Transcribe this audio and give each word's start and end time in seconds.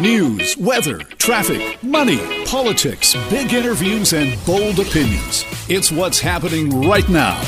News, 0.00 0.56
weather, 0.56 1.00
traffic, 1.18 1.82
money, 1.82 2.46
politics, 2.46 3.14
big 3.28 3.52
interviews, 3.52 4.14
and 4.14 4.42
bold 4.46 4.78
opinions. 4.78 5.44
It's 5.68 5.92
what's 5.92 6.18
happening 6.18 6.88
right 6.88 7.06
now. 7.10 7.38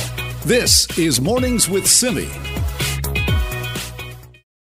This 0.44 0.86
is 0.98 1.18
Mornings 1.18 1.70
with 1.70 1.86
Simi. 1.86 2.28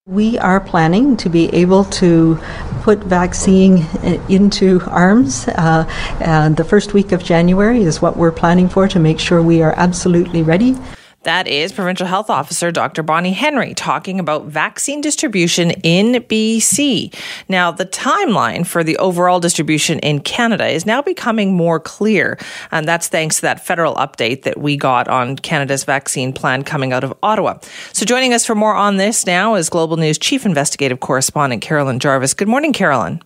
We 0.06 0.38
are 0.38 0.60
planning 0.60 1.18
to 1.18 1.28
be 1.28 1.48
able 1.56 1.86
to 1.86 2.38
put 2.84 3.00
vaccine 3.00 3.84
into 4.30 4.80
arms. 4.82 5.48
Uh, 5.48 5.90
and 6.20 6.58
the 6.58 6.64
first 6.64 6.94
week 6.94 7.12
of 7.12 7.24
January 7.24 7.82
is 7.82 8.00
what 8.00 8.16
we're 8.16 8.32
planning 8.32 8.70
for 8.70 8.88
to 8.90 9.00
make 9.00 9.20
sure 9.20 9.42
we 9.42 9.64
are 9.64 9.74
absolutely 9.76 10.44
ready. 10.44 10.78
That 11.24 11.48
is 11.48 11.72
Provincial 11.72 12.08
Health 12.08 12.32
Officer 12.32 12.72
Dr. 12.72 13.04
Bonnie 13.04 13.34
Henry 13.34 13.76
talking 13.76 14.20
about 14.20 14.46
vaccine 14.46 15.02
distribution 15.02 15.70
in 15.84 16.14
BC. 16.24 17.14
Now, 17.48 17.70
the 17.70 17.86
timeline 17.86 18.66
for 18.66 18.84
the 18.84 18.98
overall 18.98 19.40
distribution 19.40 20.00
in 20.00 20.22
Canada 20.22 20.68
is 20.68 20.84
now 20.84 21.04
becoming 21.04 21.54
more 21.54 21.80
clear, 21.80 22.40
and 22.72 22.88
that's 22.88 23.08
thanks 23.08 23.36
to 23.36 23.42
that 23.44 23.64
federal 23.64 23.94
update 23.96 24.42
that 24.44 24.60
we 24.60 24.76
got 24.76 25.08
on 25.08 25.36
Canada's 25.36 25.84
vaccine 25.84 26.34
plan 26.34 26.64
coming 26.64 26.92
out 26.92 27.04
of 27.04 27.14
Ottawa. 27.22 27.60
So, 27.94 28.04
joining 28.04 28.34
us 28.34 28.44
for 28.44 28.56
more 28.56 28.74
on 28.74 28.98
this 28.98 29.28
now 29.28 29.54
is 29.54 29.70
Global 29.70 29.98
News 29.98 30.18
Chief 30.18 30.44
Investigative 30.44 31.02
Correspondent 31.02 31.62
Carolyn 31.62 32.00
Jarvis. 32.00 32.34
Good 32.34 32.48
morning, 32.48 32.74
Carolyn. 32.74 33.22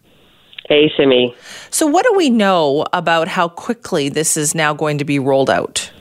Hey, 0.67 0.91
Simi. 0.97 1.33
So, 1.69 1.87
what 1.87 2.03
do 2.03 2.13
we 2.17 2.29
know 2.29 2.85
about 2.91 3.29
how 3.29 3.47
quickly 3.47 4.09
this 4.09 4.35
is 4.35 4.53
now 4.53 4.73
going 4.73 4.97
to 4.97 5.05
be 5.05 5.17
rolled 5.17 5.49
out? 5.49 5.91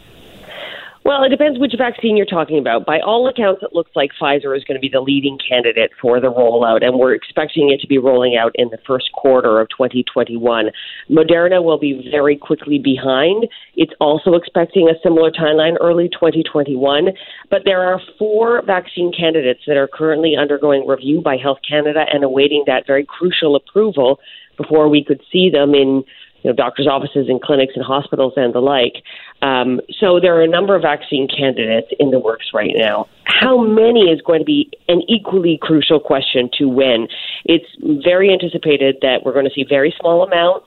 Well, 1.04 1.22
it 1.22 1.28
depends 1.28 1.58
which 1.58 1.74
vaccine 1.76 2.16
you're 2.16 2.24
talking 2.24 2.58
about. 2.58 2.86
By 2.86 2.98
all 3.00 3.28
accounts, 3.28 3.62
it 3.62 3.74
looks 3.74 3.90
like 3.94 4.12
Pfizer 4.18 4.56
is 4.56 4.64
going 4.64 4.76
to 4.76 4.80
be 4.80 4.88
the 4.88 5.02
leading 5.02 5.36
candidate 5.36 5.90
for 6.00 6.18
the 6.18 6.28
rollout, 6.32 6.82
and 6.82 6.98
we're 6.98 7.12
expecting 7.12 7.70
it 7.70 7.80
to 7.82 7.86
be 7.86 7.98
rolling 7.98 8.38
out 8.38 8.52
in 8.54 8.70
the 8.70 8.78
first 8.86 9.12
quarter 9.12 9.60
of 9.60 9.68
2021. 9.68 10.70
Moderna 11.10 11.62
will 11.62 11.78
be 11.78 12.08
very 12.10 12.38
quickly 12.38 12.78
behind. 12.78 13.46
It's 13.76 13.92
also 14.00 14.32
expecting 14.32 14.88
a 14.88 14.98
similar 15.02 15.30
timeline, 15.30 15.76
early 15.78 16.08
2021. 16.08 17.08
But 17.50 17.62
there 17.66 17.82
are 17.82 18.00
four 18.18 18.62
vaccine 18.64 19.12
candidates 19.12 19.60
that 19.66 19.76
are 19.76 19.88
currently 19.92 20.36
undergoing 20.40 20.86
review 20.86 21.20
by 21.20 21.36
Health 21.36 21.58
Canada 21.68 22.06
and 22.10 22.24
awaiting 22.24 22.64
that 22.66 22.86
very 22.86 23.04
crucial 23.04 23.56
approval 23.56 24.20
before 24.56 24.88
we 24.88 25.04
could 25.04 25.20
see 25.30 25.50
them 25.50 25.74
in 25.74 26.02
you 26.44 26.50
know, 26.50 26.54
doctors' 26.54 26.86
offices 26.86 27.26
and 27.28 27.40
clinics 27.40 27.72
and 27.74 27.84
hospitals 27.84 28.34
and 28.36 28.54
the 28.54 28.60
like. 28.60 29.02
Um, 29.42 29.80
so 29.98 30.20
there 30.20 30.36
are 30.36 30.42
a 30.42 30.48
number 30.48 30.76
of 30.76 30.82
vaccine 30.82 31.26
candidates 31.26 31.88
in 31.98 32.10
the 32.10 32.20
works 32.20 32.50
right 32.52 32.72
now. 32.74 33.08
How 33.24 33.62
many 33.62 34.10
is 34.10 34.20
going 34.20 34.40
to 34.40 34.44
be 34.44 34.70
an 34.88 35.02
equally 35.08 35.58
crucial 35.60 35.98
question 35.98 36.50
to 36.58 36.68
when. 36.68 37.08
It's 37.46 37.66
very 38.04 38.30
anticipated 38.30 38.96
that 39.00 39.24
we're 39.24 39.32
going 39.32 39.46
to 39.46 39.52
see 39.54 39.64
very 39.68 39.94
small 39.98 40.22
amounts 40.22 40.66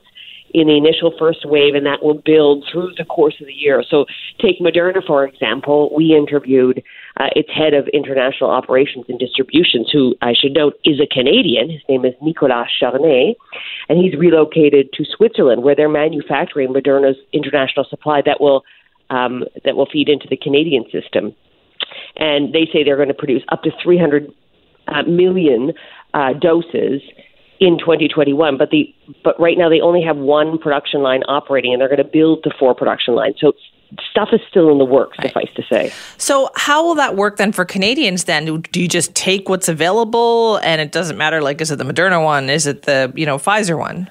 in 0.54 0.68
the 0.68 0.76
initial 0.76 1.12
first 1.18 1.44
wave, 1.44 1.74
and 1.74 1.86
that 1.86 2.02
will 2.02 2.20
build 2.24 2.64
through 2.70 2.92
the 2.96 3.04
course 3.04 3.34
of 3.40 3.46
the 3.46 3.52
year. 3.52 3.82
So, 3.88 4.06
take 4.40 4.60
Moderna, 4.60 5.04
for 5.06 5.24
example. 5.24 5.90
We 5.94 6.14
interviewed 6.16 6.82
uh, 7.18 7.28
its 7.34 7.50
head 7.50 7.74
of 7.74 7.88
international 7.88 8.50
operations 8.50 9.06
and 9.08 9.18
distributions, 9.18 9.90
who 9.92 10.14
I 10.22 10.32
should 10.32 10.54
note 10.54 10.74
is 10.84 11.00
a 11.00 11.06
Canadian. 11.06 11.70
His 11.70 11.82
name 11.88 12.04
is 12.04 12.14
Nicolas 12.22 12.68
Charnet, 12.80 13.34
and 13.88 13.98
he's 13.98 14.14
relocated 14.18 14.92
to 14.94 15.04
Switzerland, 15.04 15.62
where 15.62 15.74
they're 15.74 15.88
manufacturing 15.88 16.68
Moderna's 16.72 17.18
international 17.32 17.84
supply 17.88 18.22
that 18.24 18.40
will 18.40 18.64
um, 19.10 19.44
that 19.64 19.76
will 19.76 19.88
feed 19.90 20.08
into 20.08 20.26
the 20.28 20.36
Canadian 20.36 20.84
system. 20.92 21.34
And 22.16 22.52
they 22.52 22.68
say 22.72 22.84
they're 22.84 22.96
going 22.96 23.08
to 23.08 23.14
produce 23.14 23.42
up 23.48 23.62
to 23.62 23.70
300 23.82 24.30
uh, 24.88 25.02
million 25.02 25.72
uh, 26.14 26.32
doses 26.34 27.02
in 27.60 27.78
2021. 27.78 28.56
But 28.56 28.70
the 28.70 28.94
but 29.24 29.38
right 29.40 29.58
now 29.58 29.68
they 29.68 29.80
only 29.80 30.02
have 30.02 30.16
one 30.16 30.58
production 30.58 31.02
line 31.02 31.22
operating, 31.28 31.72
and 31.72 31.80
they're 31.80 31.88
going 31.88 31.98
to 31.98 32.04
build 32.04 32.44
to 32.44 32.50
four 32.58 32.74
production 32.74 33.14
lines. 33.14 33.36
So 33.38 33.52
stuff 34.10 34.28
is 34.32 34.40
still 34.48 34.70
in 34.70 34.78
the 34.78 34.84
works, 34.84 35.18
right. 35.18 35.28
suffice 35.28 35.48
to 35.56 35.62
say. 35.70 35.92
So 36.18 36.50
how 36.56 36.84
will 36.84 36.94
that 36.96 37.16
work 37.16 37.36
then 37.36 37.52
for 37.52 37.64
Canadians? 37.64 38.24
Then 38.24 38.60
do 38.60 38.80
you 38.80 38.88
just 38.88 39.14
take 39.14 39.48
what's 39.48 39.68
available, 39.68 40.58
and 40.58 40.80
it 40.80 40.92
doesn't 40.92 41.16
matter? 41.16 41.40
Like, 41.40 41.60
is 41.60 41.70
it 41.70 41.76
the 41.76 41.84
Moderna 41.84 42.22
one? 42.22 42.50
Is 42.50 42.66
it 42.66 42.82
the 42.82 43.12
you 43.16 43.26
know 43.26 43.38
Pfizer 43.38 43.78
one? 43.78 44.10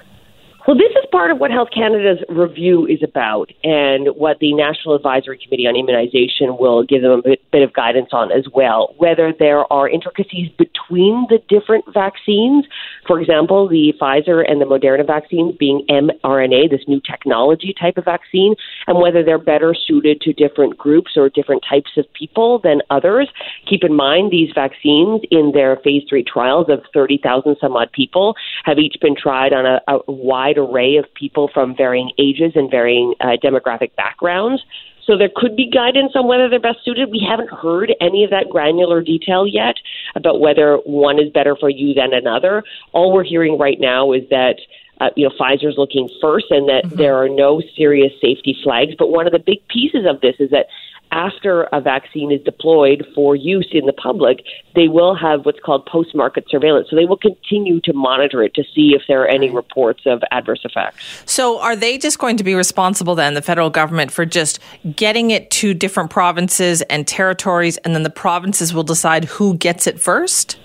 Well, 0.66 0.76
this 0.76 0.90
is 0.90 1.07
part 1.10 1.30
of 1.30 1.38
what 1.38 1.50
Health 1.50 1.68
Canada's 1.74 2.18
review 2.28 2.86
is 2.86 3.02
about, 3.02 3.50
and 3.64 4.08
what 4.16 4.38
the 4.40 4.54
National 4.54 4.94
Advisory 4.94 5.38
Committee 5.42 5.66
on 5.66 5.76
Immunization 5.76 6.56
will 6.58 6.84
give 6.84 7.02
them 7.02 7.12
a 7.12 7.22
bit, 7.22 7.50
bit, 7.50 7.62
of 7.62 7.72
guidance 7.72 8.08
on 8.12 8.30
as 8.32 8.46
well. 8.52 8.94
Whether 8.98 9.32
there 9.36 9.70
are 9.72 9.88
intricacies 9.88 10.50
between 10.58 11.26
the 11.28 11.38
different 11.48 11.84
vaccines, 11.92 12.66
for 13.06 13.20
example, 13.20 13.68
the 13.68 13.94
Pfizer 14.00 14.44
and 14.46 14.60
the 14.60 14.66
Moderna 14.66 15.06
vaccines 15.06 15.56
being 15.58 15.86
mRNA, 15.88 16.70
this 16.70 16.86
new 16.86 17.00
technology 17.00 17.74
type 17.78 17.96
of 17.96 18.04
vaccine, 18.04 18.54
and 18.86 19.00
whether 19.00 19.22
they're 19.22 19.38
better 19.38 19.74
suited 19.74 20.20
to 20.20 20.32
different 20.32 20.76
groups 20.76 21.12
or 21.16 21.28
different 21.28 21.64
types 21.68 21.92
of 21.96 22.04
people 22.12 22.58
than 22.58 22.82
others. 22.90 23.28
Keep 23.68 23.84
in 23.84 23.94
mind, 23.94 24.30
these 24.30 24.50
vaccines 24.54 25.22
in 25.30 25.52
their 25.54 25.76
phase 25.76 26.02
three 26.08 26.24
trials 26.24 26.66
of 26.68 26.80
30,000 26.92 27.56
some 27.60 27.76
odd 27.76 27.90
people 27.92 28.34
have 28.64 28.78
each 28.78 28.96
been 29.00 29.16
tried 29.16 29.52
on 29.52 29.64
a, 29.64 29.80
a 29.88 30.12
wide 30.12 30.58
array 30.58 30.97
of 30.98 31.12
people 31.14 31.50
from 31.52 31.76
varying 31.76 32.10
ages 32.18 32.52
and 32.54 32.70
varying 32.70 33.14
uh, 33.20 33.36
demographic 33.42 33.94
backgrounds. 33.96 34.62
So 35.04 35.16
there 35.16 35.30
could 35.34 35.56
be 35.56 35.70
guidance 35.70 36.12
on 36.14 36.26
whether 36.26 36.50
they're 36.50 36.60
best 36.60 36.84
suited. 36.84 37.10
We 37.10 37.26
haven't 37.26 37.50
heard 37.50 37.94
any 37.98 38.24
of 38.24 38.30
that 38.30 38.50
granular 38.50 39.00
detail 39.00 39.46
yet 39.46 39.76
about 40.14 40.38
whether 40.38 40.76
one 40.84 41.18
is 41.18 41.30
better 41.32 41.56
for 41.56 41.70
you 41.70 41.94
than 41.94 42.12
another. 42.12 42.62
All 42.92 43.12
we're 43.12 43.24
hearing 43.24 43.56
right 43.56 43.80
now 43.80 44.12
is 44.12 44.28
that 44.28 44.56
uh, 45.00 45.08
you 45.16 45.26
know 45.26 45.34
Pfizer's 45.40 45.78
looking 45.78 46.10
first, 46.20 46.46
and 46.50 46.68
that 46.68 46.84
mm-hmm. 46.84 46.96
there 46.96 47.16
are 47.16 47.28
no 47.28 47.62
serious 47.74 48.12
safety 48.20 48.56
flags. 48.62 48.94
But 48.98 49.08
one 49.08 49.26
of 49.26 49.32
the 49.32 49.38
big 49.38 49.66
pieces 49.68 50.04
of 50.06 50.20
this 50.20 50.34
is 50.40 50.50
that 50.50 50.66
after 51.10 51.64
a 51.72 51.80
vaccine 51.80 52.30
is 52.30 52.40
deployed 52.44 53.06
for 53.14 53.34
use 53.34 53.68
in 53.72 53.86
the 53.86 53.92
public, 53.92 54.38
they 54.74 54.88
will 54.88 55.14
have 55.14 55.44
what's 55.44 55.60
called 55.60 55.86
post 55.86 56.14
market 56.14 56.44
surveillance. 56.48 56.88
So 56.90 56.96
they 56.96 57.06
will 57.06 57.16
continue 57.16 57.80
to 57.82 57.92
monitor 57.92 58.42
it 58.42 58.54
to 58.54 58.64
see 58.74 58.94
if 58.94 59.02
there 59.08 59.22
are 59.22 59.28
any 59.28 59.50
reports 59.50 60.02
of 60.06 60.22
adverse 60.30 60.60
effects. 60.64 61.22
So 61.24 61.60
are 61.60 61.76
they 61.76 61.98
just 61.98 62.18
going 62.18 62.36
to 62.36 62.44
be 62.44 62.54
responsible 62.54 63.14
then, 63.14 63.34
the 63.34 63.42
federal 63.42 63.70
government, 63.70 64.10
for 64.10 64.26
just 64.26 64.60
getting 64.96 65.30
it 65.30 65.50
to 65.52 65.74
different 65.74 66.10
provinces 66.10 66.82
and 66.82 67.06
territories, 67.06 67.76
and 67.78 67.94
then 67.94 68.02
the 68.02 68.10
provinces 68.10 68.74
will 68.74 68.84
decide 68.84 69.24
who 69.24 69.56
gets 69.56 69.86
it 69.86 70.00
first? 70.00 70.58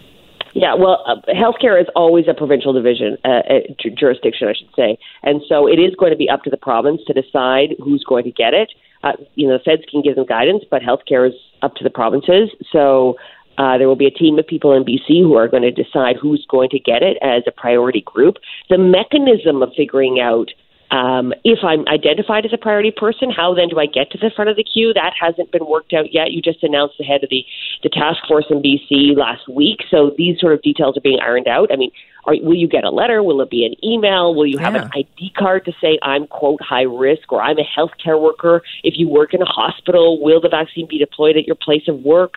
Yeah, 0.53 0.75
well, 0.75 1.03
uh, 1.07 1.15
healthcare 1.33 1.81
is 1.81 1.87
always 1.95 2.27
a 2.27 2.33
provincial 2.33 2.73
division, 2.73 3.17
uh, 3.25 3.27
uh, 3.27 3.59
jurisdiction, 3.97 4.47
I 4.47 4.53
should 4.53 4.69
say. 4.75 4.99
And 5.23 5.41
so 5.49 5.67
it 5.67 5.79
is 5.79 5.95
going 5.95 6.11
to 6.11 6.17
be 6.17 6.29
up 6.29 6.43
to 6.43 6.51
the 6.51 6.57
province 6.57 7.01
to 7.07 7.13
decide 7.13 7.75
who's 7.83 8.03
going 8.03 8.23
to 8.25 8.31
get 8.31 8.53
it 8.53 8.71
uh, 9.03 9.13
you 9.35 9.47
know, 9.47 9.57
the 9.57 9.63
feds 9.63 9.83
can 9.89 10.01
give 10.01 10.15
them 10.15 10.25
guidance, 10.25 10.63
but 10.69 10.81
healthcare 10.81 11.27
is 11.27 11.35
up 11.61 11.75
to 11.75 11.83
the 11.83 11.89
provinces. 11.89 12.49
So 12.71 13.17
uh, 13.57 13.77
there 13.77 13.87
will 13.87 13.95
be 13.95 14.07
a 14.07 14.11
team 14.11 14.39
of 14.39 14.47
people 14.47 14.73
in 14.73 14.83
BC 14.83 15.21
who 15.21 15.35
are 15.35 15.47
going 15.47 15.63
to 15.63 15.71
decide 15.71 16.15
who's 16.15 16.45
going 16.49 16.69
to 16.69 16.79
get 16.79 17.03
it 17.03 17.17
as 17.21 17.43
a 17.45 17.51
priority 17.51 18.01
group. 18.01 18.37
The 18.69 18.77
mechanism 18.77 19.61
of 19.61 19.71
figuring 19.75 20.19
out 20.19 20.51
um, 20.93 21.33
if 21.43 21.59
I'm 21.63 21.87
identified 21.87 22.45
as 22.45 22.53
a 22.53 22.57
priority 22.57 22.91
person, 22.91 23.31
how 23.31 23.55
then 23.55 23.67
do 23.67 23.79
I 23.79 23.87
get 23.87 24.11
to 24.11 24.19
the 24.19 24.29
front 24.29 24.51
of 24.51 24.57
the 24.57 24.63
queue? 24.63 24.93
That 24.93 25.13
hasn't 25.19 25.51
been 25.51 25.65
worked 25.65 25.91
out 25.91 26.13
yet. 26.13 26.31
You 26.31 26.39
just 26.39 26.61
announced 26.61 26.99
the 26.99 27.03
head 27.03 27.23
of 27.23 27.31
the, 27.31 27.43
the 27.81 27.89
task 27.89 28.19
force 28.27 28.45
in 28.51 28.61
BC 28.61 29.17
last 29.17 29.49
week. 29.49 29.79
So 29.89 30.11
these 30.15 30.39
sort 30.39 30.53
of 30.53 30.61
details 30.61 30.95
are 30.95 31.01
being 31.01 31.19
ironed 31.19 31.47
out. 31.47 31.71
I 31.73 31.77
mean, 31.77 31.89
are, 32.25 32.35
will 32.41 32.55
you 32.55 32.67
get 32.67 32.83
a 32.83 32.89
letter? 32.89 33.23
Will 33.23 33.41
it 33.41 33.49
be 33.49 33.65
an 33.65 33.73
email? 33.83 34.35
Will 34.35 34.45
you 34.45 34.57
have 34.57 34.75
yeah. 34.75 34.83
an 34.83 34.91
ID 34.93 35.31
card 35.37 35.65
to 35.65 35.73
say 35.81 35.99
I'm, 36.01 36.27
quote, 36.27 36.61
high 36.61 36.83
risk 36.83 37.31
or 37.31 37.41
I'm 37.41 37.57
a 37.57 37.63
healthcare 37.63 38.21
worker? 38.21 38.61
If 38.83 38.93
you 38.97 39.09
work 39.09 39.33
in 39.33 39.41
a 39.41 39.45
hospital, 39.45 40.21
will 40.21 40.41
the 40.41 40.49
vaccine 40.49 40.87
be 40.87 40.97
deployed 40.97 41.37
at 41.37 41.45
your 41.45 41.55
place 41.55 41.87
of 41.87 42.01
work? 42.01 42.35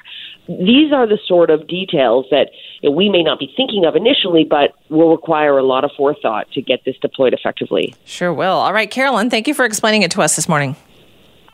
These 0.49 0.93
are 0.93 1.07
the 1.07 1.19
sort 1.27 1.51
of 1.51 1.67
details 1.67 2.27
that 2.31 2.51
you 2.81 2.91
know, 2.91 2.97
we 2.97 3.09
may 3.09 3.23
not 3.23 3.39
be 3.39 3.53
thinking 3.57 3.85
of 3.85 3.97
initially, 3.97 4.45
but 4.45 4.75
will 4.89 5.11
require 5.11 5.59
a 5.59 5.63
lot 5.63 5.85
of 5.85 5.91
forethought 5.97 6.51
to 6.53 6.63
get 6.63 6.85
this 6.85 6.97
deployed 7.03 7.35
effectively. 7.35 7.95
Sure 8.05 8.33
will. 8.33 8.46
All 8.53 8.73
right, 8.73 8.91
Carolyn, 8.91 9.31
thank 9.31 9.49
you 9.49 9.55
for 9.55 9.65
explaining 9.65 10.03
it 10.03 10.11
to 10.13 10.23
us 10.23 10.37
this 10.37 10.49
morning. 10.49 10.77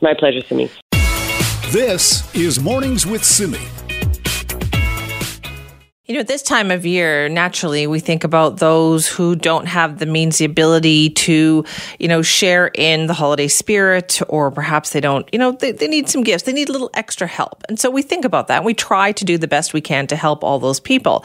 My 0.01 0.15
pleasure, 0.15 0.41
Simi. 0.43 0.71
This 1.71 2.35
is 2.35 2.61
Mornings 2.61 3.07
with 3.07 3.25
Simi. 3.25 3.59
You 6.07 6.15
know, 6.17 6.21
at 6.21 6.29
this 6.29 6.43
time 6.43 6.71
of 6.71 6.85
year, 6.85 7.29
naturally, 7.29 7.87
we 7.87 8.01
think 8.01 8.25
about 8.25 8.59
those 8.59 9.09
who 9.09 9.35
don't 9.37 9.67
have 9.67 9.99
the 9.99 10.05
means, 10.05 10.37
the 10.37 10.45
ability 10.45 11.11
to, 11.11 11.65
you 11.99 12.09
know, 12.09 12.21
share 12.21 12.73
in 12.75 13.07
the 13.07 13.15
holiday 13.15 13.49
spirit, 13.49 14.21
or 14.29 14.51
perhaps 14.51 14.91
they 14.91 15.01
don't, 15.01 15.27
you 15.33 15.39
know, 15.39 15.53
they, 15.53 15.73
they 15.73 15.89
need 15.89 16.11
some 16.11 16.23
gifts. 16.23 16.43
They 16.43 16.53
need 16.53 16.69
a 16.69 16.73
little 16.73 16.91
extra 16.93 17.27
help. 17.27 17.63
And 17.69 17.79
so 17.81 17.89
we 17.89 18.03
think 18.03 18.27
about 18.27 18.49
that. 18.49 18.65
We 18.65 18.75
try 18.75 19.13
to 19.13 19.25
do 19.25 19.39
the 19.39 19.49
best 19.49 19.73
we 19.73 19.81
can 19.81 20.07
to 20.09 20.17
help 20.17 20.45
all 20.45 20.59
those 20.59 20.81
people. 20.81 21.25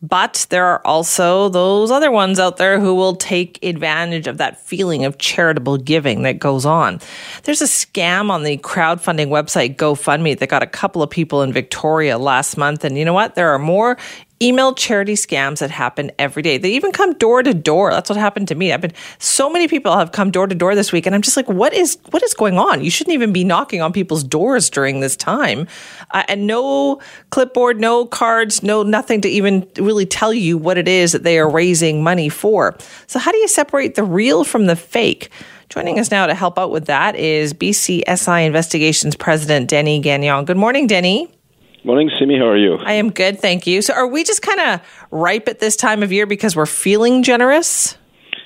But 0.00 0.46
there 0.50 0.64
are 0.64 0.80
also 0.86 1.48
those 1.48 1.90
other 1.90 2.12
ones 2.12 2.38
out 2.38 2.56
there 2.56 2.78
who 2.78 2.94
will 2.94 3.16
take 3.16 3.58
advantage 3.64 4.28
of 4.28 4.38
that 4.38 4.60
feeling 4.60 5.04
of 5.04 5.18
charitable 5.18 5.78
giving 5.78 6.22
that 6.22 6.38
goes 6.38 6.64
on. 6.64 7.00
There's 7.42 7.62
a 7.62 7.66
scam 7.66 8.30
on 8.30 8.44
the 8.44 8.58
crowdfunding 8.58 9.26
website 9.26 9.74
GoFundMe 9.74 10.38
that 10.38 10.48
got 10.48 10.62
a 10.62 10.68
couple 10.68 11.02
of 11.02 11.10
people 11.10 11.42
in 11.42 11.52
Victoria 11.52 12.16
last 12.16 12.56
month. 12.56 12.84
And 12.84 12.96
you 12.96 13.04
know 13.04 13.12
what? 13.12 13.34
There 13.34 13.50
are 13.50 13.58
more 13.58 13.98
email 14.42 14.74
charity 14.74 15.14
scams 15.14 15.58
that 15.58 15.70
happen 15.70 16.10
every 16.18 16.42
day. 16.42 16.58
They 16.58 16.72
even 16.72 16.92
come 16.92 17.14
door 17.14 17.42
to 17.42 17.52
door. 17.52 17.90
That's 17.90 18.08
what 18.08 18.18
happened 18.18 18.48
to 18.48 18.54
me. 18.54 18.72
I've 18.72 18.80
been 18.80 18.92
so 19.18 19.50
many 19.50 19.68
people 19.68 19.96
have 19.96 20.12
come 20.12 20.30
door 20.30 20.46
to 20.46 20.54
door 20.54 20.74
this 20.74 20.92
week, 20.92 21.06
and 21.06 21.14
I'm 21.14 21.22
just 21.22 21.36
like, 21.36 21.48
what 21.48 21.72
is 21.72 21.98
what 22.10 22.22
is 22.22 22.34
going 22.34 22.58
on? 22.58 22.82
You 22.82 22.90
shouldn't 22.90 23.14
even 23.14 23.32
be 23.32 23.44
knocking 23.44 23.82
on 23.82 23.92
people's 23.92 24.24
doors 24.24 24.70
during 24.70 25.00
this 25.00 25.16
time, 25.16 25.66
uh, 26.12 26.24
and 26.28 26.46
no 26.46 27.00
clipboard, 27.30 27.80
no 27.80 28.06
cards, 28.06 28.62
no 28.62 28.82
nothing 28.82 29.20
to 29.22 29.28
even 29.28 29.66
really 29.76 30.06
tell 30.06 30.32
you 30.32 30.56
what 30.58 30.78
it 30.78 30.88
is 30.88 31.12
that 31.12 31.24
they 31.24 31.38
are 31.38 31.48
raising 31.48 32.02
money 32.02 32.28
for. 32.28 32.76
So 33.06 33.18
how 33.18 33.32
do 33.32 33.38
you 33.38 33.48
separate 33.48 33.94
the 33.94 34.04
real 34.04 34.44
from 34.44 34.66
the 34.66 34.76
fake? 34.76 35.30
Joining 35.68 35.98
us 35.98 36.10
now 36.10 36.26
to 36.26 36.34
help 36.34 36.58
out 36.58 36.70
with 36.70 36.86
that 36.86 37.14
is 37.14 37.52
BCSI 37.52 38.46
Investigations 38.46 39.14
President 39.16 39.68
Denny 39.68 40.00
Gagnon. 40.00 40.46
Good 40.46 40.56
morning, 40.56 40.86
Denny. 40.86 41.37
Morning, 41.84 42.10
Simi. 42.18 42.36
How 42.36 42.48
are 42.48 42.56
you? 42.56 42.76
I 42.78 42.94
am 42.94 43.10
good, 43.10 43.38
thank 43.40 43.66
you. 43.66 43.82
So, 43.82 43.94
are 43.94 44.06
we 44.06 44.24
just 44.24 44.42
kind 44.42 44.60
of 44.60 44.80
ripe 45.10 45.48
at 45.48 45.60
this 45.60 45.76
time 45.76 46.02
of 46.02 46.10
year 46.10 46.26
because 46.26 46.56
we're 46.56 46.66
feeling 46.66 47.22
generous? 47.22 47.96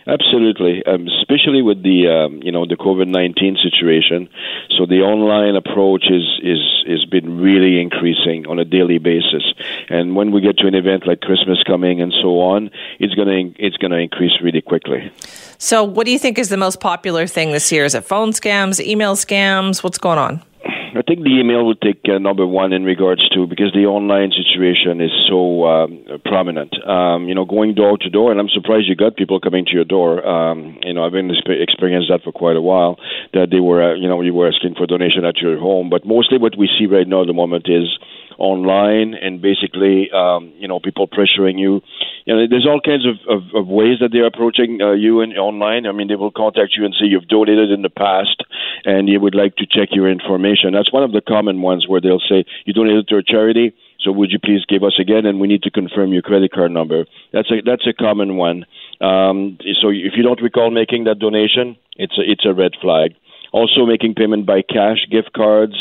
Absolutely, 0.07 0.85
um, 0.85 1.07
especially 1.21 1.63
with 1.63 1.83
the 1.83 2.09
um, 2.09 2.43
you 2.43 2.51
know 2.51 2.67
the 2.67 2.77
COVID 2.77 3.07
nineteen 3.07 3.57
situation. 3.57 4.29
So 4.77 4.85
the 4.85 5.01
online 5.01 5.55
approach 5.55 6.07
is 6.11 6.41
is 6.43 6.59
is 6.87 7.05
been 7.05 7.41
really 7.41 7.81
increasing 7.81 8.47
on 8.49 8.59
a 8.59 8.65
daily 8.65 8.99
basis. 8.99 9.55
And 9.89 10.17
when 10.17 10.33
we 10.33 10.41
get 10.41 10.59
to 10.59 10.67
an 10.67 10.75
event 10.75 11.07
like 11.07 11.21
Christmas 11.21 11.63
coming 11.63 12.01
and 12.01 12.13
so 12.21 12.41
on, 12.41 12.71
it's 12.99 13.15
gonna 13.15 13.53
it's 13.57 13.77
gonna 13.77 13.99
increase 13.99 14.33
really 14.43 14.61
quickly. 14.61 15.13
So, 15.59 15.85
what 15.85 16.05
do 16.05 16.11
you 16.11 16.19
think 16.19 16.37
is 16.37 16.49
the 16.49 16.57
most 16.57 16.81
popular 16.81 17.29
thing 17.29 17.53
this 17.53 17.71
year? 17.71 17.85
Is 17.85 17.95
it 17.95 18.05
phone 18.05 18.33
scams, 18.33 18.85
email 18.85 19.15
scams? 19.15 19.85
What's 19.85 19.99
going 19.99 20.19
on? 20.19 20.43
I 20.95 21.01
think 21.01 21.25
the 21.25 21.41
email 21.41 21.65
would 21.65 21.81
take 21.81 22.05
uh, 22.05 22.19
number 22.19 22.47
one 22.47 22.75
in 22.75 22.85
regards 22.85 23.27
to 23.31 23.47
because 23.47 23.73
the 23.73 23.89
online 23.89 24.29
situation 24.29 25.01
is 25.01 25.11
so 25.25 25.65
um, 25.65 26.05
prominent. 26.25 26.77
Um, 26.85 27.29
you 27.29 27.35
know, 27.35 27.47
going 27.47 27.75
door 27.75 27.97
to 27.97 28.11
door, 28.11 28.31
and 28.31 28.39
I'm 28.39 28.51
surprised 28.53 28.89
you 28.89 28.97
got 28.97 29.17
people 29.17 29.41
coming 29.41 29.65
to 29.65 29.73
your 29.73 29.89
door. 29.89 30.21
Um, 30.21 30.77
you 30.83 30.93
know, 30.93 31.05
I've 31.05 31.13
been 31.13 31.33
experienced 31.33 32.13
that 32.13 32.21
for 32.23 32.33
quite 32.33 32.57
a 32.57 32.61
while. 32.61 33.01
That 33.33 33.49
they 33.51 33.61
were, 33.61 33.93
uh, 33.93 33.95
you 33.95 34.07
know, 34.07 34.21
you 34.21 34.35
were 34.35 34.49
asking 34.49 34.75
for 34.77 34.87
donation 34.87 35.25
at 35.25 35.39
your 35.39 35.59
home, 35.59 35.89
but 35.89 36.05
mostly 36.05 36.37
what 36.37 36.59
we 36.59 36.69
see 36.79 36.85
right 36.85 37.09
now 37.09 37.23
at 37.23 37.27
the 37.27 37.33
moment 37.33 37.69
is 37.73 37.89
online 38.43 39.15
and 39.15 39.41
basically, 39.41 40.11
um, 40.11 40.53
you 40.59 40.67
know, 40.67 40.81
people 40.81 41.07
pressuring 41.07 41.61
you. 41.61 41.81
You 42.27 42.35
know, 42.35 42.47
there's 42.51 42.67
all 42.67 42.81
kinds 42.81 43.07
of, 43.07 43.15
of, 43.31 43.43
of 43.55 43.69
ways 43.69 43.99
that 44.01 44.11
they're 44.11 44.27
approaching 44.27 44.81
uh, 44.83 44.93
you 44.93 45.21
in 45.21 45.31
online. 45.33 45.87
I 45.87 45.93
mean, 45.93 46.09
they 46.09 46.17
will 46.17 46.33
contact 46.33 46.75
you 46.77 46.85
and 46.85 46.93
say 46.93 47.07
you've 47.07 47.29
donated 47.29 47.71
in 47.71 47.83
the 47.83 47.91
past 47.91 48.43
and 48.85 49.09
you 49.09 49.21
would 49.21 49.37
like 49.37 49.55
to 49.57 49.67
check 49.67 49.91
your 49.93 50.11
information. 50.11 50.73
That's 50.73 50.93
one 50.93 51.05
of 51.05 51.13
the 51.13 51.21
common 51.21 51.63
ones 51.63 51.87
where 51.87 52.01
they'll 52.01 52.19
say 52.19 52.45
you 52.65 52.73
donated 52.75 53.07
to 53.09 53.17
a 53.19 53.23
charity. 53.23 53.75
So 54.01 54.11
would 54.11 54.33
you 54.33 54.41
please 54.41 54.65
give 54.69 54.83
us 54.83 54.99
again, 54.99 55.27
and 55.27 55.39
we 55.39 55.47
need 55.47 55.63
to 55.63 55.71
confirm 55.71 56.13
your 56.13 56.23
credit 56.23 56.51
card 56.51 56.73
number. 56.73 57.07
That's 57.33 57.49
a 57.53 57.63
that's 57.65 57.87
a 57.87 57.93
common 57.93 58.37
one. 58.37 58.67
Um, 59.01 59.59
so 59.81 59.91
if 59.91 60.15
you 60.17 60.25
don't 60.25 60.43
recall 60.43 60.73
making 60.73 61.05
that 61.05 61.21
donation, 61.21 61.77
it's 61.97 62.19
a, 62.19 62.23
it's 62.27 62.45
a 62.45 62.53
red 62.53 62.73
flag. 62.83 63.15
Also, 63.53 63.87
making 63.87 64.15
payment 64.15 64.45
by 64.45 64.63
cash, 64.63 65.07
gift 65.09 65.33
cards, 65.37 65.77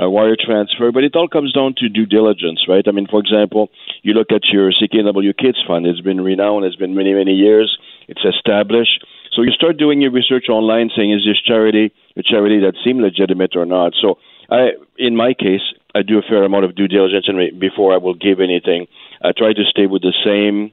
uh, 0.00 0.08
wire 0.08 0.36
transfer, 0.38 0.90
but 0.92 1.04
it 1.04 1.14
all 1.16 1.28
comes 1.28 1.52
down 1.52 1.74
to 1.78 1.88
due 1.88 2.06
diligence, 2.06 2.64
right? 2.68 2.84
I 2.86 2.92
mean, 2.92 3.06
for 3.10 3.20
example, 3.20 3.70
you 4.02 4.14
look 4.14 4.32
at 4.32 4.42
your 4.52 4.72
CKNW 4.72 5.36
Kids 5.36 5.58
Fund, 5.66 5.86
it's 5.86 6.00
been 6.00 6.20
renowned, 6.20 6.64
it's 6.64 6.76
been 6.76 6.94
many, 6.94 7.12
many 7.12 7.32
years, 7.32 7.76
it's 8.08 8.24
established. 8.24 9.04
So 9.32 9.42
you 9.42 9.50
start 9.50 9.78
doing 9.78 10.00
your 10.00 10.10
research 10.10 10.48
online 10.48 10.90
saying, 10.96 11.12
is 11.12 11.24
this 11.24 11.40
charity 11.40 11.92
a 12.16 12.22
charity 12.22 12.60
that 12.60 12.74
seems 12.84 13.00
legitimate 13.00 13.56
or 13.56 13.64
not? 13.64 13.94
So 14.00 14.18
I, 14.50 14.72
in 14.98 15.16
my 15.16 15.34
case, 15.34 15.62
I 15.94 16.02
do 16.02 16.18
a 16.18 16.22
fair 16.22 16.44
amount 16.44 16.64
of 16.64 16.74
due 16.74 16.88
diligence 16.88 17.26
before 17.58 17.92
I 17.92 17.98
will 17.98 18.14
give 18.14 18.40
anything. 18.40 18.86
I 19.22 19.32
try 19.32 19.52
to 19.52 19.64
stay 19.70 19.86
with 19.86 20.02
the 20.02 20.14
same 20.24 20.72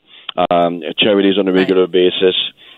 um, 0.50 0.81
charities 0.98 1.38
on 1.38 1.48
a 1.48 1.54
regular 1.54 1.88
basis. 1.88 2.36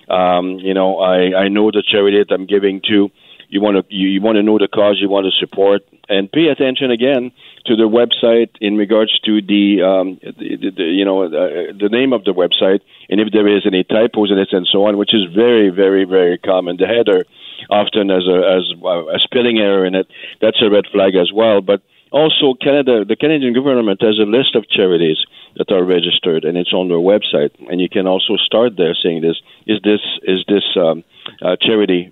Um, 0.09 0.59
you 0.59 0.73
know, 0.73 0.99
I, 0.99 1.45
I 1.45 1.47
know 1.47 1.71
the 1.71 1.83
charity 1.85 2.17
that 2.17 2.33
I'm 2.33 2.45
giving 2.45 2.81
to 2.89 3.09
you 3.51 3.61
want 3.61 3.75
to 3.77 3.83
you, 3.93 4.07
you 4.07 4.21
want 4.21 4.37
to 4.37 4.43
know 4.43 4.57
the 4.57 4.67
cause 4.67 4.97
you 4.99 5.09
want 5.09 5.27
to 5.27 5.33
support 5.37 5.81
and 6.07 6.31
pay 6.31 6.47
attention 6.47 6.89
again 6.89 7.31
to 7.65 7.75
the 7.75 7.83
website 7.83 8.49
in 8.59 8.77
regards 8.77 9.19
to 9.27 9.41
the, 9.41 9.83
um, 9.83 10.19
the, 10.23 10.55
the, 10.55 10.69
the 10.71 10.83
you 10.83 11.05
know 11.05 11.23
uh, 11.27 11.75
the 11.77 11.89
name 11.91 12.13
of 12.13 12.23
the 12.23 12.31
website 12.31 12.79
and 13.09 13.19
if 13.19 13.27
there 13.31 13.47
is 13.47 13.63
any 13.67 13.83
typos 13.83 14.31
in 14.31 14.39
it 14.39 14.49
and 14.51 14.65
so 14.71 14.85
on, 14.85 14.97
which 14.97 15.13
is 15.13 15.27
very 15.35 15.69
very 15.69 16.05
very 16.05 16.37
common. 16.37 16.77
The 16.77 16.87
header 16.87 17.25
often 17.69 18.09
has 18.09 18.25
a 18.25 18.39
as 18.57 18.65
a 18.81 19.19
spelling 19.19 19.59
error 19.59 19.85
in 19.85 19.95
it. 19.95 20.07
That's 20.41 20.61
a 20.63 20.69
red 20.69 20.85
flag 20.91 21.15
as 21.15 21.31
well. 21.31 21.61
But 21.61 21.81
also, 22.11 22.55
Canada, 22.59 23.05
the 23.05 23.15
Canadian 23.15 23.53
government 23.53 24.01
has 24.01 24.19
a 24.19 24.27
list 24.27 24.55
of 24.55 24.67
charities 24.69 25.17
that 25.55 25.71
are 25.71 25.83
registered, 25.83 26.43
and 26.43 26.57
it's 26.57 26.73
on 26.73 26.89
their 26.89 26.97
website. 26.97 27.51
And 27.69 27.79
you 27.79 27.87
can 27.87 28.05
also 28.07 28.35
start 28.35 28.75
there 28.75 28.95
saying 28.95 29.21
this: 29.21 29.37
Is 29.67 29.79
this 29.83 30.03
is 30.23 30.43
this 30.47 30.63
um, 30.75 31.03
uh, 31.41 31.55
charity 31.61 32.11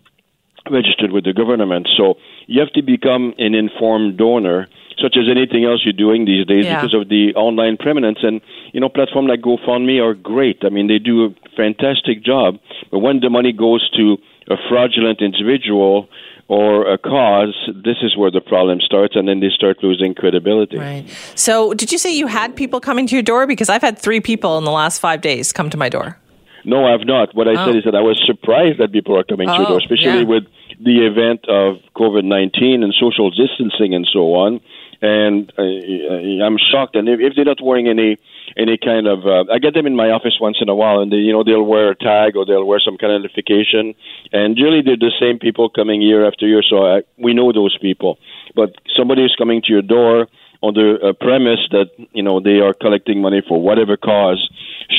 registered 0.72 1.12
with 1.12 1.24
the 1.24 1.34
government. 1.34 1.88
So 1.98 2.16
you 2.48 2.60
have 2.60 2.72
to 2.74 2.82
become 2.82 3.34
an 3.38 3.54
informed 3.56 4.18
donor, 4.18 4.68
such 5.02 5.16
as 5.18 5.26
anything 5.30 5.66
else 5.66 5.82
you're 5.84 5.94
doing 5.94 6.26
these 6.26 6.46
days 6.46 6.66
yeah. 6.66 6.82
because 6.82 6.94
of 6.94 7.10
the 7.10 7.34
online 7.36 7.78
preeminence. 7.78 8.20
And, 8.22 8.42
you 8.74 8.80
know, 8.80 8.90
platforms 8.90 9.30
like 9.30 9.42
GoFundMe 9.42 10.02
are 10.04 10.14
great. 10.14 10.60
I 10.64 10.70
mean, 10.70 10.88
they 10.88 11.00
do 11.00 11.26
a 11.26 11.30
fantastic 11.56 12.24
job. 12.24 12.60
But 12.92 13.00
when 13.00 13.20
the 13.20 13.30
money 13.30 13.54
goes 13.54 13.90
to 13.98 14.18
a 14.50 14.56
fraudulent 14.70 15.22
individual, 15.22 16.10
or 16.50 16.92
a 16.92 16.98
cause, 16.98 17.56
this 17.76 17.98
is 18.02 18.18
where 18.18 18.32
the 18.32 18.42
problem 18.42 18.82
starts, 18.82 19.16
and 19.16 19.28
then 19.28 19.40
they 19.40 19.50
start 19.50 19.78
losing 19.84 20.16
credibility. 20.16 20.80
Right. 20.80 21.06
So, 21.36 21.76
did 21.76 21.92
you 21.92 22.00
say 22.00 22.12
you 22.12 22.26
had 22.26 22.56
people 22.56 22.82
coming 22.82 23.06
to 23.06 23.16
your 23.16 23.22
door? 23.22 23.46
Because 23.46 23.70
I've 23.70 23.84
had 23.84 24.00
three 24.00 24.20
people 24.20 24.58
in 24.58 24.64
the 24.64 24.72
last 24.72 24.98
five 24.98 25.22
days 25.22 25.54
come 25.54 25.70
to 25.70 25.78
my 25.78 25.90
door. 25.90 26.18
No, 26.66 26.86
I've 26.86 27.06
not. 27.06 27.36
What 27.36 27.48
I 27.48 27.52
oh. 27.52 27.68
said 27.68 27.76
is 27.78 27.84
that 27.86 27.96
I 27.96 28.02
was 28.02 28.22
surprised 28.26 28.80
that 28.80 28.92
people 28.92 29.16
are 29.18 29.24
coming 29.24 29.48
oh, 29.48 29.58
to 29.58 29.64
the 29.64 29.70
door, 29.70 29.78
especially 29.78 30.22
yeah. 30.22 30.24
with 30.24 30.44
the 30.80 31.06
event 31.06 31.46
of 31.48 31.78
COVID 31.96 32.24
19 32.24 32.84
and 32.84 32.94
social 33.00 33.30
distancing 33.30 33.94
and 33.94 34.08
so 34.12 34.34
on. 34.36 34.62
And 35.02 35.52
uh, 35.58 36.44
I'm 36.44 36.58
shocked. 36.58 36.96
And 36.96 37.08
if, 37.08 37.20
if 37.20 37.34
they're 37.36 37.46
not 37.46 37.62
wearing 37.64 37.88
any 37.88 38.18
any 38.58 38.78
kind 38.78 39.08
of, 39.08 39.26
uh, 39.26 39.46
I 39.52 39.60
get 39.60 39.74
them 39.74 39.86
in 39.86 39.96
my 39.96 40.10
office 40.10 40.38
once 40.42 40.58
in 40.60 40.70
a 40.70 40.76
while, 40.76 41.00
and 41.00 41.12
they, 41.12 41.18
you 41.18 41.32
know 41.32 41.44
they'll 41.44 41.64
wear 41.64 41.92
a 41.92 41.96
tag 41.96 42.36
or 42.36 42.46
they'll 42.46 42.66
wear 42.66 42.80
some 42.84 42.98
kind 42.98 43.14
of 43.14 43.22
identification. 43.22 43.96
And 44.34 44.58
usually 44.58 44.82
they're 44.82 44.98
the 44.98 45.14
same 45.20 45.40
people 45.40 45.70
coming 45.70 46.02
year 46.02 46.28
after 46.28 46.48
year, 46.48 46.64
so 46.68 46.86
I, 46.86 47.04
we 47.18 47.34
know 47.34 47.52
those 47.54 47.78
people. 47.78 48.18
But 48.56 48.76
somebody 48.98 49.24
is 49.24 49.36
coming 49.38 49.62
to 49.64 49.72
your 49.72 49.82
door 49.84 50.28
on 50.62 50.74
the 50.74 50.98
uh, 51.00 51.14
premise 51.14 51.60
that 51.72 51.92
you 52.12 52.24
know 52.24 52.40
they 52.40 52.60
are 52.60 52.74
collecting 52.74 53.22
money 53.22 53.42
for 53.48 53.62
whatever 53.62 53.96
cause 53.96 54.50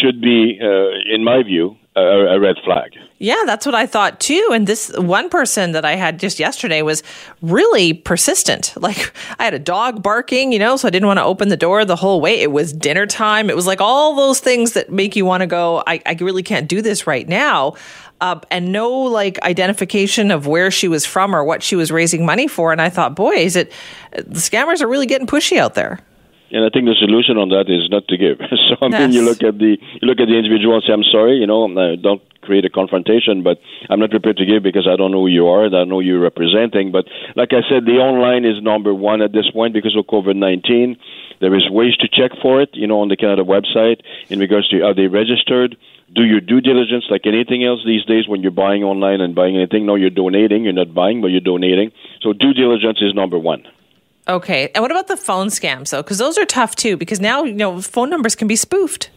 should 0.01 0.21
be, 0.21 0.59
uh, 0.63 1.15
in 1.15 1.25
my 1.25 1.43
view, 1.43 1.77
a, 1.97 2.01
a, 2.01 2.41
red 2.41 2.57
flag. 2.65 2.93
Yeah, 3.19 3.43
that's 3.47 3.67
what 3.67 3.75
I 3.75 3.85
thought 3.85 4.21
too. 4.21 4.51
And 4.53 4.67
this 4.67 4.97
one 4.97 5.29
person 5.29 5.73
that 5.73 5.85
I 5.85 5.97
had 5.97 6.21
just 6.21 6.39
yesterday 6.39 6.83
was 6.83 7.03
really 7.43 7.93
persistent. 7.93 8.75
Like 8.81 9.13
I 9.39 9.45
had 9.45 9.53
a 9.53 9.59
dog 9.59 10.03
barking, 10.03 10.53
you 10.53 10.59
know, 10.59 10.77
so 10.77 10.89
I 10.89 10.91
didn't 10.91 11.07
want 11.07 11.19
to 11.19 11.25
open 11.25 11.49
the 11.49 11.57
door 11.57 11.85
the 11.85 11.97
whole 11.97 12.21
way. 12.21 12.41
It 12.41 12.51
was 12.51 12.73
dinner 12.73 13.07
time. 13.07 13.51
It 13.51 13.55
was 13.55 13.67
like 13.67 13.81
all 13.81 14.17
those 14.17 14.41
things 14.41 14.73
that 14.73 14.91
make 14.91 15.15
you 15.15 15.27
want 15.27 15.43
to 15.43 15.47
go, 15.47 15.83
I, 15.87 16.01
I 16.07 16.17
really 16.19 16.43
can't 16.43 16.67
do 16.67 16.81
this 16.81 17.07
right 17.07 17.29
now. 17.29 17.75
Uh, 18.23 18.41
and 18.51 18.73
no 18.73 18.91
like 18.91 19.39
identification 19.43 20.31
of 20.31 20.47
where 20.47 20.71
she 20.71 20.89
was 20.89 21.05
from 21.05 21.37
or 21.37 21.45
what 21.45 21.63
she 21.63 21.77
was 21.77 21.93
raising 21.93 22.25
money 22.25 22.49
for. 22.49 22.73
And 22.73 22.81
I 22.81 22.89
thought, 22.89 23.15
boy, 23.15 23.35
is 23.35 23.55
it 23.55 23.71
the 24.13 24.41
scammers 24.41 24.81
are 24.81 24.89
really 24.89 25.07
getting 25.07 25.27
pushy 25.27 25.59
out 25.59 25.75
there. 25.75 26.01
And 26.51 26.65
I 26.67 26.71
think 26.71 26.87
the 26.87 26.99
solution 26.99 27.39
on 27.39 27.51
that 27.51 27.71
is 27.71 27.87
not 27.91 28.09
to 28.09 28.17
give. 28.19 28.43
so 28.69 28.75
I 28.83 28.89
mean, 28.89 29.13
you 29.13 29.23
look 29.23 29.43
at 29.43 29.59
the 29.59 29.79
you 29.79 30.05
look 30.07 30.19
at 30.19 30.27
the 30.27 30.35
individual 30.35 30.75
and 30.75 30.83
say, 30.83 30.93
"I'm 30.93 31.07
sorry, 31.07 31.39
you 31.39 31.47
know, 31.47 31.71
don't 31.97 32.23
create 32.43 32.65
a 32.65 32.71
confrontation, 32.71 33.43
but 33.43 33.63
I'm 33.89 34.01
not 34.01 34.11
prepared 34.11 34.37
to 34.39 34.47
give 34.47 34.63
because 34.63 34.89
I 34.91 34.97
don't 34.97 35.13
know 35.13 35.23
who 35.23 35.31
you 35.31 35.47
are, 35.47 35.65
and 35.65 35.75
I 35.75 35.87
don't 35.87 35.91
know 35.91 36.03
who 36.03 36.07
you're 36.11 36.21
representing." 36.21 36.91
But 36.91 37.07
like 37.37 37.55
I 37.55 37.63
said, 37.71 37.87
the 37.87 38.03
online 38.03 38.45
is 38.45 38.61
number 38.63 38.93
one 38.93 39.23
at 39.23 39.31
this 39.31 39.49
point 39.51 39.75
because 39.75 39.95
of 39.97 40.07
COVID-19. 40.07 40.99
There 41.39 41.55
is 41.55 41.71
ways 41.71 41.97
to 42.03 42.09
check 42.09 42.33
for 42.43 42.61
it, 42.61 42.71
you 42.75 42.87
know, 42.87 43.01
on 43.01 43.09
the 43.09 43.17
Canada 43.17 43.45
website 43.45 44.03
in 44.29 44.39
regards 44.39 44.69
to 44.69 44.83
are 44.83 44.95
they 44.95 45.07
registered. 45.07 45.77
Do 46.13 46.25
your 46.25 46.41
due 46.41 46.61
diligence 46.61 47.05
like 47.09 47.25
anything 47.25 47.65
else 47.65 47.81
these 47.87 48.05
days 48.05 48.27
when 48.27 48.43
you're 48.43 48.51
buying 48.51 48.83
online 48.83 49.21
and 49.21 49.35
buying 49.35 49.55
anything. 49.55 49.87
No, 49.87 49.95
you're 49.95 50.11
donating. 50.11 50.65
You're 50.65 50.73
not 50.73 50.93
buying, 50.93 51.21
but 51.23 51.29
you're 51.29 51.41
donating. 51.41 51.93
So 52.21 52.33
due 52.33 52.53
diligence 52.53 52.99
is 53.01 53.15
number 53.15 53.39
one. 53.39 53.63
Okay. 54.31 54.71
And 54.75 54.83
what 54.83 54.93
about 54.93 55.09
the 55.09 55.17
phone 55.17 55.49
scams, 55.49 55.91
though? 55.91 56.03
Because 56.03 56.19
those 56.19 56.39
are 56.39 56.47
tough 56.47 56.77
too, 56.77 56.97
because 56.97 57.21
now, 57.21 57.43
you 57.43 57.53
know, 57.53 57.83
phone 57.83 58.09
numbers 58.09 58.37
can 58.37 58.47
be 58.47 58.55
spoofed. 58.55 59.11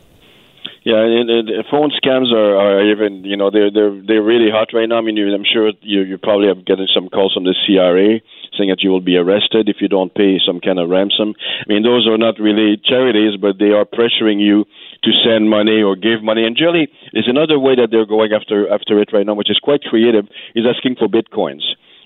Yeah, 0.83 0.99
and, 0.99 1.29
and 1.29 1.49
phone 1.71 1.91
scams 1.95 2.33
are, 2.33 2.57
are 2.57 2.91
even 2.91 3.23
you 3.23 3.37
know 3.37 3.49
they're 3.49 3.71
they're 3.71 3.95
they're 4.03 4.21
really 4.21 4.51
hot 4.51 4.73
right 4.73 4.89
now. 4.89 4.97
I 4.97 5.01
mean, 5.01 5.15
you, 5.15 5.33
I'm 5.33 5.45
sure 5.47 5.71
you 5.79 6.01
you 6.01 6.17
probably 6.17 6.47
have 6.49 6.65
getting 6.65 6.87
some 6.93 7.07
calls 7.07 7.33
from 7.33 7.45
the 7.45 7.55
CRA 7.63 8.19
saying 8.57 8.69
that 8.69 8.83
you 8.83 8.89
will 8.89 9.01
be 9.01 9.15
arrested 9.15 9.69
if 9.69 9.77
you 9.79 9.87
don't 9.87 10.13
pay 10.13 10.39
some 10.45 10.59
kind 10.59 10.79
of 10.79 10.89
ransom. 10.89 11.35
I 11.39 11.65
mean, 11.71 11.83
those 11.83 12.05
are 12.05 12.17
not 12.17 12.37
really 12.37 12.75
charities, 12.83 13.39
but 13.39 13.59
they 13.59 13.71
are 13.71 13.85
pressuring 13.85 14.41
you 14.41 14.65
to 15.03 15.11
send 15.23 15.49
money 15.49 15.81
or 15.81 15.95
give 15.95 16.21
money. 16.21 16.43
And 16.43 16.57
generally, 16.57 16.91
is 17.13 17.27
another 17.27 17.57
way 17.57 17.75
that 17.75 17.87
they're 17.89 18.05
going 18.05 18.33
after 18.33 18.67
after 18.67 18.99
it 18.99 19.13
right 19.13 19.25
now, 19.25 19.35
which 19.35 19.49
is 19.49 19.59
quite 19.63 19.83
creative, 19.83 20.27
is 20.53 20.65
asking 20.67 20.97
for 20.99 21.07
bitcoins 21.07 21.63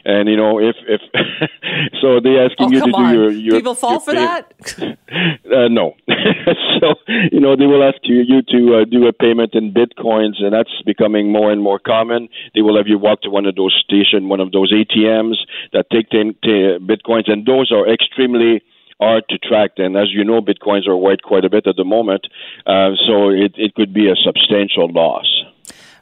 And 0.07 0.29
you 0.29 0.37
know, 0.37 0.57
if 0.57 0.77
if 0.87 1.01
so, 2.01 2.21
they 2.23 2.39
asking 2.39 2.67
oh, 2.67 2.71
you 2.71 2.79
to 2.79 2.91
on. 2.95 3.11
do 3.11 3.19
your, 3.19 3.29
your 3.29 3.55
people 3.59 3.75
fall 3.75 3.91
your 3.91 3.99
for 3.99 4.13
pay- 4.13 4.23
that. 4.23 4.97
uh, 5.51 5.67
no. 5.67 5.95
so 6.79 6.95
you 7.29 7.41
know, 7.41 7.57
they 7.57 7.65
will 7.65 7.83
ask 7.83 7.99
you 8.03 8.23
you 8.23 8.41
to 8.43 8.79
uh, 8.79 8.85
do 8.85 9.05
a 9.05 9.11
payment 9.11 9.53
in 9.53 9.73
bitcoins, 9.73 10.41
and 10.41 10.53
that's 10.53 10.71
becoming 10.85 11.29
more 11.29 11.51
and 11.51 11.61
more 11.61 11.77
common. 11.77 12.29
They 12.55 12.61
will 12.61 12.77
have 12.77 12.87
you 12.87 12.97
walk 12.97 13.21
to 13.23 13.29
one 13.29 13.45
of 13.45 13.55
those 13.55 13.75
station, 13.83 14.29
one 14.29 14.39
of 14.39 14.53
those 14.53 14.71
ATMs 14.71 15.35
that 15.73 15.89
take 15.91 16.09
ten, 16.09 16.35
t- 16.41 16.79
bitcoins, 16.79 17.29
and 17.29 17.45
those 17.45 17.69
are 17.73 17.85
extremely 17.91 18.63
hard 19.01 19.25
to 19.27 19.37
track. 19.37 19.71
And 19.75 19.97
as 19.97 20.07
you 20.13 20.23
know, 20.23 20.39
bitcoins 20.39 20.87
are 20.87 20.95
worth 20.95 21.21
quite 21.21 21.43
a 21.43 21.49
bit 21.49 21.67
at 21.67 21.75
the 21.75 21.83
moment, 21.83 22.27
uh, 22.65 22.95
so 23.05 23.27
it, 23.27 23.55
it 23.57 23.75
could 23.75 23.93
be 23.93 24.09
a 24.09 24.15
substantial 24.15 24.89
loss. 24.89 25.27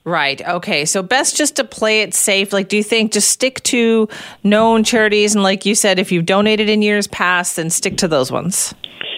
Right. 0.05 0.39
Okay. 0.47 0.85
So 0.85 1.01
best 1.01 1.35
just 1.35 1.55
to 1.55 1.63
play 1.63 2.01
it 2.01 2.13
safe. 2.13 2.53
Like, 2.53 2.69
do 2.69 2.77
you 2.77 2.83
think 2.83 3.11
just 3.11 3.29
stick 3.29 3.61
to 3.63 4.07
known 4.43 4.83
charities? 4.83 5.33
And 5.33 5.43
like 5.43 5.65
you 5.65 5.73
said, 5.73 5.97
if 5.97 6.11
you've 6.11 6.27
donated 6.27 6.69
in 6.69 6.83
years 6.83 7.07
past, 7.07 7.55
then 7.55 7.71
stick 7.71 7.97
to 7.97 8.07
those 8.07 8.31
ones. 8.31 8.75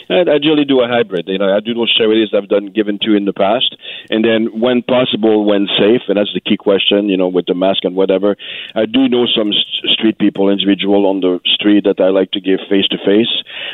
I 0.10 0.36
usually 0.42 0.66
do 0.66 0.82
a 0.82 0.88
hybrid. 0.88 1.28
You 1.28 1.38
know, 1.38 1.56
I 1.56 1.60
do 1.60 1.74
those 1.74 1.94
charities 1.94 2.30
I've 2.34 2.48
done 2.48 2.68
given 2.68 3.00
to 3.04 3.16
in 3.16 3.26
the 3.26 3.34
past, 3.34 3.76
and 4.10 4.24
then 4.24 4.60
when 4.60 4.82
possible, 4.82 5.46
when 5.46 5.68
safe, 5.78 6.02
and 6.08 6.18
that's 6.18 6.34
the 6.34 6.42
key 6.42 6.58
question. 6.58 7.10
You 7.10 7.18
know, 7.18 7.28
with 7.28 7.46
the 7.46 7.54
mask 7.54 7.84
and 7.84 7.96
whatever, 7.96 8.38
I 8.76 8.86
do 8.86 9.08
know 9.08 9.26
some 9.26 9.52
street 9.86 10.18
people, 10.18 10.50
individual 10.50 11.06
on 11.08 11.20
the 11.20 11.40
street 11.46 11.84
that 11.86 12.00
I 12.00 12.10
like 12.10 12.32
to 12.32 12.42
give 12.42 12.60
face 12.70 12.88
to 12.90 12.98
face, 13.06 13.32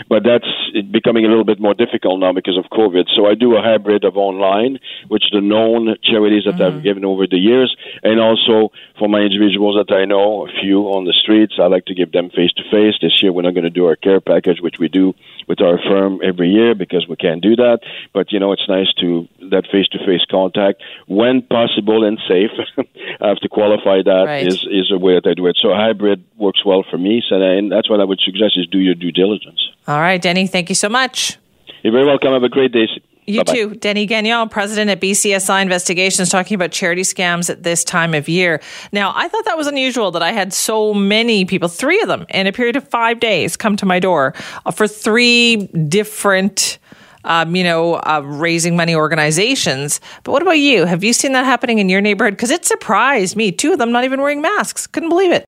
but 0.10 0.24
that's 0.24 0.48
becoming 0.92 1.26
a 1.26 1.28
little 1.28 1.44
bit 1.44 1.60
more 1.60 1.74
difficult 1.74 2.20
now 2.20 2.34
because 2.34 2.58
of 2.58 2.66
COVID. 2.72 3.06
So 3.16 3.28
I 3.28 3.36
do 3.36 3.56
a 3.56 3.62
hybrid 3.62 4.04
of 4.04 4.18
online, 4.18 4.80
which 5.08 5.26
the 5.32 5.42
known 5.42 5.96
charities 6.04 6.44
that 6.46 6.56
mm-hmm. 6.56 6.78
I've 6.78 6.84
given 6.84 7.06
over 7.06 7.28
the 7.28 7.38
years, 7.38 7.76
and 8.04 8.20
also 8.20 8.72
for 8.98 9.08
my 9.08 9.20
individuals 9.20 9.76
that 9.78 9.94
I 9.94 10.06
know, 10.06 10.48
a 10.48 10.52
few 10.62 10.86
on 10.90 11.06
the 11.06 11.14
streets, 11.14 11.56
I 11.60 11.68
like 11.68 11.86
to 11.86 11.96
give 11.96 12.12
them 12.12 12.30
face 12.30 12.52
to 12.54 12.64
face. 12.72 12.96
This 13.02 13.22
year, 13.22 13.32
we're 13.32 13.44
not 13.44 13.54
going 13.54 13.64
to 13.64 13.70
do 13.70 13.86
our 13.86 13.96
care 13.96 14.22
package, 14.22 14.62
which 14.62 14.80
we 14.80 14.88
do 14.88 15.14
with 15.48 15.62
our 15.62 15.80
firm 15.90 16.20
every 16.24 16.50
year 16.50 16.76
because 16.76 17.08
we 17.08 17.16
can't 17.16 17.42
do 17.42 17.56
that. 17.56 17.80
But 18.14 18.32
you 18.32 18.40
know, 18.40 18.52
it's 18.52 18.68
nice 18.68 18.92
to 19.02 19.28
that 19.52 19.66
face-to-face 19.72 20.26
contact 20.30 20.82
when 21.08 21.42
possible 21.42 22.04
and 22.04 22.20
safe. 22.28 22.52
I 23.22 23.28
have 23.28 23.40
to 23.40 23.50
qualify 23.50 24.02
that 24.04 24.26
right. 24.26 24.48
is 24.48 24.66
is 24.70 24.92
a 24.92 24.98
way 24.98 25.16
that 25.16 25.28
I 25.28 25.34
do 25.34 25.48
it. 25.48 25.58
So 25.62 25.74
hybrid 25.74 26.24
works 26.38 26.66
well 26.66 26.84
for 26.90 26.98
me. 26.98 27.24
So 27.28 27.42
and 27.42 27.72
that's 27.72 27.90
what 27.90 28.00
I 28.00 28.04
would 28.04 28.20
suggest 28.20 28.58
is 28.58 28.68
do 28.68 28.80
your 28.80 28.96
due 28.96 29.12
diligence. 29.12 29.62
All 29.88 30.00
right, 30.00 30.22
Denny. 30.22 30.48
Thank 30.48 30.70
you 30.70 30.76
so 30.76 30.90
much. 30.90 31.38
You're 31.84 31.94
very 31.94 32.06
welcome. 32.06 32.32
Have 32.32 32.44
a 32.44 32.50
great 32.50 32.72
day. 32.72 32.88
You 33.26 33.44
Bye-bye. 33.44 33.54
too. 33.54 33.76
Denny 33.76 34.06
Gagnon, 34.06 34.50
president 34.50 34.90
at 34.90 35.00
BCSI 35.00 35.62
Investigations, 35.62 36.30
talking 36.30 36.56
about 36.56 36.72
charity 36.72 37.04
scams 37.04 37.50
at 37.50 37.64
this 37.64 37.84
time 37.84 38.14
of 38.14 38.28
year. 38.28 38.62
Now, 38.92 39.14
I 39.16 39.28
thought 39.28 39.46
that 39.46 39.58
was 39.58 39.68
unusual 39.68 40.12
that 40.12 40.22
I 40.22 40.32
had 40.32 40.54
so 40.54 40.94
many 40.94 41.46
people, 41.46 41.70
three 41.70 42.02
of 42.02 42.08
them 42.08 42.26
in 42.30 42.48
a 42.48 42.52
period 42.52 42.76
of 42.76 42.88
five 42.88 43.20
days, 43.20 43.56
come 43.56 43.78
to 43.78 43.86
my 43.86 44.00
door 44.00 44.34
uh, 44.66 44.72
for 44.72 44.88
three 44.88 45.68
different. 45.88 46.80
Um, 47.26 47.56
you 47.56 47.64
know, 47.64 47.94
uh, 47.94 48.22
raising 48.26 48.76
money 48.76 48.94
organizations. 48.94 50.02
But 50.26 50.34
what 50.34 50.42
about 50.42 50.60
you? 50.60 50.84
Have 50.84 51.06
you 51.06 51.14
seen 51.14 51.32
that 51.32 51.46
happening 51.46 51.80
in 51.80 51.88
your 51.88 52.02
neighborhood? 52.02 52.34
Because 52.34 52.52
it 52.52 52.66
surprised 52.66 53.38
me. 53.38 53.50
Two 53.50 53.72
of 53.72 53.80
them 53.80 53.94
not 53.94 54.04
even 54.04 54.20
wearing 54.20 54.42
masks. 54.42 54.88
Couldn't 54.88 55.08
believe 55.08 55.32
it. 55.32 55.46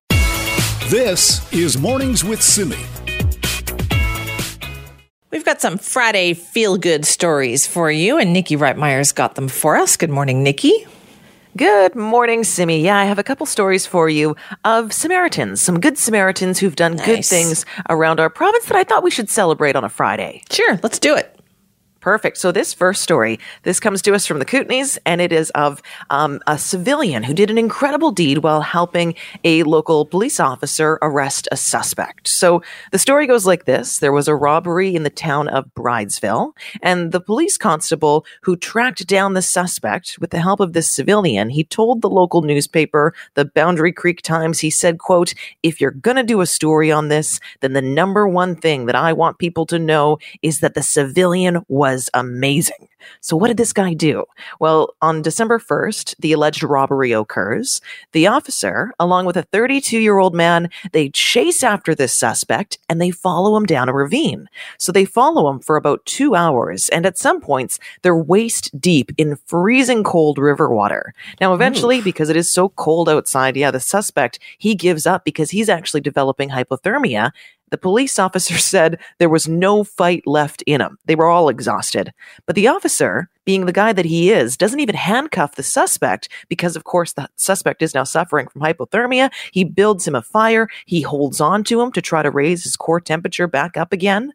This 0.88 1.52
is 1.52 1.76
Mornings 1.76 2.24
with 2.24 2.40
Simi. 2.40 2.78
We've 5.36 5.44
got 5.44 5.60
some 5.60 5.76
Friday 5.76 6.32
feel 6.32 6.78
good 6.78 7.04
stories 7.04 7.66
for 7.66 7.90
you, 7.90 8.16
and 8.16 8.32
Nikki 8.32 8.56
Reitmeyer's 8.56 9.12
got 9.12 9.34
them 9.34 9.48
for 9.48 9.76
us. 9.76 9.98
Good 9.98 10.08
morning, 10.08 10.42
Nikki. 10.42 10.86
Good 11.54 11.94
morning, 11.94 12.42
Simi. 12.42 12.80
Yeah, 12.80 12.96
I 12.96 13.04
have 13.04 13.18
a 13.18 13.22
couple 13.22 13.44
stories 13.44 13.84
for 13.84 14.08
you 14.08 14.34
of 14.64 14.94
Samaritans, 14.94 15.60
some 15.60 15.78
good 15.78 15.98
Samaritans 15.98 16.58
who've 16.58 16.74
done 16.74 16.96
nice. 16.96 17.04
good 17.04 17.24
things 17.26 17.66
around 17.90 18.18
our 18.18 18.30
province 18.30 18.64
that 18.64 18.76
I 18.76 18.84
thought 18.84 19.02
we 19.02 19.10
should 19.10 19.28
celebrate 19.28 19.76
on 19.76 19.84
a 19.84 19.90
Friday. 19.90 20.42
Sure, 20.50 20.80
let's 20.82 20.98
do 20.98 21.14
it. 21.14 21.35
Perfect. 22.06 22.38
So 22.38 22.52
this 22.52 22.72
first 22.72 23.02
story, 23.02 23.40
this 23.64 23.80
comes 23.80 24.00
to 24.02 24.14
us 24.14 24.26
from 24.26 24.38
the 24.38 24.44
Kootenays, 24.44 24.96
and 25.04 25.20
it 25.20 25.32
is 25.32 25.50
of 25.56 25.82
um, 26.08 26.40
a 26.46 26.56
civilian 26.56 27.24
who 27.24 27.34
did 27.34 27.50
an 27.50 27.58
incredible 27.58 28.12
deed 28.12 28.38
while 28.44 28.60
helping 28.60 29.16
a 29.42 29.64
local 29.64 30.06
police 30.06 30.38
officer 30.38 31.00
arrest 31.02 31.48
a 31.50 31.56
suspect. 31.56 32.28
So 32.28 32.62
the 32.92 33.00
story 33.00 33.26
goes 33.26 33.44
like 33.44 33.64
this: 33.64 33.98
There 33.98 34.12
was 34.12 34.28
a 34.28 34.36
robbery 34.36 34.94
in 34.94 35.02
the 35.02 35.10
town 35.10 35.48
of 35.48 35.74
Bridesville, 35.74 36.52
and 36.80 37.10
the 37.10 37.18
police 37.20 37.58
constable 37.58 38.24
who 38.42 38.54
tracked 38.54 39.04
down 39.08 39.34
the 39.34 39.42
suspect 39.42 40.16
with 40.20 40.30
the 40.30 40.40
help 40.40 40.60
of 40.60 40.74
this 40.74 40.88
civilian, 40.88 41.50
he 41.50 41.64
told 41.64 42.02
the 42.02 42.08
local 42.08 42.42
newspaper, 42.42 43.14
the 43.34 43.46
Boundary 43.46 43.92
Creek 43.92 44.22
Times, 44.22 44.60
he 44.60 44.70
said, 44.70 44.98
"quote 44.98 45.34
If 45.64 45.80
you're 45.80 45.90
gonna 45.90 46.22
do 46.22 46.40
a 46.40 46.46
story 46.46 46.92
on 46.92 47.08
this, 47.08 47.40
then 47.62 47.72
the 47.72 47.82
number 47.82 48.28
one 48.28 48.54
thing 48.54 48.86
that 48.86 48.94
I 48.94 49.12
want 49.12 49.38
people 49.38 49.66
to 49.66 49.78
know 49.80 50.18
is 50.40 50.60
that 50.60 50.74
the 50.74 50.84
civilian 50.84 51.64
was." 51.66 51.95
Was 51.96 52.10
amazing. 52.12 52.88
So, 53.20 53.36
what 53.36 53.48
did 53.48 53.56
this 53.56 53.72
guy 53.72 53.94
do? 53.94 54.24
Well, 54.60 54.90
on 55.00 55.22
December 55.22 55.58
1st, 55.58 56.16
the 56.18 56.32
alleged 56.32 56.62
robbery 56.62 57.12
occurs. 57.12 57.80
The 58.12 58.26
officer, 58.26 58.92
along 58.98 59.26
with 59.26 59.36
a 59.36 59.44
32 59.44 59.98
year 59.98 60.18
old 60.18 60.34
man, 60.34 60.68
they 60.92 61.08
chase 61.10 61.62
after 61.62 61.94
this 61.94 62.12
suspect 62.12 62.78
and 62.88 63.00
they 63.00 63.10
follow 63.10 63.56
him 63.56 63.64
down 63.64 63.88
a 63.88 63.92
ravine. 63.92 64.48
So, 64.78 64.92
they 64.92 65.04
follow 65.04 65.48
him 65.48 65.60
for 65.60 65.76
about 65.76 66.04
two 66.04 66.34
hours, 66.34 66.88
and 66.90 67.06
at 67.06 67.16
some 67.16 67.40
points, 67.40 67.78
they're 68.02 68.16
waist 68.16 68.78
deep 68.78 69.12
in 69.16 69.36
freezing 69.46 70.04
cold 70.04 70.36
river 70.38 70.68
water. 70.68 71.14
Now, 71.40 71.54
eventually, 71.54 71.98
Oof. 71.98 72.04
because 72.04 72.28
it 72.28 72.36
is 72.36 72.50
so 72.50 72.70
cold 72.70 73.08
outside, 73.08 73.56
yeah, 73.56 73.70
the 73.70 73.80
suspect, 73.80 74.38
he 74.58 74.74
gives 74.74 75.06
up 75.06 75.24
because 75.24 75.50
he's 75.50 75.68
actually 75.68 76.02
developing 76.02 76.50
hypothermia 76.50 77.30
the 77.70 77.78
police 77.78 78.18
officer 78.18 78.58
said 78.58 78.98
there 79.18 79.28
was 79.28 79.48
no 79.48 79.84
fight 79.84 80.26
left 80.26 80.62
in 80.62 80.80
him. 80.80 80.98
They 81.06 81.14
were 81.14 81.26
all 81.26 81.48
exhausted. 81.48 82.12
But 82.46 82.56
the 82.56 82.68
officer, 82.68 83.28
being 83.44 83.66
the 83.66 83.72
guy 83.72 83.92
that 83.92 84.04
he 84.04 84.30
is, 84.30 84.56
doesn't 84.56 84.80
even 84.80 84.94
handcuff 84.94 85.54
the 85.54 85.62
suspect 85.62 86.28
because, 86.48 86.76
of 86.76 86.84
course, 86.84 87.12
the 87.12 87.28
suspect 87.36 87.82
is 87.82 87.94
now 87.94 88.04
suffering 88.04 88.48
from 88.48 88.62
hypothermia. 88.62 89.30
He 89.52 89.64
builds 89.64 90.06
him 90.06 90.14
a 90.14 90.22
fire. 90.22 90.68
He 90.86 91.02
holds 91.02 91.40
on 91.40 91.64
to 91.64 91.80
him 91.80 91.92
to 91.92 92.02
try 92.02 92.22
to 92.22 92.30
raise 92.30 92.64
his 92.64 92.76
core 92.76 93.00
temperature 93.00 93.46
back 93.46 93.76
up 93.76 93.92
again. 93.92 94.32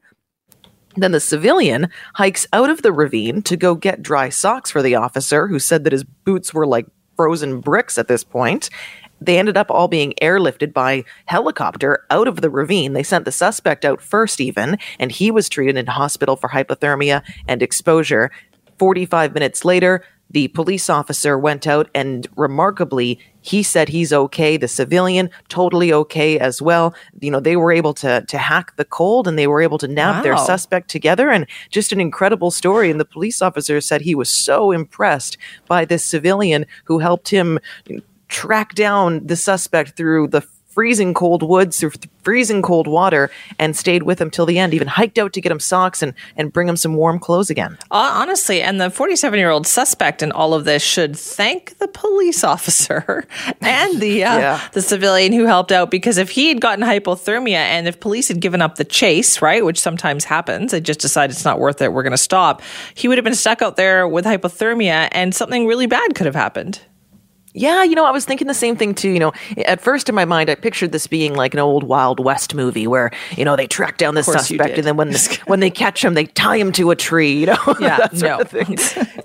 Then 0.97 1.13
the 1.13 1.21
civilian 1.21 1.89
hikes 2.15 2.47
out 2.51 2.69
of 2.69 2.81
the 2.81 2.91
ravine 2.91 3.41
to 3.43 3.55
go 3.55 3.75
get 3.75 4.01
dry 4.01 4.27
socks 4.27 4.71
for 4.71 4.81
the 4.81 4.95
officer, 4.95 5.47
who 5.47 5.57
said 5.57 5.85
that 5.85 5.93
his 5.93 6.03
boots 6.03 6.53
were 6.53 6.67
like 6.67 6.85
frozen 7.15 7.59
bricks 7.61 7.97
at 7.97 8.07
this 8.07 8.23
point 8.23 8.69
they 9.21 9.37
ended 9.37 9.55
up 9.55 9.69
all 9.69 9.87
being 9.87 10.13
airlifted 10.21 10.73
by 10.73 11.05
helicopter 11.25 12.05
out 12.09 12.27
of 12.27 12.41
the 12.41 12.49
ravine. 12.49 12.93
They 12.93 13.03
sent 13.03 13.25
the 13.25 13.31
suspect 13.31 13.85
out 13.85 14.01
first, 14.01 14.41
even, 14.41 14.77
and 14.99 15.11
he 15.11 15.31
was 15.31 15.47
treated 15.47 15.77
in 15.77 15.85
hospital 15.85 16.35
for 16.35 16.49
hypothermia 16.49 17.21
and 17.47 17.61
exposure. 17.61 18.31
45 18.79 19.33
minutes 19.35 19.63
later, 19.63 20.03
the 20.31 20.47
police 20.49 20.89
officer 20.89 21.37
went 21.37 21.67
out 21.67 21.89
and 21.93 22.25
remarkably, 22.37 23.19
he 23.41 23.63
said 23.63 23.89
he's 23.89 24.13
okay. 24.13 24.55
The 24.55 24.67
civilian, 24.67 25.29
totally 25.49 25.91
okay 25.91 26.39
as 26.39 26.61
well. 26.61 26.95
You 27.19 27.31
know, 27.31 27.41
they 27.41 27.57
were 27.57 27.71
able 27.71 27.93
to, 27.95 28.23
to 28.25 28.37
hack 28.37 28.75
the 28.77 28.85
cold 28.85 29.27
and 29.27 29.37
they 29.37 29.47
were 29.47 29.61
able 29.61 29.77
to 29.79 29.89
nab 29.89 30.15
wow. 30.15 30.21
their 30.23 30.37
suspect 30.37 30.89
together 30.89 31.29
and 31.29 31.45
just 31.69 31.91
an 31.91 31.99
incredible 31.99 32.49
story. 32.49 32.89
And 32.89 32.99
the 32.99 33.05
police 33.05 33.41
officer 33.41 33.81
said 33.81 34.01
he 34.01 34.15
was 34.15 34.29
so 34.29 34.71
impressed 34.71 35.37
by 35.67 35.83
this 35.83 36.05
civilian 36.05 36.65
who 36.85 36.99
helped 36.99 37.27
him 37.27 37.59
track 38.31 38.73
down 38.73 39.27
the 39.27 39.35
suspect 39.35 39.95
through 39.97 40.27
the 40.27 40.41
freezing 40.71 41.13
cold 41.13 41.43
woods 41.43 41.81
through 41.81 41.91
freezing 42.23 42.61
cold 42.61 42.87
water 42.87 43.29
and 43.59 43.75
stayed 43.75 44.03
with 44.03 44.21
him 44.21 44.31
till 44.31 44.45
the 44.45 44.57
end 44.57 44.73
even 44.73 44.87
hiked 44.87 45.17
out 45.17 45.33
to 45.33 45.41
get 45.41 45.51
him 45.51 45.59
socks 45.59 46.01
and 46.01 46.13
and 46.37 46.53
bring 46.53 46.65
him 46.65 46.77
some 46.77 46.95
warm 46.95 47.19
clothes 47.19 47.49
again 47.49 47.77
uh, 47.91 48.11
honestly 48.13 48.61
and 48.61 48.79
the 48.79 48.89
47 48.89 49.37
year 49.37 49.49
old 49.49 49.67
suspect 49.67 50.23
in 50.23 50.31
all 50.31 50.53
of 50.53 50.63
this 50.63 50.81
should 50.81 51.17
thank 51.17 51.77
the 51.79 51.89
police 51.89 52.41
officer 52.55 53.27
and 53.59 53.99
the 53.99 54.23
uh, 54.23 54.37
yeah. 54.37 54.67
the 54.71 54.81
civilian 54.81 55.33
who 55.33 55.45
helped 55.45 55.73
out 55.73 55.91
because 55.91 56.17
if 56.17 56.29
he 56.29 56.47
had 56.47 56.61
gotten 56.61 56.85
hypothermia 56.85 57.55
and 57.55 57.85
if 57.85 57.99
police 57.99 58.29
had 58.29 58.39
given 58.39 58.61
up 58.61 58.75
the 58.75 58.85
chase 58.85 59.41
right 59.41 59.65
which 59.65 59.79
sometimes 59.79 60.23
happens 60.23 60.71
they 60.71 60.79
just 60.79 61.01
decide 61.01 61.29
it's 61.29 61.43
not 61.43 61.59
worth 61.59 61.81
it 61.81 61.91
we're 61.91 62.03
going 62.03 62.11
to 62.11 62.17
stop 62.17 62.61
he 62.93 63.09
would 63.09 63.17
have 63.17 63.25
been 63.25 63.35
stuck 63.35 63.61
out 63.61 63.75
there 63.75 64.07
with 64.07 64.23
hypothermia 64.23 65.09
and 65.11 65.35
something 65.35 65.67
really 65.67 65.85
bad 65.85 66.15
could 66.15 66.25
have 66.25 66.35
happened 66.35 66.79
yeah, 67.53 67.83
you 67.83 67.95
know, 67.95 68.05
I 68.05 68.11
was 68.11 68.25
thinking 68.25 68.47
the 68.47 68.53
same 68.53 68.75
thing 68.75 68.93
too. 68.93 69.09
You 69.09 69.19
know, 69.19 69.33
at 69.65 69.81
first 69.81 70.07
in 70.09 70.15
my 70.15 70.25
mind, 70.25 70.49
I 70.49 70.55
pictured 70.55 70.91
this 70.91 71.07
being 71.07 71.35
like 71.35 71.53
an 71.53 71.59
old 71.59 71.83
Wild 71.83 72.19
West 72.19 72.55
movie 72.55 72.87
where 72.87 73.11
you 73.37 73.45
know 73.45 73.55
they 73.55 73.67
track 73.67 73.97
down 73.97 74.15
the 74.15 74.23
suspect 74.23 74.77
and 74.77 74.85
then 74.85 74.97
when 74.97 75.13
when 75.47 75.59
they 75.59 75.69
catch 75.69 76.03
him, 76.03 76.13
they 76.13 76.25
tie 76.25 76.57
him 76.57 76.71
to 76.73 76.91
a 76.91 76.95
tree. 76.95 77.33
You 77.33 77.47
know, 77.47 77.75
yeah, 77.79 78.07
no. 78.13 78.39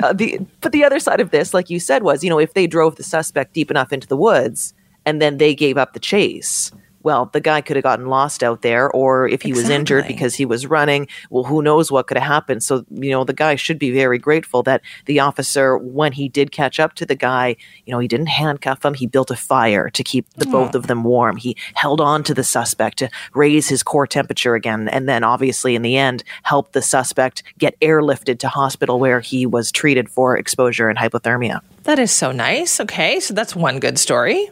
uh, 0.02 0.12
the 0.12 0.40
but 0.60 0.72
the 0.72 0.84
other 0.84 0.98
side 0.98 1.20
of 1.20 1.30
this, 1.30 1.54
like 1.54 1.70
you 1.70 1.78
said, 1.78 2.02
was 2.02 2.24
you 2.24 2.30
know 2.30 2.38
if 2.38 2.54
they 2.54 2.66
drove 2.66 2.96
the 2.96 3.04
suspect 3.04 3.54
deep 3.54 3.70
enough 3.70 3.92
into 3.92 4.06
the 4.06 4.16
woods 4.16 4.74
and 5.04 5.22
then 5.22 5.38
they 5.38 5.54
gave 5.54 5.78
up 5.78 5.92
the 5.92 6.00
chase, 6.00 6.72
well, 7.06 7.30
the 7.32 7.40
guy 7.40 7.60
could 7.60 7.76
have 7.76 7.84
gotten 7.84 8.06
lost 8.06 8.42
out 8.42 8.62
there, 8.62 8.90
or 8.90 9.28
if 9.28 9.42
he 9.42 9.50
exactly. 9.50 9.62
was 9.62 9.70
injured 9.70 10.08
because 10.08 10.34
he 10.34 10.44
was 10.44 10.66
running, 10.66 11.06
well, 11.30 11.44
who 11.44 11.62
knows 11.62 11.92
what 11.92 12.08
could 12.08 12.16
have 12.16 12.26
happened. 12.26 12.64
So, 12.64 12.84
you 12.90 13.12
know, 13.12 13.22
the 13.22 13.32
guy 13.32 13.54
should 13.54 13.78
be 13.78 13.92
very 13.92 14.18
grateful 14.18 14.64
that 14.64 14.82
the 15.04 15.20
officer, 15.20 15.78
when 15.78 16.10
he 16.10 16.28
did 16.28 16.50
catch 16.50 16.80
up 16.80 16.94
to 16.94 17.06
the 17.06 17.14
guy, 17.14 17.54
you 17.84 17.92
know, 17.92 18.00
he 18.00 18.08
didn't 18.08 18.26
handcuff 18.26 18.84
him. 18.84 18.94
He 18.94 19.06
built 19.06 19.30
a 19.30 19.36
fire 19.36 19.88
to 19.88 20.02
keep 20.02 20.28
the 20.30 20.46
both 20.46 20.74
of 20.74 20.88
them 20.88 21.04
warm. 21.04 21.36
He 21.36 21.56
held 21.74 22.00
on 22.00 22.24
to 22.24 22.34
the 22.34 22.42
suspect 22.42 22.98
to 22.98 23.08
raise 23.34 23.68
his 23.68 23.84
core 23.84 24.08
temperature 24.08 24.56
again. 24.56 24.88
And 24.88 25.08
then, 25.08 25.22
obviously, 25.22 25.76
in 25.76 25.82
the 25.82 25.96
end, 25.96 26.24
helped 26.42 26.72
the 26.72 26.82
suspect 26.82 27.44
get 27.56 27.78
airlifted 27.78 28.40
to 28.40 28.48
hospital 28.48 28.98
where 28.98 29.20
he 29.20 29.46
was 29.46 29.70
treated 29.70 30.08
for 30.08 30.36
exposure 30.36 30.88
and 30.88 30.98
hypothermia. 30.98 31.60
That 31.84 32.00
is 32.00 32.10
so 32.10 32.32
nice. 32.32 32.80
Okay. 32.80 33.20
So 33.20 33.32
that's 33.32 33.54
one 33.54 33.78
good 33.78 33.96
story. 33.96 34.50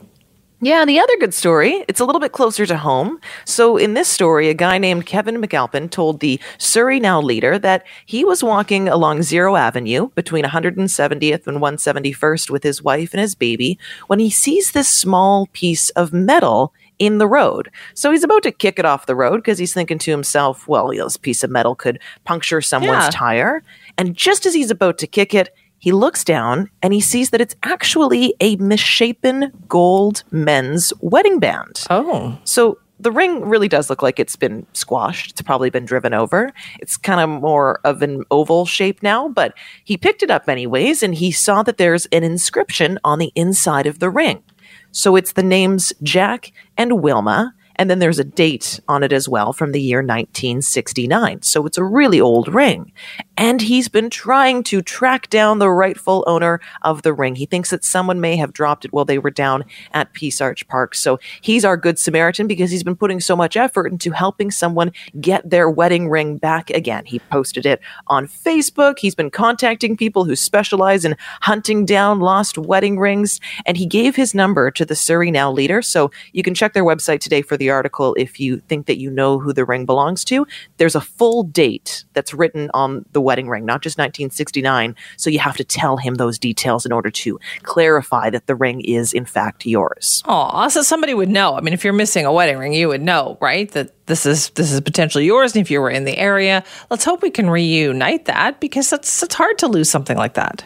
Yeah, 0.64 0.87
the 0.87 0.99
other 0.99 1.14
good 1.18 1.35
story, 1.35 1.85
it's 1.88 2.00
a 2.00 2.06
little 2.06 2.23
bit 2.23 2.33
closer 2.33 2.64
to 2.64 2.78
home. 2.78 3.21
So, 3.44 3.76
in 3.76 3.92
this 3.92 4.09
story, 4.09 4.49
a 4.49 4.54
guy 4.54 4.78
named 4.78 5.04
Kevin 5.04 5.37
McAlpin 5.37 5.90
told 5.90 6.21
the 6.21 6.40
Surrey 6.56 6.99
Now 6.99 7.21
leader 7.21 7.59
that 7.59 7.85
he 8.06 8.25
was 8.25 8.42
walking 8.42 8.88
along 8.88 9.25
Zero 9.25 9.56
Avenue 9.56 10.09
between 10.14 10.42
170th 10.42 11.47
and 11.47 11.59
171st 11.59 12.49
with 12.49 12.62
his 12.62 12.83
wife 12.83 13.12
and 13.12 13.21
his 13.21 13.35
baby 13.35 13.78
when 14.06 14.18
he 14.18 14.30
sees 14.30 14.73
this 14.73 14.88
small 14.88 15.49
piece 15.49 15.90
of 15.90 16.14
metal 16.14 16.73
in 16.99 17.18
the 17.18 17.28
road. 17.28 17.71
So 17.92 18.11
he's 18.11 18.25
about 18.25 18.42
to 18.44 18.52
kick 18.52 18.78
it 18.78 18.87
off 18.87 19.04
the 19.04 19.14
road 19.14 19.38
because 19.38 19.59
he's 19.59 19.75
thinking 19.75 19.99
to 19.99 20.11
himself, 20.11 20.66
well, 20.66 20.94
you 20.94 21.00
know, 21.00 21.04
this 21.04 21.18
piece 21.18 21.44
of 21.44 21.50
metal 21.50 21.75
could 21.75 22.00
puncture 22.25 22.62
someone's 22.62 23.04
yeah. 23.04 23.11
tire. 23.11 23.62
And 23.99 24.16
just 24.16 24.47
as 24.47 24.54
he's 24.54 24.71
about 24.71 24.97
to 24.99 25.06
kick 25.06 25.35
it, 25.35 25.54
he 25.84 25.92
looks 25.92 26.24
down 26.24 26.70
and 26.80 26.94
he 26.94 27.00
sees 27.02 27.28
that 27.28 27.42
it's 27.42 27.54
actually 27.62 28.34
a 28.40 28.56
misshapen 28.56 29.52
gold 29.68 30.24
men's 30.30 30.94
wedding 31.00 31.38
band. 31.38 31.84
Oh. 31.90 32.38
So 32.44 32.78
the 33.00 33.12
ring 33.12 33.44
really 33.44 33.68
does 33.68 33.90
look 33.90 34.02
like 34.02 34.18
it's 34.18 34.34
been 34.34 34.66
squashed. 34.72 35.32
It's 35.32 35.42
probably 35.42 35.68
been 35.68 35.84
driven 35.84 36.14
over. 36.14 36.54
It's 36.80 36.96
kind 36.96 37.20
of 37.20 37.28
more 37.42 37.80
of 37.84 38.00
an 38.00 38.24
oval 38.30 38.64
shape 38.64 39.02
now, 39.02 39.28
but 39.28 39.52
he 39.84 39.98
picked 39.98 40.22
it 40.22 40.30
up 40.30 40.48
anyways 40.48 41.02
and 41.02 41.14
he 41.14 41.30
saw 41.30 41.62
that 41.64 41.76
there's 41.76 42.06
an 42.06 42.24
inscription 42.24 42.98
on 43.04 43.18
the 43.18 43.30
inside 43.34 43.84
of 43.84 43.98
the 43.98 44.08
ring. 44.08 44.42
So 44.90 45.16
it's 45.16 45.32
the 45.32 45.42
names 45.42 45.92
Jack 46.02 46.50
and 46.78 47.02
Wilma 47.02 47.52
and 47.76 47.90
then 47.90 47.99
there's 47.99 48.19
a 48.19 48.25
date 48.25 48.81
on 48.88 49.02
it 49.02 49.12
as 49.12 49.28
well 49.28 49.52
from 49.52 49.73
the 49.73 49.81
year 49.81 49.99
1969. 49.99 51.43
So 51.43 51.66
it's 51.66 51.78
a 51.78 51.85
really 51.85 52.21
old 52.21 52.52
ring. 52.52 52.93
And 53.37 53.61
he's 53.61 53.88
been 53.88 54.11
trying 54.11 54.62
to 54.64 54.81
track 54.81 55.28
down 55.28 55.59
the 55.59 55.71
rightful 55.71 56.25
owner 56.26 56.61
of 56.83 57.02
the 57.02 57.12
ring. 57.12 57.35
He 57.35 57.47
thinks 57.47 57.71
that 57.71 57.85
someone 57.85 58.21
may 58.21 58.37
have 58.37 58.52
dropped 58.52 58.85
it 58.85 58.93
while 58.93 59.04
they 59.04 59.19
were 59.19 59.31
down 59.31 59.64
at 59.93 60.12
Peace 60.12 60.40
Arch 60.40 60.66
Park. 60.69 60.95
So 60.95 61.19
he's 61.40 61.64
our 61.64 61.76
good 61.76 61.99
Samaritan 61.99 62.47
because 62.47 62.71
he's 62.71 62.85
been 62.85 62.97
putting 62.97 63.21
so 63.21 63.35
much 63.35 63.57
effort 63.57 63.88
into 63.88 64.12
helping 64.12 64.50
someone 64.50 64.93
get 65.21 65.49
their 65.49 65.69
wedding 65.69 66.09
ring 66.09 66.37
back 66.37 66.71
again. 66.71 67.04
He 67.07 67.19
posted 67.19 67.66
it 67.66 67.81
on 68.07 68.28
Facebook. 68.28 68.99
He's 69.00 69.14
been 69.14 69.31
contacting 69.31 69.97
people 69.97 70.25
who 70.25 70.37
specialize 70.37 71.04
in 71.04 71.16
hunting 71.40 71.85
down 71.85 72.21
lost 72.21 72.57
wedding 72.57 72.99
rings. 72.99 73.40
And 73.66 73.76
he 73.76 73.87
gave 73.87 74.14
his 74.14 74.35
number 74.35 74.71
to 74.71 74.85
the 74.85 74.95
Surrey 74.95 75.31
Now 75.31 75.50
leader. 75.50 75.83
So 75.83 76.11
you 76.33 76.43
can 76.43 76.54
check 76.54 76.73
their 76.73 76.85
website 76.85 77.21
today 77.21 77.43
for 77.43 77.57
the 77.57 77.63
the 77.64 77.71
article 77.71 78.14
if 78.18 78.38
you 78.38 78.59
think 78.68 78.87
that 78.87 78.99
you 78.99 79.11
know 79.11 79.38
who 79.38 79.52
the 79.54 79.64
ring 79.64 79.87
belongs 79.87 80.23
to. 80.25 80.47
There's 80.76 80.94
a 80.94 81.00
full 81.00 81.44
date 81.44 82.04
that's 82.12 82.35
written 82.35 82.71
on 82.75 83.06
the 83.12 83.23
wedding 83.23 83.49
ring, 83.49 83.64
not 83.64 83.80
just 83.80 83.97
1969. 83.97 84.94
So 85.16 85.30
you 85.30 85.38
have 85.38 85.56
to 85.56 85.64
tell 85.64 85.97
him 85.97 86.16
those 86.16 86.38
details 86.38 86.85
in 86.85 86.92
order 86.92 87.11
to 87.11 87.40
clarify 87.62 88.28
that 88.30 88.47
the 88.47 88.54
ring 88.54 88.83
is 88.83 89.14
in 89.14 89.25
fact 89.25 89.64
yours. 89.64 90.23
Oh, 90.26 90.68
so 90.68 90.83
somebody 90.83 91.14
would 91.14 91.30
know. 91.30 91.56
I 91.56 91.62
mean, 91.62 91.73
if 91.73 91.85
you're 91.85 91.94
missing 91.94 92.26
a 92.26 92.33
wedding 92.33 92.59
ring, 92.59 92.75
you 92.75 92.88
would 92.88 93.02
know, 93.02 93.38
right? 93.40 93.71
That 93.71 93.94
this 94.06 94.26
is 94.26 94.50
this 94.50 94.71
is 94.71 94.80
potentially 94.83 95.25
yours. 95.25 95.54
And 95.54 95.62
if 95.62 95.71
you 95.71 95.80
were 95.80 95.90
in 95.90 96.04
the 96.04 96.18
area, 96.18 96.64
let's 96.90 97.04
hope 97.04 97.23
we 97.23 97.30
can 97.30 97.49
reunite 97.49 98.26
that 98.26 98.61
because 98.61 98.92
it's 98.92 99.23
it's 99.23 99.35
hard 99.35 99.56
to 99.59 99.68
lose 99.68 99.88
something 99.88 100.18
like 100.18 100.35
that. 100.35 100.64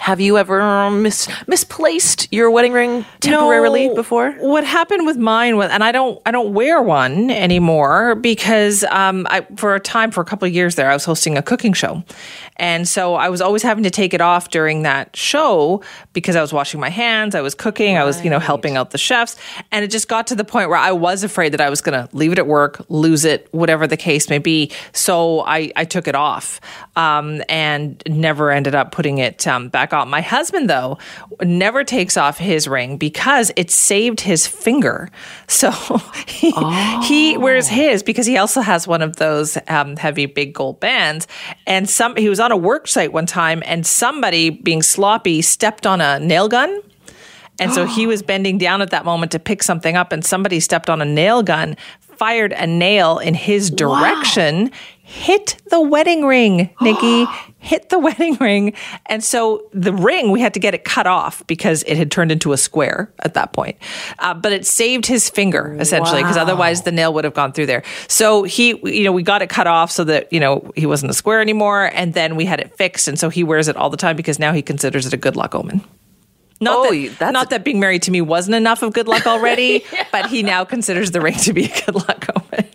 Have 0.00 0.18
you 0.18 0.38
ever 0.38 0.90
mis- 0.90 1.28
misplaced 1.46 2.26
your 2.32 2.50
wedding 2.50 2.72
ring 2.72 3.04
temporarily 3.20 3.88
no, 3.88 3.94
before? 3.94 4.32
What 4.38 4.64
happened 4.64 5.04
with 5.04 5.18
mine 5.18 5.58
was, 5.58 5.70
and 5.70 5.84
I 5.84 5.92
don't, 5.92 6.18
I 6.24 6.30
don't 6.30 6.54
wear 6.54 6.80
one 6.80 7.30
anymore 7.30 8.14
because 8.14 8.82
um, 8.84 9.26
I, 9.28 9.46
for 9.56 9.74
a 9.74 9.80
time, 9.80 10.10
for 10.10 10.22
a 10.22 10.24
couple 10.24 10.48
of 10.48 10.54
years 10.54 10.76
there, 10.76 10.90
I 10.90 10.94
was 10.94 11.04
hosting 11.04 11.36
a 11.36 11.42
cooking 11.42 11.74
show, 11.74 12.02
and 12.56 12.86
so 12.86 13.14
I 13.14 13.28
was 13.28 13.40
always 13.40 13.62
having 13.62 13.84
to 13.84 13.90
take 13.90 14.14
it 14.14 14.20
off 14.20 14.50
during 14.50 14.82
that 14.82 15.16
show 15.16 15.82
because 16.12 16.36
I 16.36 16.40
was 16.40 16.52
washing 16.52 16.80
my 16.80 16.90
hands, 16.90 17.34
I 17.34 17.40
was 17.40 17.54
cooking, 17.54 17.94
right. 17.94 18.02
I 18.02 18.04
was, 18.04 18.22
you 18.22 18.30
know, 18.30 18.38
helping 18.38 18.76
out 18.76 18.90
the 18.90 18.98
chefs, 18.98 19.36
and 19.72 19.84
it 19.84 19.90
just 19.90 20.08
got 20.08 20.26
to 20.28 20.34
the 20.34 20.44
point 20.44 20.68
where 20.68 20.78
I 20.78 20.92
was 20.92 21.24
afraid 21.24 21.52
that 21.52 21.60
I 21.60 21.70
was 21.70 21.80
going 21.80 22.06
to 22.06 22.14
leave 22.14 22.32
it 22.32 22.38
at 22.38 22.46
work, 22.46 22.84
lose 22.88 23.24
it, 23.24 23.48
whatever 23.52 23.86
the 23.86 23.96
case 23.96 24.28
may 24.28 24.38
be. 24.38 24.72
So 24.92 25.40
I, 25.40 25.72
I 25.76 25.84
took 25.84 26.08
it 26.08 26.14
off, 26.14 26.60
um, 26.96 27.42
and 27.48 28.02
never 28.08 28.50
ended 28.50 28.74
up 28.74 28.92
putting 28.92 29.18
it 29.18 29.46
um, 29.46 29.68
back 29.68 29.92
on. 29.92 30.08
My 30.08 30.20
husband, 30.20 30.68
though, 30.68 30.98
never 31.42 31.84
takes 31.84 32.16
off 32.16 32.38
his 32.38 32.66
ring 32.68 32.96
because 32.96 33.52
it 33.56 33.70
saved 33.70 34.20
his 34.20 34.46
finger. 34.46 35.08
So 35.60 35.70
he, 36.26 36.54
oh. 36.56 37.04
he 37.06 37.36
wears 37.36 37.68
his 37.68 38.02
because 38.02 38.24
he 38.24 38.38
also 38.38 38.62
has 38.62 38.88
one 38.88 39.02
of 39.02 39.16
those 39.16 39.58
um, 39.68 39.96
heavy 39.96 40.24
big 40.24 40.54
gold 40.54 40.80
bands. 40.80 41.26
And 41.66 41.88
some 41.88 42.16
he 42.16 42.30
was 42.30 42.39
on 42.40 42.52
a 42.52 42.56
work 42.56 42.88
site 42.88 43.12
one 43.12 43.26
time, 43.26 43.62
and 43.66 43.86
somebody 43.86 44.50
being 44.50 44.82
sloppy 44.82 45.42
stepped 45.42 45.86
on 45.86 46.00
a 46.00 46.18
nail 46.18 46.48
gun. 46.48 46.80
And 47.58 47.72
so 47.72 47.86
he 47.86 48.06
was 48.08 48.22
bending 48.22 48.58
down 48.58 48.82
at 48.82 48.90
that 48.90 49.04
moment 49.04 49.32
to 49.32 49.38
pick 49.38 49.62
something 49.62 49.96
up, 49.96 50.12
and 50.12 50.24
somebody 50.24 50.60
stepped 50.60 50.90
on 50.90 51.00
a 51.00 51.04
nail 51.04 51.42
gun, 51.42 51.76
fired 52.00 52.52
a 52.52 52.66
nail 52.66 53.18
in 53.18 53.34
his 53.34 53.70
direction, 53.70 54.64
wow. 54.64 54.70
Hit 55.10 55.56
the 55.70 55.80
wedding 55.80 56.24
ring, 56.24 56.70
Nikki, 56.80 57.26
hit 57.58 57.88
the 57.88 57.98
wedding 57.98 58.34
ring. 58.36 58.74
And 59.06 59.24
so 59.24 59.68
the 59.72 59.92
ring, 59.92 60.30
we 60.30 60.40
had 60.40 60.54
to 60.54 60.60
get 60.60 60.72
it 60.72 60.84
cut 60.84 61.08
off 61.08 61.44
because 61.48 61.82
it 61.82 61.96
had 61.96 62.12
turned 62.12 62.30
into 62.30 62.52
a 62.52 62.56
square 62.56 63.12
at 63.18 63.34
that 63.34 63.52
point. 63.52 63.76
Uh, 64.20 64.34
but 64.34 64.52
it 64.52 64.64
saved 64.64 65.06
his 65.06 65.28
finger 65.28 65.76
essentially 65.80 66.22
because 66.22 66.36
wow. 66.36 66.42
otherwise 66.42 66.82
the 66.82 66.92
nail 66.92 67.12
would 67.12 67.24
have 67.24 67.34
gone 67.34 67.52
through 67.52 67.66
there. 67.66 67.82
So 68.06 68.44
he, 68.44 68.78
you 68.84 69.02
know, 69.02 69.10
we 69.10 69.24
got 69.24 69.42
it 69.42 69.48
cut 69.48 69.66
off 69.66 69.90
so 69.90 70.04
that, 70.04 70.32
you 70.32 70.38
know, 70.38 70.70
he 70.76 70.86
wasn't 70.86 71.10
a 71.10 71.14
square 71.14 71.40
anymore. 71.40 71.90
And 71.92 72.14
then 72.14 72.36
we 72.36 72.44
had 72.44 72.60
it 72.60 72.76
fixed. 72.76 73.08
And 73.08 73.18
so 73.18 73.30
he 73.30 73.42
wears 73.42 73.66
it 73.66 73.76
all 73.76 73.90
the 73.90 73.96
time 73.96 74.14
because 74.14 74.38
now 74.38 74.52
he 74.52 74.62
considers 74.62 75.06
it 75.06 75.12
a 75.12 75.16
good 75.16 75.34
luck 75.34 75.56
omen. 75.56 75.82
Not, 76.62 76.92
oh, 76.92 77.08
that, 77.18 77.32
not 77.32 77.46
a- 77.46 77.50
that 77.50 77.64
being 77.64 77.80
married 77.80 78.02
to 78.02 78.10
me 78.12 78.20
wasn't 78.20 78.54
enough 78.54 78.82
of 78.82 78.92
good 78.92 79.08
luck 79.08 79.26
already, 79.26 79.82
yeah. 79.92 80.06
but 80.12 80.30
he 80.30 80.42
now 80.42 80.64
considers 80.64 81.10
the 81.10 81.20
ring 81.20 81.34
to 81.34 81.52
be 81.52 81.64
a 81.64 81.84
good 81.84 81.94
luck 81.94 82.26
omen. 82.36 82.69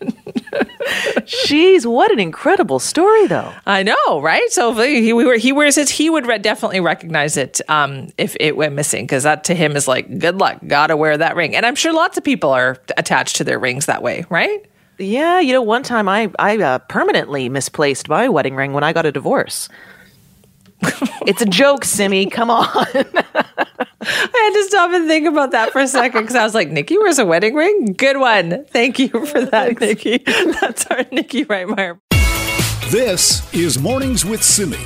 Jeez, 0.86 1.86
what 1.86 2.12
an 2.12 2.20
incredible 2.20 2.80
story, 2.80 3.28
though. 3.28 3.52
I 3.66 3.84
know, 3.84 4.22
right? 4.22 4.50
So 4.52 4.74
he, 4.74 5.06
he 5.40 5.52
wears 5.52 5.78
it, 5.78 5.90
he 5.90 6.10
would 6.10 6.28
re- 6.28 6.38
definitely 6.38 6.80
recognize 6.80 7.38
it 7.38 7.62
um, 7.70 8.10
if 8.18 8.36
it 8.40 8.56
went 8.56 8.76
missing, 8.76 9.06
because 9.06 9.24
that 9.24 9.44
to 9.46 9.56
him 9.56 9.76
is 9.76 9.88
like, 9.88 10.20
good 10.20 10.36
luck, 10.38 10.60
gotta 10.68 10.96
wear 10.96 11.18
that 11.18 11.36
ring. 11.36 11.56
And 11.56 11.66
I'm 11.66 11.76
sure 11.76 11.94
lots 11.94 12.18
of 12.18 12.24
people 12.24 12.52
are 12.52 12.78
attached 12.98 13.38
to 13.38 13.44
their 13.44 13.60
rings 13.60 13.88
that 13.88 14.04
way, 14.04 14.26
right? 14.30 14.66
Yeah, 14.98 15.40
you 15.40 15.52
know, 15.54 15.62
one 15.62 15.84
time 15.84 16.08
I 16.08 16.32
I 16.40 16.58
uh, 16.58 16.80
permanently 16.80 17.50
misplaced 17.50 18.08
my 18.08 18.30
wedding 18.30 18.56
ring 18.56 18.72
when 18.72 18.84
I 18.84 18.94
got 18.94 19.06
a 19.06 19.12
divorce 19.12 19.68
it's 21.26 21.42
a 21.42 21.46
joke, 21.46 21.84
Simi. 21.86 22.28
Come 22.28 22.50
on. 22.50 22.68
I 24.46 24.50
had 24.50 24.54
to 24.54 24.64
stop 24.66 24.92
and 24.92 25.08
think 25.08 25.26
about 25.26 25.50
that 25.52 25.72
for 25.72 25.82
a 25.82 25.88
second 25.88 26.22
because 26.22 26.36
I 26.36 26.44
was 26.44 26.54
like, 26.54 26.70
Nikki 26.70 27.00
wears 27.00 27.18
a 27.18 27.26
wedding 27.26 27.56
ring? 27.56 27.96
Good 27.98 28.18
one. 28.18 28.64
Thank 28.66 29.00
you 29.00 29.10
for 29.10 29.42
that, 29.42 29.80
Nikki. 29.82 30.20
That's 30.62 30.86
our 30.86 31.04
Nikki 31.12 31.46
Reitmeyer. 31.46 32.00
This 32.92 33.52
is 33.56 33.80
Mornings 33.80 34.24
with 34.24 34.44
Simi. 34.44 34.78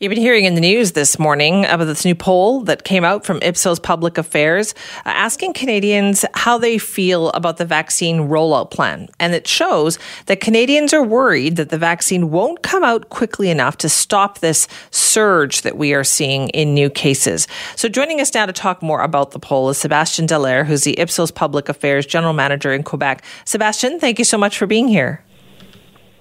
You've 0.00 0.10
been 0.10 0.20
hearing 0.20 0.44
in 0.44 0.54
the 0.54 0.60
news 0.60 0.92
this 0.92 1.18
morning 1.18 1.64
about 1.64 1.86
this 1.86 2.04
new 2.04 2.14
poll 2.14 2.60
that 2.60 2.84
came 2.84 3.02
out 3.02 3.24
from 3.24 3.42
Ipsos 3.42 3.80
Public 3.80 4.16
Affairs 4.16 4.72
uh, 5.04 5.08
asking 5.08 5.54
Canadians 5.54 6.24
how 6.34 6.56
they 6.56 6.78
feel 6.78 7.30
about 7.30 7.56
the 7.56 7.64
vaccine 7.64 8.28
rollout 8.28 8.70
plan. 8.70 9.08
And 9.18 9.34
it 9.34 9.48
shows 9.48 9.98
that 10.26 10.38
Canadians 10.38 10.94
are 10.94 11.02
worried 11.02 11.56
that 11.56 11.70
the 11.70 11.78
vaccine 11.78 12.30
won't 12.30 12.62
come 12.62 12.84
out 12.84 13.08
quickly 13.08 13.50
enough 13.50 13.76
to 13.78 13.88
stop 13.88 14.38
this 14.38 14.68
surge 14.92 15.62
that 15.62 15.76
we 15.76 15.92
are 15.94 16.04
seeing 16.04 16.48
in 16.50 16.74
new 16.74 16.90
cases. 16.90 17.48
So 17.74 17.88
joining 17.88 18.20
us 18.20 18.32
now 18.32 18.46
to 18.46 18.52
talk 18.52 18.80
more 18.80 19.02
about 19.02 19.32
the 19.32 19.40
poll 19.40 19.68
is 19.68 19.78
Sebastian 19.78 20.28
Dallaire, 20.28 20.64
who's 20.64 20.84
the 20.84 20.96
Ipsos 21.00 21.32
Public 21.32 21.68
Affairs 21.68 22.06
General 22.06 22.34
Manager 22.34 22.72
in 22.72 22.84
Quebec. 22.84 23.24
Sebastian, 23.44 23.98
thank 23.98 24.20
you 24.20 24.24
so 24.24 24.38
much 24.38 24.58
for 24.58 24.68
being 24.68 24.86
here. 24.86 25.24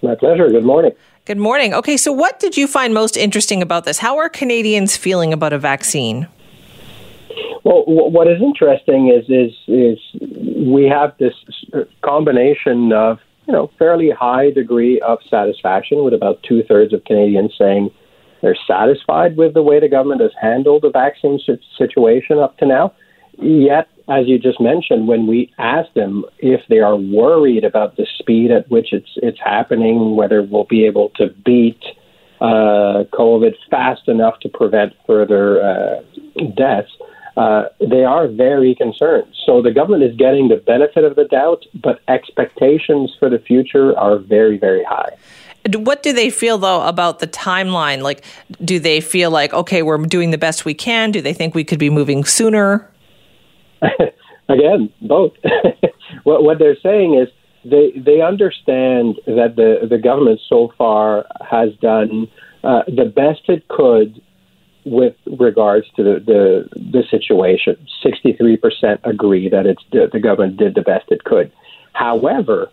My 0.01 0.15
pleasure. 0.15 0.49
Good 0.49 0.65
morning. 0.65 0.93
Good 1.27 1.37
morning. 1.37 1.73
Okay, 1.73 1.97
so 1.97 2.13
what 2.13 2.39
did 2.39 2.55
you 2.55 2.67
find 2.67 2.93
most 2.93 3.17
interesting 3.17 3.61
about 3.61 3.83
this? 3.83 3.97
How 3.97 4.17
are 4.17 4.29
Canadians 4.29 4.95
feeling 4.95 5.33
about 5.33 5.51
a 5.51 5.59
vaccine? 5.59 6.25
Well, 7.65 7.83
what 7.85 8.29
is 8.29 8.41
interesting 8.41 9.09
is 9.09 9.25
is 9.27 9.51
is 9.67 9.99
we 10.65 10.85
have 10.85 11.17
this 11.17 11.33
combination 12.01 12.93
of 12.93 13.19
you 13.45 13.51
know 13.51 13.69
fairly 13.77 14.09
high 14.09 14.51
degree 14.51 15.01
of 15.01 15.19
satisfaction, 15.29 16.05
with 16.05 16.13
about 16.13 16.41
two 16.43 16.63
thirds 16.63 16.93
of 16.93 17.03
Canadians 17.03 17.53
saying 17.57 17.91
they're 18.41 18.55
satisfied 18.65 19.35
with 19.35 19.53
the 19.53 19.61
way 19.61 19.81
the 19.81 19.89
government 19.89 20.21
has 20.21 20.31
handled 20.41 20.83
the 20.83 20.91
vaccine 20.91 21.41
situation 21.77 22.39
up 22.39 22.57
to 22.59 22.65
now. 22.65 22.93
Yet, 23.37 23.87
as 24.09 24.27
you 24.27 24.39
just 24.39 24.59
mentioned, 24.59 25.07
when 25.07 25.27
we 25.27 25.51
ask 25.57 25.91
them 25.93 26.25
if 26.39 26.61
they 26.69 26.79
are 26.79 26.95
worried 26.95 27.63
about 27.63 27.97
the 27.97 28.07
speed 28.19 28.51
at 28.51 28.69
which 28.69 28.93
it's 28.93 29.09
it's 29.17 29.39
happening, 29.39 30.15
whether 30.15 30.41
we'll 30.41 30.65
be 30.65 30.85
able 30.85 31.09
to 31.15 31.29
beat 31.45 31.81
uh, 32.39 33.03
COVID 33.13 33.53
fast 33.69 34.07
enough 34.07 34.39
to 34.41 34.49
prevent 34.49 34.93
further 35.05 35.61
uh, 35.61 36.01
deaths, 36.55 36.91
uh, 37.35 37.65
they 37.79 38.03
are 38.03 38.27
very 38.27 38.75
concerned. 38.75 39.27
So 39.45 39.61
the 39.61 39.71
government 39.71 40.03
is 40.03 40.15
getting 40.15 40.47
the 40.47 40.57
benefit 40.57 41.03
of 41.03 41.15
the 41.15 41.25
doubt, 41.25 41.65
but 41.75 42.01
expectations 42.07 43.15
for 43.19 43.29
the 43.29 43.39
future 43.39 43.97
are 43.97 44.17
very, 44.17 44.57
very 44.57 44.83
high. 44.83 45.15
What 45.73 46.01
do 46.01 46.13
they 46.13 46.29
feel 46.29 46.57
though 46.57 46.81
about 46.81 47.19
the 47.19 47.27
timeline? 47.27 48.01
Like, 48.01 48.23
do 48.63 48.79
they 48.79 49.01
feel 49.01 49.31
like 49.31 49.53
okay, 49.53 49.81
we're 49.81 49.97
doing 49.97 50.31
the 50.31 50.37
best 50.37 50.63
we 50.63 50.73
can? 50.73 51.11
Do 51.11 51.21
they 51.21 51.33
think 51.33 51.53
we 51.53 51.63
could 51.63 51.79
be 51.79 51.89
moving 51.89 52.23
sooner? 52.23 52.89
Again, 54.49 54.91
both. 55.01 55.33
what, 56.23 56.43
what 56.43 56.59
they're 56.59 56.79
saying 56.81 57.15
is 57.15 57.27
they 57.65 57.91
they 57.95 58.21
understand 58.21 59.19
that 59.25 59.55
the 59.55 59.87
the 59.87 59.97
government 59.97 60.39
so 60.47 60.73
far 60.77 61.25
has 61.41 61.73
done 61.81 62.27
uh, 62.63 62.83
the 62.87 63.05
best 63.05 63.41
it 63.49 63.67
could 63.67 64.21
with 64.85 65.15
regards 65.25 65.85
to 65.95 66.03
the 66.03 66.19
the, 66.19 66.79
the 66.79 67.03
situation. 67.11 67.75
Sixty 68.01 68.33
three 68.33 68.57
percent 68.57 69.01
agree 69.03 69.49
that 69.49 69.65
it's 69.65 69.83
the, 69.91 70.09
the 70.11 70.19
government 70.19 70.57
did 70.57 70.75
the 70.75 70.81
best 70.81 71.11
it 71.11 71.23
could. 71.23 71.51
However, 71.93 72.69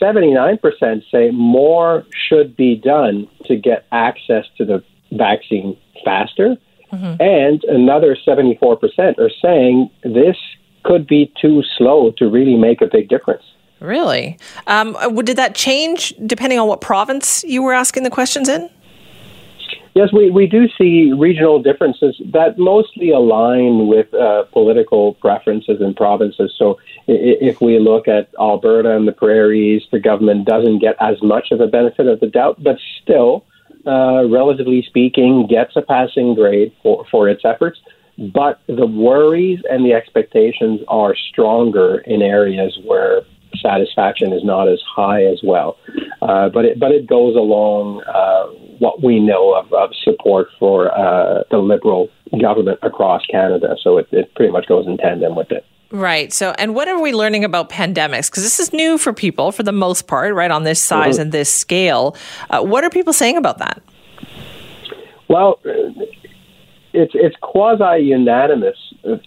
79% 0.00 1.02
say 1.10 1.30
more 1.30 2.04
should 2.28 2.56
be 2.56 2.74
done 2.74 3.28
to 3.44 3.56
get 3.56 3.86
access 3.92 4.46
to 4.58 4.64
the 4.64 4.82
vaccine 5.12 5.76
faster. 6.04 6.56
Mm-hmm. 6.92 7.22
And 7.22 7.64
another 7.64 8.16
74% 8.16 9.18
are 9.18 9.30
saying 9.40 9.90
this 10.02 10.36
could 10.84 11.06
be 11.06 11.32
too 11.40 11.62
slow 11.76 12.10
to 12.18 12.28
really 12.28 12.56
make 12.56 12.82
a 12.82 12.86
big 12.86 13.08
difference. 13.08 13.42
Really? 13.80 14.38
Um, 14.66 14.96
did 15.24 15.36
that 15.36 15.54
change 15.54 16.14
depending 16.26 16.58
on 16.58 16.68
what 16.68 16.80
province 16.80 17.42
you 17.44 17.62
were 17.62 17.72
asking 17.72 18.04
the 18.04 18.10
questions 18.10 18.48
in? 18.48 18.70
Yes, 19.94 20.08
we, 20.12 20.30
we 20.30 20.46
do 20.46 20.68
see 20.78 21.12
regional 21.12 21.62
differences 21.62 22.20
that 22.32 22.58
mostly 22.58 23.10
align 23.10 23.88
with 23.88 24.12
uh, 24.14 24.44
political 24.44 25.14
preferences 25.14 25.82
in 25.82 25.92
provinces. 25.92 26.54
So 26.56 26.78
if 27.06 27.60
we 27.60 27.78
look 27.78 28.08
at 28.08 28.30
Alberta 28.40 28.96
and 28.96 29.06
the 29.06 29.12
prairies, 29.12 29.82
the 29.92 30.00
government 30.00 30.46
doesn't 30.46 30.78
get 30.78 30.96
as 30.98 31.22
much 31.22 31.48
of 31.50 31.60
a 31.60 31.66
benefit 31.66 32.06
of 32.06 32.20
the 32.20 32.26
doubt, 32.26 32.62
but 32.62 32.78
still, 33.02 33.44
uh, 33.86 34.28
relatively 34.28 34.82
speaking, 34.82 35.46
gets 35.48 35.76
a 35.76 35.82
passing 35.82 36.34
grade 36.34 36.72
for, 36.82 37.04
for 37.10 37.28
its 37.28 37.44
efforts. 37.44 37.78
But 38.18 38.60
the 38.66 38.86
worries 38.86 39.60
and 39.70 39.84
the 39.84 39.94
expectations 39.94 40.80
are 40.88 41.14
stronger 41.30 41.98
in 41.98 42.22
areas 42.22 42.78
where 42.84 43.22
satisfaction 43.60 44.32
is 44.32 44.44
not 44.44 44.68
as 44.68 44.80
high 44.82 45.24
as 45.24 45.40
well. 45.42 45.78
Uh, 46.20 46.48
but 46.48 46.64
it, 46.64 46.78
but 46.78 46.90
it 46.90 47.06
goes 47.06 47.36
along 47.36 48.02
uh, 48.02 48.44
what 48.78 49.02
we 49.02 49.20
know 49.20 49.54
of, 49.54 49.72
of 49.72 49.90
support 50.02 50.48
for 50.58 50.92
uh, 50.96 51.42
the 51.50 51.58
Liberal 51.58 52.08
government 52.40 52.78
across 52.82 53.24
Canada. 53.26 53.76
So 53.82 53.98
it, 53.98 54.08
it 54.12 54.34
pretty 54.34 54.52
much 54.52 54.66
goes 54.66 54.86
in 54.86 54.96
tandem 54.98 55.34
with 55.34 55.50
it. 55.50 55.64
Right. 55.92 56.32
So, 56.32 56.54
and 56.58 56.74
what 56.74 56.88
are 56.88 57.00
we 57.00 57.12
learning 57.12 57.44
about 57.44 57.68
pandemics? 57.68 58.30
Because 58.30 58.42
this 58.42 58.58
is 58.58 58.72
new 58.72 58.96
for 58.96 59.12
people 59.12 59.52
for 59.52 59.62
the 59.62 59.72
most 59.72 60.06
part, 60.06 60.34
right, 60.34 60.50
on 60.50 60.64
this 60.64 60.80
size 60.80 61.14
mm-hmm. 61.14 61.22
and 61.22 61.32
this 61.32 61.52
scale. 61.52 62.16
Uh, 62.48 62.62
what 62.62 62.82
are 62.82 62.90
people 62.90 63.12
saying 63.12 63.36
about 63.36 63.58
that? 63.58 63.82
Well, 65.28 65.60
it's 66.92 67.12
it's 67.14 67.36
quasi 67.42 68.04
unanimous. 68.04 68.76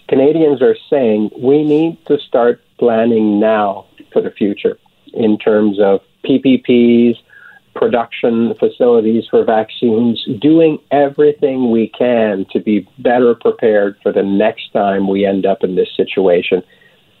Canadians 0.08 0.60
are 0.60 0.76
saying 0.90 1.30
we 1.38 1.62
need 1.62 2.04
to 2.06 2.18
start 2.18 2.60
planning 2.78 3.38
now 3.38 3.86
for 4.12 4.20
the 4.20 4.30
future 4.30 4.76
in 5.14 5.38
terms 5.38 5.78
of 5.80 6.00
PPPs, 6.24 7.16
production 7.76 8.54
facilities 8.58 9.24
for 9.30 9.44
vaccines, 9.44 10.26
doing 10.40 10.78
everything 10.90 11.70
we 11.70 11.88
can 11.88 12.46
to 12.52 12.60
be 12.60 12.88
better 12.98 13.34
prepared 13.34 13.96
for 14.02 14.12
the 14.12 14.22
next 14.22 14.72
time 14.72 15.08
we 15.08 15.24
end 15.24 15.46
up 15.46 15.62
in 15.62 15.76
this 15.76 15.88
situation. 15.96 16.62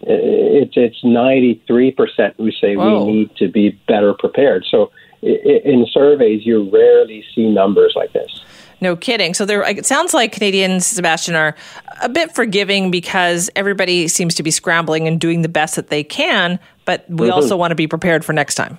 It's 0.00 0.74
it's 0.76 1.02
93% 1.04 2.34
who 2.36 2.50
say 2.50 2.76
Whoa. 2.76 3.04
we 3.04 3.12
need 3.12 3.36
to 3.36 3.48
be 3.48 3.70
better 3.86 4.14
prepared. 4.14 4.64
So 4.70 4.90
in 5.22 5.86
surveys, 5.90 6.44
you 6.44 6.68
rarely 6.70 7.24
see 7.34 7.48
numbers 7.48 7.94
like 7.96 8.12
this. 8.12 8.44
No 8.80 8.94
kidding. 8.94 9.32
So 9.32 9.46
there, 9.46 9.62
it 9.62 9.86
sounds 9.86 10.12
like 10.12 10.32
Canadians, 10.32 10.86
Sebastian, 10.86 11.34
are 11.34 11.56
a 12.02 12.08
bit 12.10 12.34
forgiving 12.34 12.90
because 12.90 13.48
everybody 13.56 14.06
seems 14.06 14.34
to 14.34 14.42
be 14.42 14.50
scrambling 14.50 15.08
and 15.08 15.18
doing 15.18 15.40
the 15.40 15.48
best 15.48 15.76
that 15.76 15.88
they 15.88 16.04
can. 16.04 16.58
But 16.84 17.08
we 17.08 17.28
mm-hmm. 17.28 17.32
also 17.32 17.56
want 17.56 17.70
to 17.70 17.74
be 17.74 17.86
prepared 17.86 18.24
for 18.24 18.34
next 18.34 18.54
time. 18.56 18.76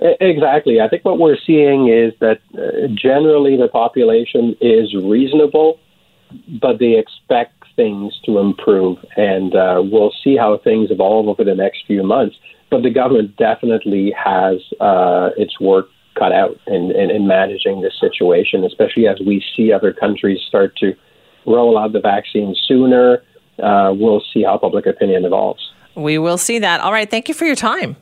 Exactly. 0.00 0.80
I 0.80 0.88
think 0.88 1.04
what 1.04 1.18
we're 1.18 1.36
seeing 1.46 1.88
is 1.88 2.14
that 2.20 2.40
uh, 2.54 2.88
generally 2.94 3.56
the 3.56 3.68
population 3.68 4.56
is 4.60 4.94
reasonable, 4.94 5.78
but 6.60 6.78
they 6.78 6.98
expect 6.98 7.64
things 7.76 8.18
to 8.24 8.38
improve. 8.38 8.98
And 9.16 9.54
uh, 9.54 9.82
we'll 9.84 10.14
see 10.24 10.36
how 10.36 10.58
things 10.58 10.90
evolve 10.90 11.28
over 11.28 11.44
the 11.44 11.54
next 11.54 11.84
few 11.86 12.02
months. 12.02 12.36
But 12.70 12.82
the 12.82 12.90
government 12.90 13.36
definitely 13.36 14.12
has 14.12 14.60
uh, 14.80 15.30
its 15.36 15.60
work 15.60 15.86
cut 16.18 16.32
out 16.32 16.56
in, 16.66 16.90
in, 16.92 17.10
in 17.10 17.26
managing 17.26 17.82
this 17.82 17.94
situation, 18.00 18.64
especially 18.64 19.06
as 19.06 19.18
we 19.26 19.44
see 19.54 19.72
other 19.72 19.92
countries 19.92 20.40
start 20.46 20.76
to 20.76 20.94
roll 21.46 21.78
out 21.78 21.92
the 21.92 22.00
vaccine 22.00 22.54
sooner. 22.66 23.22
Uh, 23.62 23.92
we'll 23.94 24.22
see 24.32 24.42
how 24.42 24.56
public 24.56 24.86
opinion 24.86 25.24
evolves. 25.24 25.72
We 25.94 26.18
will 26.18 26.38
see 26.38 26.58
that. 26.60 26.80
All 26.80 26.92
right. 26.92 27.10
Thank 27.10 27.28
you 27.28 27.34
for 27.34 27.44
your 27.44 27.56
time. 27.56 27.96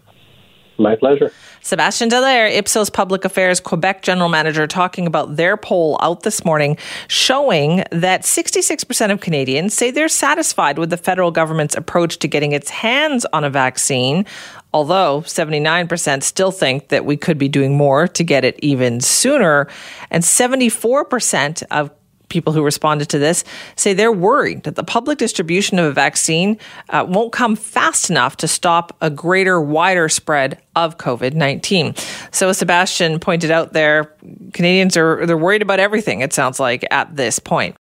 My 0.78 0.94
pleasure. 0.94 1.32
Sebastian 1.68 2.08
Dallaire, 2.08 2.50
Ipsos 2.50 2.88
Public 2.88 3.26
Affairs 3.26 3.60
Quebec 3.60 4.00
General 4.00 4.30
Manager, 4.30 4.66
talking 4.66 5.06
about 5.06 5.36
their 5.36 5.54
poll 5.58 5.98
out 6.00 6.22
this 6.22 6.42
morning 6.42 6.78
showing 7.08 7.84
that 7.92 8.22
66% 8.22 9.12
of 9.12 9.20
Canadians 9.20 9.74
say 9.74 9.90
they're 9.90 10.08
satisfied 10.08 10.78
with 10.78 10.88
the 10.88 10.96
federal 10.96 11.30
government's 11.30 11.76
approach 11.76 12.20
to 12.20 12.26
getting 12.26 12.52
its 12.52 12.70
hands 12.70 13.26
on 13.34 13.44
a 13.44 13.50
vaccine, 13.50 14.24
although 14.72 15.20
79% 15.20 16.22
still 16.22 16.52
think 16.52 16.88
that 16.88 17.04
we 17.04 17.18
could 17.18 17.36
be 17.36 17.50
doing 17.50 17.76
more 17.76 18.08
to 18.08 18.24
get 18.24 18.46
it 18.46 18.58
even 18.62 19.02
sooner. 19.02 19.68
And 20.10 20.24
74% 20.24 21.64
of 21.70 21.90
people 22.28 22.52
who 22.52 22.62
responded 22.62 23.08
to 23.10 23.18
this 23.18 23.44
say 23.76 23.92
they're 23.92 24.12
worried 24.12 24.62
that 24.64 24.76
the 24.76 24.84
public 24.84 25.18
distribution 25.18 25.78
of 25.78 25.86
a 25.86 25.92
vaccine 25.92 26.58
uh, 26.90 27.04
won't 27.08 27.32
come 27.32 27.56
fast 27.56 28.10
enough 28.10 28.36
to 28.38 28.48
stop 28.48 28.96
a 29.00 29.10
greater, 29.10 29.60
wider 29.60 30.08
spread 30.08 30.60
of 30.76 30.98
COVID 30.98 31.34
19. 31.34 31.94
So, 32.30 32.48
as 32.48 32.58
Sebastian 32.58 33.20
pointed 33.20 33.50
out 33.50 33.72
there, 33.72 34.14
Canadians 34.52 34.96
are 34.96 35.26
they're 35.26 35.36
worried 35.36 35.62
about 35.62 35.80
everything, 35.80 36.20
it 36.20 36.32
sounds 36.32 36.60
like, 36.60 36.84
at 36.90 37.16
this 37.16 37.38
point. 37.38 37.76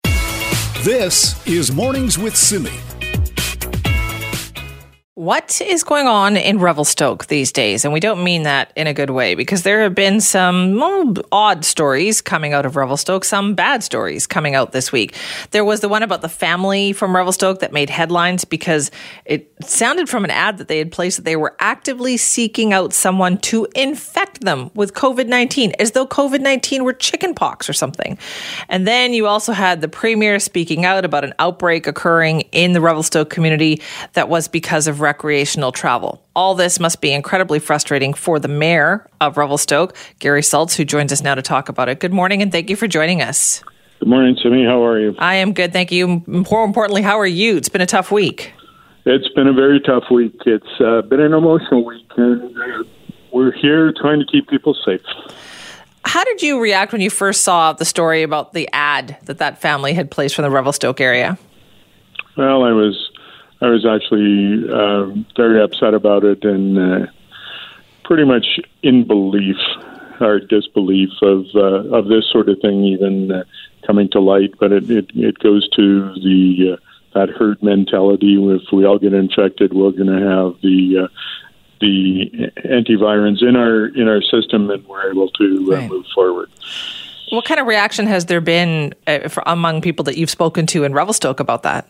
This 0.83 1.44
is 1.46 1.72
Mornings 1.72 2.18
with 2.18 2.37
Simi. 2.37 2.93
What 5.16 5.61
is 5.61 5.85
going 5.85 6.09
on 6.09 6.37
in 6.37 6.59
Revelstoke 6.59 7.27
these 7.27 7.53
days? 7.53 7.85
And 7.85 7.94
we 7.94 8.00
don't 8.00 8.24
mean 8.24 8.42
that 8.42 8.72
in 8.74 8.88
a 8.88 8.92
good 8.92 9.11
way 9.11 9.37
because 9.37 9.62
there 9.62 9.81
have 9.83 9.94
been 9.94 10.20
some 10.20 10.74
well, 10.74 11.14
odd 11.31 11.64
stories 11.64 12.20
coming 12.20 12.53
out 12.53 12.66
of 12.66 12.74
Revelstoke, 12.74 13.24
some 13.24 13.55
bad 13.55 13.85
stories 13.85 14.27
coming 14.27 14.57
out 14.57 14.72
this 14.72 14.90
week. 14.90 15.14
There 15.53 15.64
was 15.64 15.79
the 15.79 15.88
one 15.88 16.03
about 16.03 16.22
the 16.22 16.29
family 16.29 16.92
from 16.92 17.14
Revelstoke 17.14 17.61
that 17.61 17.72
made 17.72 17.90
headlines 17.90 18.44
because 18.44 18.90
it 19.24 19.53
sounded 19.62 20.09
from 20.09 20.24
an 20.24 20.33
ad 20.33 20.59
that 20.59 20.66
they 20.66 20.79
had 20.79 20.90
placed 20.90 21.18
that 21.18 21.22
they 21.22 21.37
were 21.37 21.55
actively 21.61 22.16
seeking 22.16 22.72
out 22.72 22.92
someone 22.92 23.38
to 23.38 23.68
infect 23.77 24.40
them 24.40 24.72
with 24.74 24.94
COVID 24.94 25.29
19, 25.29 25.74
as 25.79 25.92
though 25.92 26.09
COVID 26.09 26.40
19 26.40 26.83
were 26.83 26.92
chickenpox 26.92 27.68
or 27.68 27.72
something. 27.72 28.18
And 28.68 28.85
then 28.85 29.12
you 29.12 29.29
also 29.29 29.53
had 29.53 29.81
the 29.81 29.87
premier 29.87 30.40
speaking 30.40 30.85
out 30.85 31.05
about 31.05 31.22
an 31.22 31.35
outbreak 31.38 31.87
occurring 31.87 32.40
in 32.50 32.72
the 32.72 32.81
Revelstoke 32.81 33.31
community 33.31 33.81
that 34.14 34.29
was 34.29 34.48
because 34.48 34.88
of 34.88 35.04
recreational 35.05 35.71
travel. 35.71 36.27
All 36.35 36.55
this 36.55 36.81
must 36.81 37.01
be 37.01 37.12
incredibly 37.12 37.59
frustrating 37.59 38.14
for 38.14 38.40
the 38.40 38.49
mayor 38.49 39.07
of 39.21 39.37
Revelstoke, 39.37 39.95
Gary 40.19 40.40
Sulz, 40.40 40.75
who 40.75 40.85
joins 40.85 41.12
us 41.12 41.23
now 41.23 41.35
to 41.35 41.43
talk 41.43 41.69
about 41.69 41.88
it. 41.88 42.01
Good 42.01 42.12
morning, 42.12 42.43
and 42.43 42.51
thank 42.51 42.71
you 42.71 42.75
for 42.75 42.88
joining 42.88 43.21
us. 43.21 43.62
Good 44.01 44.09
morning, 44.09 44.37
Simi. 44.43 44.64
How 44.64 44.83
are 44.83 44.99
you? 44.99 45.14
I 45.19 45.37
am 45.37 45.53
good, 45.53 45.73
thank 45.73 45.93
you. 45.93 46.23
More 46.27 46.64
importantly, 46.64 47.03
how 47.03 47.21
are 47.21 47.27
you? 47.27 47.57
It's 47.57 47.69
been 47.69 47.83
a 47.83 47.87
tough 47.87 48.11
week. 48.11 48.53
It's 49.05 49.29
been 49.35 49.47
a 49.47 49.53
very 49.53 49.79
tough 49.81 50.05
week. 50.11 50.35
It's 50.47 50.81
uh, 50.81 51.03
been 51.03 51.21
an 51.21 51.35
emotional 51.35 51.85
week, 51.85 52.07
and 52.17 52.57
uh, 52.57 52.85
we're 53.33 53.53
here 53.53 53.93
trying 53.93 54.21
to 54.21 54.27
keep 54.27 54.49
people 54.49 54.75
safe. 54.87 55.03
How 56.07 56.25
did 56.25 56.43
you 56.43 56.61
react 56.61 56.93
when 56.93 57.03
you 57.03 57.11
first 57.11 57.43
saw 57.43 57.75
the 57.75 57.85
story 57.85 58.23
about 58.23 58.55
the 58.55 58.69
ad 58.73 59.19
that 59.25 59.38
that 59.38 59.61
family 59.61 59.93
had 59.93 60.11
placed 60.11 60.35
from 60.35 60.45
the 60.45 60.51
Revelstoke 60.51 61.01
area? 61.01 61.38
Well, 62.37 62.64
I 62.64 62.73
was 62.73 63.11
I 63.61 63.69
was 63.69 63.87
actually 63.87 64.69
uh, 64.69 65.07
very 65.37 65.62
upset 65.62 65.95
about 65.95 66.25
it 66.25 66.45
and 66.45 66.79
uh, 66.79 67.07
pretty 68.05 68.25
much 68.25 68.61
in 68.83 69.07
belief 69.07 69.57
or 70.21 70.40
disbelief 70.40 71.11
of 71.23 71.47
uh, 71.55 71.97
of 71.97 72.09
this 72.09 72.25
sort 72.31 72.49
of 72.49 72.59
thing 72.61 72.85
even 72.85 73.33
uh, 73.33 73.45
coming 73.87 74.09
to 74.11 74.21
light. 74.21 74.55
But 74.59 74.73
it, 74.73 74.90
it, 74.90 75.11
it 75.14 75.38
goes 75.38 75.69
to 75.71 76.14
the 76.14 76.75
uh, 76.75 76.77
that 77.14 77.31
herd 77.31 77.62
mentality. 77.62 78.37
If 78.37 78.73
we 78.73 78.85
all 78.85 78.99
get 78.99 79.14
infected, 79.14 79.73
we're 79.73 79.93
going 79.93 80.07
to 80.07 80.27
have 80.29 80.61
the 80.62 81.05
uh, 81.05 81.09
the 81.81 82.51
antivirals 82.64 83.43
in 83.43 83.57
our 83.57 83.87
in 83.87 84.09
our 84.09 84.23
system, 84.23 84.71
and 84.71 84.87
we're 84.87 85.11
able 85.11 85.29
to 85.31 85.69
uh, 85.73 85.77
right. 85.77 85.90
move 85.90 86.07
forward. 86.14 86.51
What 87.31 87.45
kind 87.45 87.59
of 87.59 87.67
reaction 87.67 88.07
has 88.07 88.27
there 88.27 88.40
been 88.40 88.95
uh, 89.07 89.29
for, 89.29 89.43
among 89.47 89.81
people 89.81 90.05
that 90.05 90.17
you've 90.17 90.31
spoken 90.31 90.67
to 90.69 90.85
in 90.85 90.93
Revelstoke 90.93 91.40
about 91.40 91.62
that? 91.62 91.88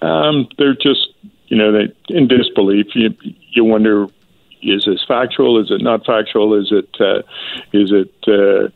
Um, 0.00 0.48
they're 0.58 0.74
just, 0.74 1.08
you 1.46 1.56
know, 1.56 1.72
they 1.72 2.14
in 2.14 2.28
disbelief. 2.28 2.86
You 2.94 3.14
you 3.50 3.64
wonder, 3.64 4.06
is 4.62 4.84
this 4.86 5.04
factual? 5.06 5.60
Is 5.60 5.70
it 5.70 5.82
not 5.82 6.04
factual? 6.06 6.54
Is 6.54 6.72
it 6.72 6.96
uh, 7.00 7.22
is 7.72 7.92
it 7.92 8.14
uh, 8.26 8.68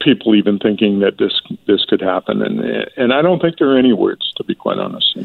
people 0.00 0.34
even 0.34 0.58
thinking 0.58 1.00
that 1.00 1.18
this 1.18 1.40
this 1.66 1.84
could 1.84 2.00
happen? 2.00 2.42
And 2.42 2.60
and 2.96 3.12
I 3.12 3.22
don't 3.22 3.40
think 3.40 3.58
there 3.58 3.70
are 3.70 3.78
any 3.78 3.92
words, 3.92 4.32
to 4.36 4.44
be 4.44 4.54
quite 4.54 4.78
honest. 4.78 5.16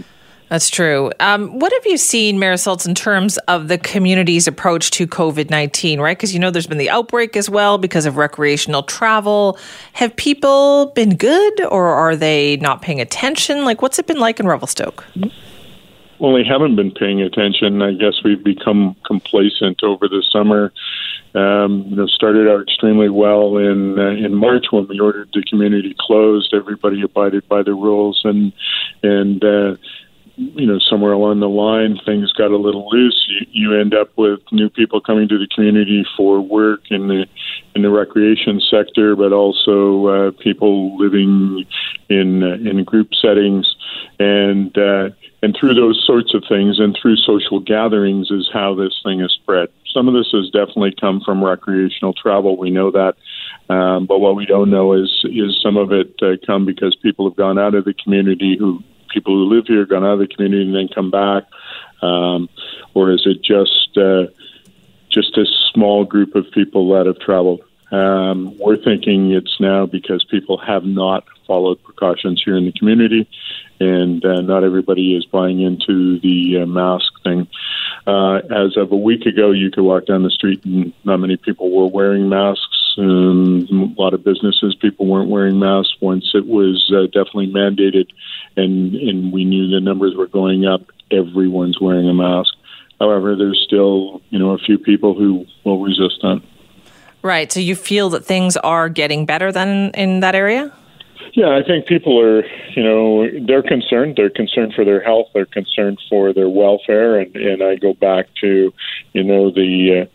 That's 0.49 0.67
true. 0.67 1.12
Um, 1.19 1.59
what 1.59 1.71
have 1.71 1.85
you 1.85 1.97
seen, 1.97 2.39
Sulz, 2.39 2.88
in 2.88 2.95
terms 2.95 3.38
of 3.47 3.67
the 3.67 3.77
community's 3.77 4.47
approach 4.47 4.89
to 4.91 5.05
COVID 5.05 5.51
19, 5.51 6.01
right? 6.01 6.17
Because 6.17 6.33
you 6.33 6.39
know 6.39 6.49
there's 6.49 6.65
been 6.65 6.79
the 6.79 6.89
outbreak 6.89 7.38
as 7.38 7.49
well 7.49 7.77
because 7.77 8.07
of 8.07 8.17
recreational 8.17 8.81
travel. 8.81 9.59
Have 9.93 10.15
people 10.15 10.88
been 10.95 11.15
good 11.15 11.62
or 11.65 11.89
are 11.89 12.15
they 12.15 12.57
not 12.57 12.81
paying 12.81 12.99
attention? 12.99 13.63
Like, 13.63 13.83
what's 13.83 13.99
it 13.99 14.07
been 14.07 14.19
like 14.19 14.39
in 14.39 14.47
Revelstoke? 14.47 15.05
Well, 16.17 16.33
they 16.33 16.43
haven't 16.43 16.75
been 16.75 16.91
paying 16.91 17.21
attention. 17.21 17.81
I 17.81 17.93
guess 17.93 18.23
we've 18.25 18.43
become 18.43 18.95
complacent 19.05 19.83
over 19.83 20.07
the 20.07 20.23
summer. 20.31 20.73
Um, 21.35 21.85
you 21.89 21.95
know, 21.95 22.07
started 22.07 22.49
out 22.49 22.63
extremely 22.63 23.07
well 23.07 23.57
in 23.57 23.99
uh, 23.99 24.09
in 24.09 24.33
March 24.33 24.65
when 24.71 24.88
we 24.88 24.99
ordered 24.99 25.29
the 25.31 25.43
community 25.43 25.95
closed. 25.99 26.55
Everybody 26.55 27.03
abided 27.03 27.47
by 27.47 27.62
the 27.62 27.75
rules, 27.75 28.21
and 28.23 28.51
and 29.03 29.43
uh, 29.43 29.75
you 30.39 30.65
know, 30.65 30.80
somewhere 30.80 31.12
along 31.12 31.41
the 31.41 31.49
line, 31.49 31.99
things 32.06 32.32
got 32.32 32.52
a 32.52 32.58
little 32.58 32.89
loose. 32.89 33.28
You, 33.28 33.45
you 33.52 33.80
end 33.80 33.93
up 33.93 34.10
with 34.17 34.39
new 34.54 34.69
people 34.69 35.02
coming 35.02 35.28
to 35.28 35.38
the 35.38 35.47
community 35.54 36.06
for 36.15 36.39
work 36.39 36.82
in 36.89 37.10
the 37.10 37.25
in 37.75 37.82
the 37.82 37.89
recreation 37.89 38.62
sector, 38.71 39.17
but 39.17 39.34
also 39.34 40.08
uh, 40.08 40.32
people 40.39 40.97
living 40.97 41.65
in 42.08 42.43
uh, 42.43 42.69
in 42.69 42.84
group 42.86 43.10
settings, 43.21 43.75
and 44.17 44.78
uh, 44.78 45.10
and 45.43 45.58
through 45.60 45.73
those 45.73 46.02
sorts 46.08 46.34
of 46.34 46.43
things, 46.47 46.80
and 46.80 46.97
through 46.99 47.17
social 47.17 47.60
gatherings, 47.60 48.32
is 48.32 48.49
how 48.54 48.73
this 48.73 48.97
thing 49.04 49.19
is 49.19 49.38
spread. 49.41 49.67
Some 49.93 50.08
of 50.08 50.13
this 50.13 50.30
has 50.32 50.49
definitely 50.52 50.95
come 50.99 51.19
from 51.19 51.43
recreational 51.43 52.13
travel. 52.13 52.56
We 52.56 52.71
know 52.71 52.91
that. 52.91 53.15
Um, 53.69 54.06
but 54.06 54.19
what 54.19 54.38
we 54.38 54.45
don't 54.45 54.69
know 54.69 54.93
is 54.93 55.25
is 55.25 55.60
some 55.62 55.75
of 55.75 55.91
it 55.91 56.15
uh, 56.21 56.38
come 56.45 56.65
because 56.65 56.95
people 56.95 57.28
have 57.30 57.36
gone 57.36 57.60
out 57.60 57.75
of 57.75 57.84
the 57.84 57.93
community 57.93 58.56
who 58.58 58.82
people 59.10 59.34
who 59.34 59.54
live 59.54 59.65
here, 59.67 59.86
gone 59.86 60.06
out 60.06 60.13
of 60.13 60.19
the 60.19 60.28
community, 60.28 60.63
and 60.63 60.76
then 60.76 60.88
come 60.93 61.12
back, 61.12 61.43
um, 62.02 62.50
or 62.93 63.12
is 63.12 63.24
it 63.26 63.41
just 63.43 63.98
uh, 63.98 64.28
just 65.10 65.38
a 65.38 65.45
small 65.74 66.06
group 66.06 66.36
of 66.36 66.45
people 66.52 66.89
that 66.91 67.06
have 67.06 67.19
traveled? 67.19 67.62
Um, 67.91 68.58
we're 68.60 68.78
thinking 68.78 69.32
it's 69.32 69.60
now 69.60 69.86
because 69.86 70.23
people 70.30 70.58
have 70.58 70.84
not 70.84 71.25
followed 71.47 71.82
precautions 71.84 72.41
here 72.45 72.56
in 72.56 72.65
the 72.65 72.71
community, 72.71 73.28
and 73.80 74.23
uh, 74.23 74.41
not 74.41 74.63
everybody 74.63 75.15
is 75.15 75.25
buying 75.25 75.62
into 75.62 76.19
the 76.19 76.62
uh, 76.62 76.65
mask 76.65 77.12
thing. 77.23 77.47
Uh, 78.06 78.38
as 78.38 78.78
of 78.78 78.91
a 78.91 78.95
week 78.95 79.25
ago, 79.25 79.52
you 79.52 79.71
could 79.71 79.84
walk 79.84 80.06
down 80.06 80.23
the 80.23 80.30
street 80.30 80.63
and 80.65 80.93
not 81.04 81.17
many 81.17 81.38
people 81.38 81.71
were 81.71 81.88
wearing 81.88 82.30
masks. 82.30 82.95
Um, 82.97 83.95
a 83.97 84.02
lot 84.02 84.13
of 84.13 84.23
businesses, 84.23 84.75
people 84.75 85.08
weren't 85.08 85.30
wearing 85.30 85.60
masks 85.60 85.95
once 86.02 86.32
it 86.34 86.45
was 86.45 86.91
uh, 86.95 87.06
definitely 87.08 87.52
mandated, 87.52 88.10
and 88.56 88.93
and 88.93 89.34
we 89.34 89.45
knew 89.45 89.69
the 89.69 89.80
numbers 89.80 90.15
were 90.15 90.28
going 90.28 90.65
up. 90.65 90.82
Everyone's 91.12 91.80
wearing 91.80 92.08
a 92.10 92.13
mask. 92.13 92.54
However, 92.99 93.36
there's 93.36 93.63
still 93.65 94.21
you 94.30 94.38
know 94.38 94.52
a 94.52 94.58
few 94.58 94.78
people 94.78 95.15
who 95.15 95.45
will 95.63 95.82
resist 95.82 96.19
that. 96.21 96.41
Right. 97.21 97.51
So 97.51 97.60
you 97.60 97.75
feel 97.75 98.10
that 98.12 98.25
things 98.25 98.55
are 98.58 98.89
getting 98.89 99.25
better 99.25 99.51
then 99.51 99.91
in 99.93 100.21
that 100.21 100.36
area? 100.36 100.71
Yeah, 101.34 101.58
I 101.58 101.63
think 101.63 101.86
people 101.86 102.19
are, 102.19 102.43
you 102.75 102.84
know, 102.84 103.27
they're 103.45 103.63
concerned. 103.63 104.15
They're 104.15 104.29
concerned 104.29 104.73
for 104.73 104.84
their 104.84 105.01
health. 105.01 105.27
They're 105.34 105.45
concerned 105.45 105.99
for 106.10 106.34
their 106.34 106.49
welfare. 106.49 107.19
And, 107.19 107.36
and 107.36 107.62
I 107.62 107.75
go 107.75 107.93
back 107.93 108.27
to, 108.41 108.73
you 109.13 109.23
know, 109.23 109.51
the 109.51 110.01
uh, 110.01 110.05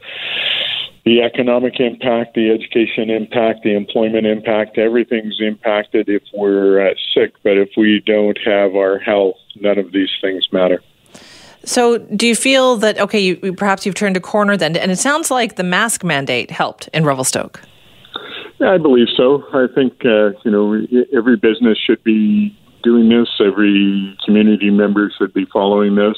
the 1.05 1.21
economic 1.21 1.81
impact, 1.81 2.35
the 2.35 2.51
education 2.51 3.11
impact, 3.11 3.63
the 3.63 3.77
employment 3.77 4.27
impact, 4.27 4.79
everything's 4.79 5.39
impacted 5.39 6.09
if 6.09 6.23
we're 6.33 6.89
uh, 6.89 6.95
sick. 7.13 7.35
But 7.43 7.59
if 7.59 7.71
we 7.77 8.03
don't 8.05 8.39
have 8.45 8.75
our 8.75 8.99
health, 8.99 9.37
none 9.57 9.79
of 9.79 9.93
these 9.93 10.11
things 10.23 10.49
matter. 10.51 10.83
So, 11.65 11.99
do 11.99 12.27
you 12.27 12.35
feel 12.35 12.77
that, 12.77 12.99
okay, 12.99 13.19
you, 13.19 13.53
perhaps 13.55 13.87
you've 13.87 13.95
turned 13.95 14.17
a 14.17 14.21
corner 14.21 14.57
then? 14.57 14.77
And 14.77 14.91
it 14.91 14.99
sounds 14.99 15.31
like 15.31 15.57
the 15.57 15.63
mask 15.63 16.05
mandate 16.05 16.51
helped 16.51 16.89
in 16.89 17.05
Revelstoke. 17.05 17.61
Yeah, 18.61 18.73
I 18.73 18.79
believe 18.79 19.09
so. 19.17 19.43
I 19.53 19.67
think, 19.75 20.05
uh, 20.05 20.31
you 20.45 20.51
know, 20.51 20.87
every 21.17 21.37
business 21.37 21.79
should 21.79 22.03
be 22.05 22.57
doing 22.83 23.09
this, 23.09 23.29
every 23.41 24.17
community 24.25 24.71
member 24.71 25.11
should 25.19 25.33
be 25.33 25.47
following 25.47 25.97
this. 25.97 26.17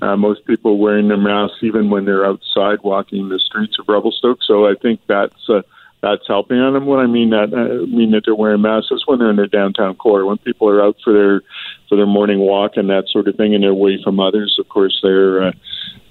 Uh, 0.00 0.16
most 0.16 0.44
people 0.46 0.78
wearing 0.78 1.08
their 1.08 1.16
masks 1.16 1.58
even 1.62 1.90
when 1.90 2.04
they're 2.04 2.24
outside 2.24 2.78
walking 2.82 3.28
the 3.28 3.38
streets 3.38 3.76
of 3.78 3.88
Revelstoke. 3.88 4.38
So 4.42 4.66
I 4.66 4.74
think 4.80 5.00
that's 5.08 5.48
uh, 5.48 5.62
that's 6.06 6.26
helping 6.26 6.58
on 6.58 6.72
them. 6.72 6.86
What 6.86 7.00
I 7.00 7.06
mean 7.06 7.30
that 7.30 7.52
I 7.52 7.82
uh, 7.82 7.86
mean 7.86 8.12
that 8.12 8.22
they're 8.24 8.34
wearing 8.34 8.62
masks 8.62 8.90
is 8.92 9.02
when 9.06 9.18
they're 9.18 9.30
in 9.30 9.36
their 9.36 9.46
downtown 9.46 9.96
core. 9.96 10.24
When 10.24 10.38
people 10.38 10.68
are 10.68 10.82
out 10.82 10.96
for 11.02 11.12
their 11.12 11.42
for 11.88 11.96
their 11.96 12.06
morning 12.06 12.38
walk 12.38 12.72
and 12.76 12.88
that 12.90 13.08
sort 13.08 13.28
of 13.28 13.36
thing, 13.36 13.54
and 13.54 13.62
they're 13.62 13.70
away 13.70 13.98
from 14.02 14.20
others. 14.20 14.56
Of 14.60 14.68
course, 14.68 14.98
they're 15.02 15.48
uh, 15.48 15.52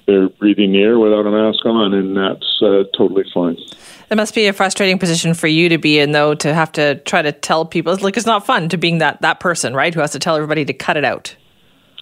they're 0.06 0.30
breathing 0.30 0.74
the 0.74 0.82
air 0.82 1.00
without 1.00 1.26
a 1.26 1.32
mask 1.32 1.66
on, 1.66 1.94
and 1.94 2.16
that's 2.16 2.62
uh, 2.62 2.84
totally 2.98 3.24
fine. 3.34 3.58
It 4.12 4.16
must 4.16 4.36
be 4.36 4.48
a 4.48 4.54
frustrating 4.54 5.00
position 5.00 5.34
for 5.34 5.48
you 5.48 5.70
to 5.70 5.78
be 5.78 5.98
in, 5.98 6.12
though, 6.12 6.36
to 6.36 6.54
have 6.54 6.72
to 6.74 6.96
try 6.96 7.22
to 7.22 7.32
tell 7.32 7.66
people. 7.66 7.92
It's 7.94 8.04
like 8.04 8.18
it's 8.18 8.26
not 8.26 8.46
fun 8.46 8.70
to 8.70 8.78
being 8.78 9.00
that 9.00 9.22
that 9.22 9.40
person, 9.40 9.74
right, 9.74 9.94
who 9.94 10.02
has 10.02 10.12
to 10.12 10.20
tell 10.20 10.36
everybody 10.36 10.66
to 10.66 10.74
cut 10.74 10.98
it 10.98 11.06
out. 11.06 11.36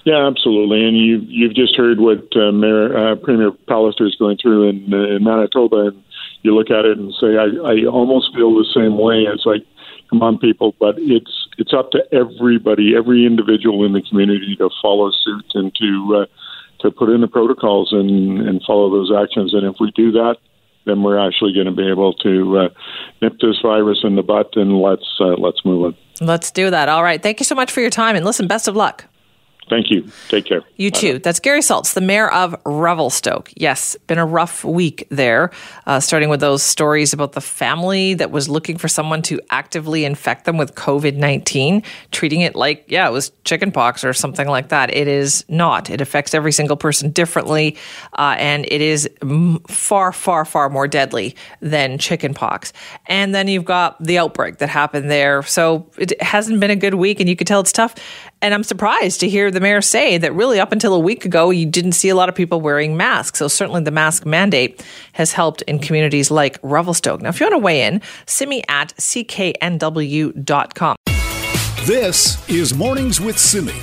Yeah, 0.03 0.27
absolutely. 0.27 0.83
And 0.83 0.97
you 0.97 1.19
you've 1.27 1.55
just 1.55 1.75
heard 1.77 1.99
what 1.99 2.25
uh, 2.35 2.51
Mayor 2.51 2.97
uh, 2.97 3.15
Premier 3.15 3.51
Pallister 3.51 4.05
is 4.05 4.15
going 4.15 4.37
through 4.37 4.69
in, 4.69 4.93
uh, 4.93 5.15
in 5.15 5.23
Manitoba, 5.23 5.87
and 5.87 6.03
you 6.43 6.55
look 6.55 6.69
at 6.69 6.85
it 6.85 6.97
and 6.97 7.13
say, 7.19 7.37
I, 7.37 7.47
I 7.71 7.85
almost 7.85 8.35
feel 8.35 8.53
the 8.53 8.67
same 8.73 8.97
way. 8.97 9.23
It's 9.23 9.45
like, 9.45 9.65
come 10.09 10.21
on, 10.21 10.37
people, 10.37 10.75
but 10.79 10.95
it's 10.97 11.47
it's 11.57 11.73
up 11.73 11.91
to 11.91 12.03
everybody, 12.11 12.95
every 12.95 13.25
individual 13.25 13.85
in 13.85 13.93
the 13.93 14.01
community 14.01 14.55
to 14.57 14.69
follow 14.81 15.11
suit 15.11 15.45
and 15.53 15.73
to 15.75 16.23
uh, 16.23 16.25
to 16.81 16.91
put 16.91 17.09
in 17.09 17.21
the 17.21 17.27
protocols 17.27 17.91
and 17.91 18.41
and 18.47 18.61
follow 18.65 18.89
those 18.89 19.11
actions. 19.11 19.53
And 19.53 19.65
if 19.65 19.77
we 19.79 19.91
do 19.91 20.11
that, 20.11 20.35
then 20.85 21.01
we're 21.01 21.19
actually 21.19 21.53
going 21.53 21.65
to 21.65 21.71
be 21.71 21.89
able 21.89 22.13
to 22.13 22.57
uh, 22.57 22.69
nip 23.21 23.39
this 23.39 23.59
virus 23.61 24.01
in 24.03 24.15
the 24.15 24.23
butt 24.23 24.55
and 24.55 24.79
let's 24.81 25.07
uh, 25.19 25.35
let's 25.37 25.63
move 25.65 25.93
it. 25.93 26.23
Let's 26.23 26.51
do 26.51 26.69
that. 26.69 26.89
All 26.89 27.03
right. 27.03 27.21
Thank 27.21 27.39
you 27.39 27.45
so 27.45 27.55
much 27.55 27.71
for 27.71 27.81
your 27.81 27.89
time, 27.89 28.15
and 28.15 28.25
listen, 28.25 28.47
best 28.47 28.67
of 28.67 28.75
luck. 28.75 29.05
Thank 29.69 29.89
you. 29.89 30.07
Take 30.27 30.45
care. 30.45 30.61
You 30.75 30.91
Bye 30.91 30.99
too. 30.99 31.13
Now. 31.13 31.19
That's 31.23 31.39
Gary 31.39 31.61
Sulz, 31.61 31.93
the 31.93 32.01
mayor 32.01 32.29
of 32.29 32.55
Revelstoke. 32.65 33.51
Yes, 33.55 33.95
been 34.07 34.17
a 34.17 34.25
rough 34.25 34.63
week 34.63 35.07
there, 35.09 35.51
uh, 35.85 35.99
starting 35.99 36.29
with 36.29 36.41
those 36.41 36.61
stories 36.63 37.13
about 37.13 37.31
the 37.31 37.41
family 37.41 38.13
that 38.15 38.31
was 38.31 38.49
looking 38.49 38.77
for 38.77 38.87
someone 38.87 39.21
to 39.23 39.39
actively 39.49 40.05
infect 40.05 40.45
them 40.45 40.57
with 40.57 40.75
COVID 40.75 41.15
19, 41.15 41.83
treating 42.11 42.41
it 42.41 42.55
like, 42.55 42.85
yeah, 42.87 43.07
it 43.07 43.11
was 43.11 43.31
chickenpox 43.45 44.03
or 44.03 44.13
something 44.13 44.47
like 44.47 44.69
that. 44.69 44.93
It 44.93 45.07
is 45.07 45.45
not. 45.47 45.89
It 45.89 46.01
affects 46.01 46.33
every 46.33 46.51
single 46.51 46.77
person 46.77 47.11
differently, 47.11 47.77
uh, 48.17 48.35
and 48.37 48.65
it 48.69 48.81
is 48.81 49.09
far, 49.67 50.11
far, 50.11 50.45
far 50.45 50.69
more 50.69 50.87
deadly 50.87 51.35
than 51.61 51.97
chickenpox. 51.97 52.73
And 53.07 53.33
then 53.33 53.47
you've 53.47 53.65
got 53.65 54.03
the 54.03 54.17
outbreak 54.17 54.57
that 54.57 54.69
happened 54.69 55.09
there. 55.09 55.43
So 55.43 55.89
it 55.97 56.21
hasn't 56.21 56.59
been 56.59 56.71
a 56.71 56.75
good 56.75 56.95
week, 56.95 57.19
and 57.19 57.29
you 57.29 57.35
could 57.35 57.47
tell 57.47 57.61
it's 57.61 57.71
tough. 57.71 57.95
And 58.43 58.53
I'm 58.53 58.63
surprised 58.63 59.21
to 59.21 59.29
hear 59.29 59.49
the 59.51 59.61
mayor 59.61 59.81
say 59.81 60.17
that 60.17 60.33
really 60.33 60.59
up 60.59 60.73
until 60.73 60.93
a 60.93 60.99
week 60.99 61.23
ago, 61.23 61.49
you 61.49 61.65
didn't 61.65 61.93
see 61.93 62.09
a 62.09 62.15
lot 62.15 62.27
of 62.27 62.35
people 62.35 62.59
wearing 62.59 62.97
masks. 62.97 63.39
So 63.39 63.47
certainly 63.47 63.81
the 63.83 63.89
mask 63.89 64.25
mandate 64.25 64.85
has 65.13 65.31
helped 65.31 65.61
in 65.61 65.79
communities 65.79 66.29
like 66.29 66.59
Revelstoke. 66.61 67.21
Now, 67.21 67.29
if 67.29 67.39
you 67.39 67.45
want 67.45 67.53
to 67.53 67.59
weigh 67.59 67.83
in, 67.83 68.01
simi 68.25 68.61
at 68.67 68.93
cknw.com. 68.97 70.97
This 71.85 72.49
is 72.49 72.73
Mornings 72.73 73.21
with 73.21 73.39
Simi. 73.39 73.81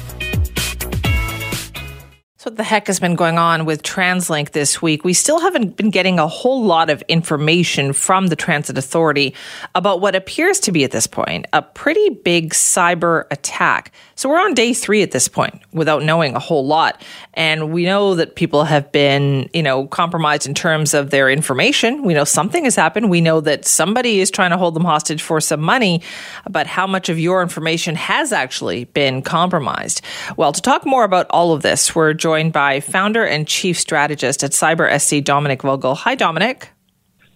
So, 2.41 2.49
what 2.49 2.57
the 2.57 2.65
heck 2.65 2.87
has 2.87 2.99
been 2.99 3.17
going 3.17 3.37
on 3.37 3.67
with 3.67 3.83
TransLink 3.83 4.53
this 4.53 4.81
week? 4.81 5.05
We 5.05 5.13
still 5.13 5.41
haven't 5.41 5.77
been 5.77 5.91
getting 5.91 6.19
a 6.19 6.27
whole 6.27 6.65
lot 6.65 6.89
of 6.89 7.03
information 7.03 7.93
from 7.93 8.29
the 8.29 8.35
Transit 8.35 8.79
Authority 8.79 9.35
about 9.75 10.01
what 10.01 10.15
appears 10.15 10.59
to 10.61 10.73
be, 10.73 10.83
at 10.83 10.91
this 10.91 11.07
point, 11.07 11.45
a 11.53 11.61
pretty 11.61 12.09
big 12.09 12.55
cyber 12.55 13.25
attack. 13.31 13.93
So, 14.21 14.29
we're 14.29 14.39
on 14.39 14.53
day 14.53 14.75
three 14.75 15.01
at 15.01 15.13
this 15.13 15.29
point 15.29 15.63
without 15.73 16.03
knowing 16.03 16.37
a 16.37 16.39
whole 16.39 16.67
lot. 16.67 17.03
And 17.33 17.73
we 17.73 17.87
know 17.87 18.17
that 18.17 18.37
people 18.37 18.65
have 18.65 18.93
been, 18.93 19.49
you 19.55 19.63
know, 19.63 19.87
compromised 19.87 20.47
in 20.47 20.53
terms 20.53 20.93
of 20.93 21.09
their 21.09 21.31
information. 21.31 22.03
We 22.03 22.13
know 22.13 22.25
something 22.25 22.65
has 22.65 22.77
happened. 22.77 23.09
We 23.09 23.23
know 23.23 23.41
that 23.41 23.65
somebody 23.65 24.21
is 24.21 24.31
trying 24.31 24.51
to 24.51 24.59
hold 24.59 24.75
them 24.75 24.85
hostage 24.85 25.23
for 25.23 25.41
some 25.41 25.63
money, 25.63 26.03
but 26.51 26.67
how 26.67 26.87
much 26.87 27.09
of 27.09 27.19
your 27.19 27.41
information 27.41 27.95
has 27.95 28.31
actually 28.31 28.85
been 28.85 29.23
compromised? 29.23 30.03
Well, 30.37 30.53
to 30.53 30.61
talk 30.61 30.85
more 30.85 31.05
about 31.05 31.27
all 31.31 31.55
of 31.55 31.63
this, 31.63 31.95
we're 31.95 32.13
joined 32.13 32.53
by 32.53 32.81
founder 32.81 33.25
and 33.25 33.49
chief 33.49 33.81
strategist 33.81 34.45
at 34.45 34.51
CyberSC, 34.51 35.25
Dominic 35.25 35.63
Vogel. 35.63 35.95
Hi, 35.95 36.15
Dominic. 36.15 36.69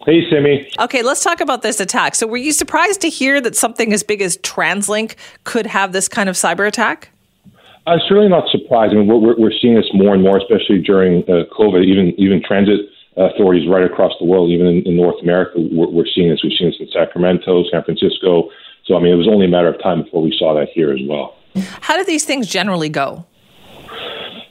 Hey, 0.05 0.29
Simi. 0.29 0.71
Okay, 0.79 1.03
let's 1.03 1.25
talk 1.25 1.41
about 1.41 1.63
this 1.63 1.81
attack. 1.81 2.15
So, 2.15 2.27
were 2.27 2.37
you 2.37 2.53
surprised 2.53 3.01
to 3.01 3.09
hear 3.09 3.41
that 3.41 3.57
something 3.57 3.93
as 3.93 4.03
big 4.03 4.21
as 4.21 4.37
TransLink 4.39 5.15
could 5.45 5.67
have 5.67 5.93
this 5.93 6.09
kind 6.09 6.29
of 6.29 6.37
cyber 6.37 6.67
attack? 6.67 7.09
Uh, 7.87 7.97
it's 7.97 8.11
really 8.11 8.29
not 8.29 8.49
surprised. 8.51 8.93
I 8.93 8.99
mean, 8.99 9.07
we're, 9.07 9.37
we're 9.39 9.53
seeing 9.63 9.75
this 9.75 9.89
more 9.95 10.13
and 10.13 10.23
more, 10.23 10.37
especially 10.37 10.83
during 10.83 11.23
uh, 11.25 11.45
COVID. 11.57 11.85
Even 11.85 12.13
even 12.19 12.43
transit 12.43 12.81
authorities 13.17 13.67
right 13.69 13.85
across 13.85 14.13
the 14.21 14.27
world, 14.27 14.51
even 14.51 14.67
in, 14.67 14.83
in 14.83 14.97
North 14.97 15.23
America, 15.23 15.53
we're, 15.57 15.89
we're, 15.89 16.07
seeing 16.15 16.29
this. 16.29 16.41
We've 16.43 16.53
seen 16.59 16.69
this 16.69 16.77
in 16.81 16.89
Sacramento, 16.93 17.65
San 17.71 17.83
Francisco. 17.85 18.51
So, 18.85 18.97
I 18.97 19.01
mean, 19.01 19.13
it 19.13 19.17
was 19.17 19.29
only 19.29 19.47
a 19.47 19.49
matter 19.49 19.69
of 19.69 19.81
time 19.83 20.03
before 20.03 20.21
we 20.21 20.37
saw 20.39 20.53
that 20.55 20.69
here 20.75 20.93
as 20.93 21.01
well. 21.09 21.37
How 21.81 21.97
do 21.97 22.05
these 22.05 22.25
things 22.25 22.47
generally 22.47 22.89
go? 22.89 23.25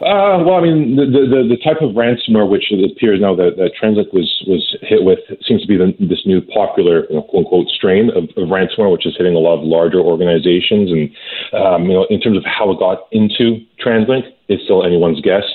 Uh, 0.03 0.43
well, 0.43 0.59
I 0.59 0.61
mean, 0.61 0.99
the, 0.99 1.07
the, 1.07 1.55
the 1.55 1.59
type 1.63 1.79
of 1.79 1.95
ransomware 1.95 2.43
which 2.43 2.75
it 2.75 2.83
appears 2.83 3.23
now 3.23 3.31
that, 3.39 3.55
that 3.55 3.71
TransLink 3.79 4.11
was 4.11 4.27
was 4.47 4.75
hit 4.83 5.07
with 5.07 5.19
seems 5.47 5.61
to 5.63 5.67
be 5.67 5.79
the, 5.79 5.95
this 5.95 6.27
new 6.27 6.41
popular, 6.41 7.07
you 7.07 7.15
know, 7.15 7.23
quote 7.23 7.47
unquote, 7.47 7.67
strain 7.71 8.11
of, 8.11 8.27
of, 8.35 8.51
ransomware, 8.51 8.91
which 8.91 9.07
is 9.07 9.15
hitting 9.15 9.35
a 9.35 9.39
lot 9.39 9.55
of 9.55 9.63
larger 9.63 10.03
organizations. 10.03 10.91
And 10.91 11.07
um, 11.55 11.87
you 11.87 11.95
know, 11.95 12.03
in 12.09 12.19
terms 12.19 12.35
of 12.35 12.43
how 12.43 12.67
it 12.71 12.79
got 12.83 13.07
into 13.15 13.63
TransLink, 13.79 14.27
it's 14.51 14.63
still 14.67 14.83
anyone's 14.83 15.21
guess. 15.21 15.47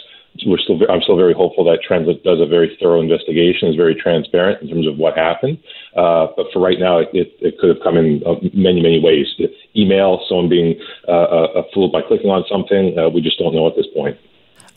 We're 0.47 0.59
still, 0.59 0.79
I'm 0.89 1.03
still 1.03 1.17
very 1.17 1.35
hopeful 1.35 1.65
that 1.69 1.85
TransLink 1.85 2.23
does 2.23 2.41
a 2.41 2.47
very 2.47 2.73
thorough 2.81 3.03
investigation, 3.03 3.69
is 3.69 3.77
very 3.77 3.95
transparent 3.95 4.63
in 4.63 4.69
terms 4.69 4.87
of 4.87 4.97
what 4.97 5.19
happened. 5.19 5.59
Uh, 5.93 6.29
but 6.37 6.47
for 6.53 6.61
right 6.63 6.79
now, 6.79 6.99
it, 6.99 7.09
it, 7.13 7.35
it, 7.41 7.59
could 7.59 7.69
have 7.69 7.83
come 7.83 7.99
in 7.99 8.23
uh, 8.25 8.39
many, 8.55 8.81
many 8.81 9.03
ways. 9.03 9.27
Email, 9.77 10.25
someone 10.29 10.49
being 10.49 10.79
uh, 11.09 11.59
uh, 11.59 11.63
fooled 11.75 11.93
by 11.93 12.01
clicking 12.01 12.31
on 12.31 12.45
something, 12.49 12.97
uh, 12.97 13.11
we 13.11 13.21
just 13.21 13.37
don't 13.39 13.53
know 13.53 13.67
at 13.67 13.75
this 13.75 13.89
point. 13.93 14.17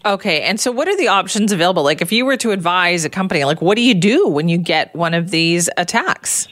Okay. 0.06 0.42
And 0.42 0.60
so 0.60 0.72
what 0.72 0.88
are 0.88 0.98
the 0.98 1.08
options 1.08 1.52
available? 1.52 1.84
Like 1.84 2.02
if 2.02 2.12
you 2.12 2.26
were 2.26 2.38
to 2.38 2.52
advise 2.52 3.06
a 3.06 3.10
company, 3.10 3.44
like 3.44 3.62
what 3.62 3.76
do 3.76 3.82
you 3.82 3.94
do 3.94 4.28
when 4.28 4.50
you 4.50 4.58
get 4.58 4.94
one 4.96 5.14
of 5.14 5.32
these 5.32 5.70
attacks? 5.78 6.48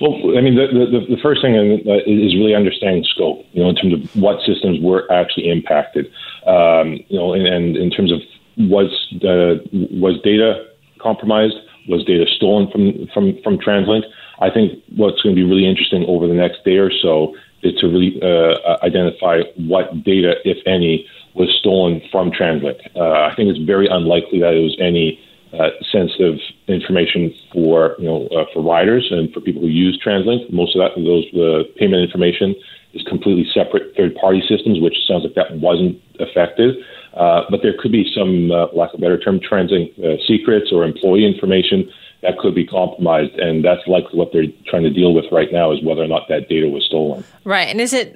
Well, 0.00 0.14
I 0.36 0.40
mean, 0.40 0.54
the, 0.54 0.66
the, 0.66 1.16
the 1.16 1.22
first 1.22 1.42
thing 1.42 1.54
uh, 1.54 1.92
is 2.06 2.34
really 2.34 2.54
understanding 2.54 3.04
scope, 3.04 3.44
you 3.52 3.62
know, 3.62 3.68
in 3.68 3.76
terms 3.76 3.94
of 3.94 4.22
what 4.22 4.38
systems 4.44 4.78
were 4.80 5.10
actually 5.10 5.50
impacted. 5.50 6.06
Um, 6.46 7.00
you 7.08 7.18
know, 7.18 7.32
and, 7.32 7.46
and, 7.46 7.76
in 7.76 7.90
terms 7.90 8.12
of 8.12 8.20
was, 8.56 8.90
uh, 9.22 9.62
was 9.72 10.20
data 10.22 10.66
compromised? 11.00 11.54
Was 11.88 12.04
data 12.04 12.26
stolen 12.36 12.70
from, 12.70 13.08
from, 13.14 13.40
from 13.42 13.58
TransLink? 13.58 14.02
I 14.40 14.50
think 14.50 14.82
what's 14.96 15.20
going 15.22 15.34
to 15.34 15.40
be 15.40 15.48
really 15.48 15.68
interesting 15.68 16.04
over 16.06 16.26
the 16.26 16.34
next 16.34 16.64
day 16.64 16.76
or 16.76 16.90
so 16.92 17.34
is 17.62 17.74
to 17.80 17.86
really 17.86 18.20
uh, 18.22 18.78
identify 18.84 19.42
what 19.56 20.04
data, 20.04 20.34
if 20.44 20.58
any, 20.66 21.06
was 21.38 21.54
stolen 21.58 22.02
from 22.10 22.30
TransLink. 22.30 22.96
Uh, 22.96 23.30
I 23.30 23.34
think 23.36 23.48
it's 23.48 23.64
very 23.64 23.86
unlikely 23.86 24.40
that 24.40 24.54
it 24.54 24.62
was 24.62 24.76
any 24.80 25.20
uh, 25.54 25.70
sensitive 25.90 26.38
information 26.66 27.32
for 27.52 27.96
you 27.98 28.04
know 28.04 28.26
uh, 28.28 28.44
for 28.52 28.62
riders 28.62 29.08
and 29.10 29.32
for 29.32 29.40
people 29.40 29.62
who 29.62 29.68
use 29.68 29.98
TransLink. 30.04 30.52
Most 30.52 30.76
of 30.76 30.82
that, 30.82 30.92
those 31.00 31.24
uh, 31.32 31.64
payment 31.78 32.02
information, 32.02 32.54
is 32.92 33.02
completely 33.08 33.46
separate 33.54 33.96
third-party 33.96 34.42
systems, 34.48 34.80
which 34.80 34.96
sounds 35.06 35.24
like 35.24 35.34
that 35.34 35.56
wasn't 35.56 36.00
affected. 36.20 36.76
Uh, 37.14 37.42
but 37.50 37.60
there 37.62 37.74
could 37.78 37.92
be 37.92 38.10
some, 38.14 38.50
uh, 38.50 38.66
lack 38.72 38.94
of 38.94 39.00
a 39.00 39.02
better 39.02 39.18
term, 39.18 39.40
TransLink 39.40 40.26
secrets 40.26 40.70
or 40.72 40.84
employee 40.84 41.24
information 41.24 41.90
that 42.22 42.36
could 42.38 42.54
be 42.54 42.66
compromised. 42.66 43.34
And 43.34 43.64
that's 43.64 43.86
likely 43.86 44.18
what 44.18 44.32
they're 44.32 44.46
trying 44.66 44.82
to 44.82 44.90
deal 44.90 45.14
with 45.14 45.26
right 45.30 45.52
now 45.52 45.70
is 45.72 45.82
whether 45.82 46.02
or 46.02 46.08
not 46.08 46.28
that 46.28 46.48
data 46.48 46.68
was 46.68 46.84
stolen. 46.84 47.24
Right. 47.44 47.68
And 47.68 47.80
is 47.80 47.92
it 47.92 48.14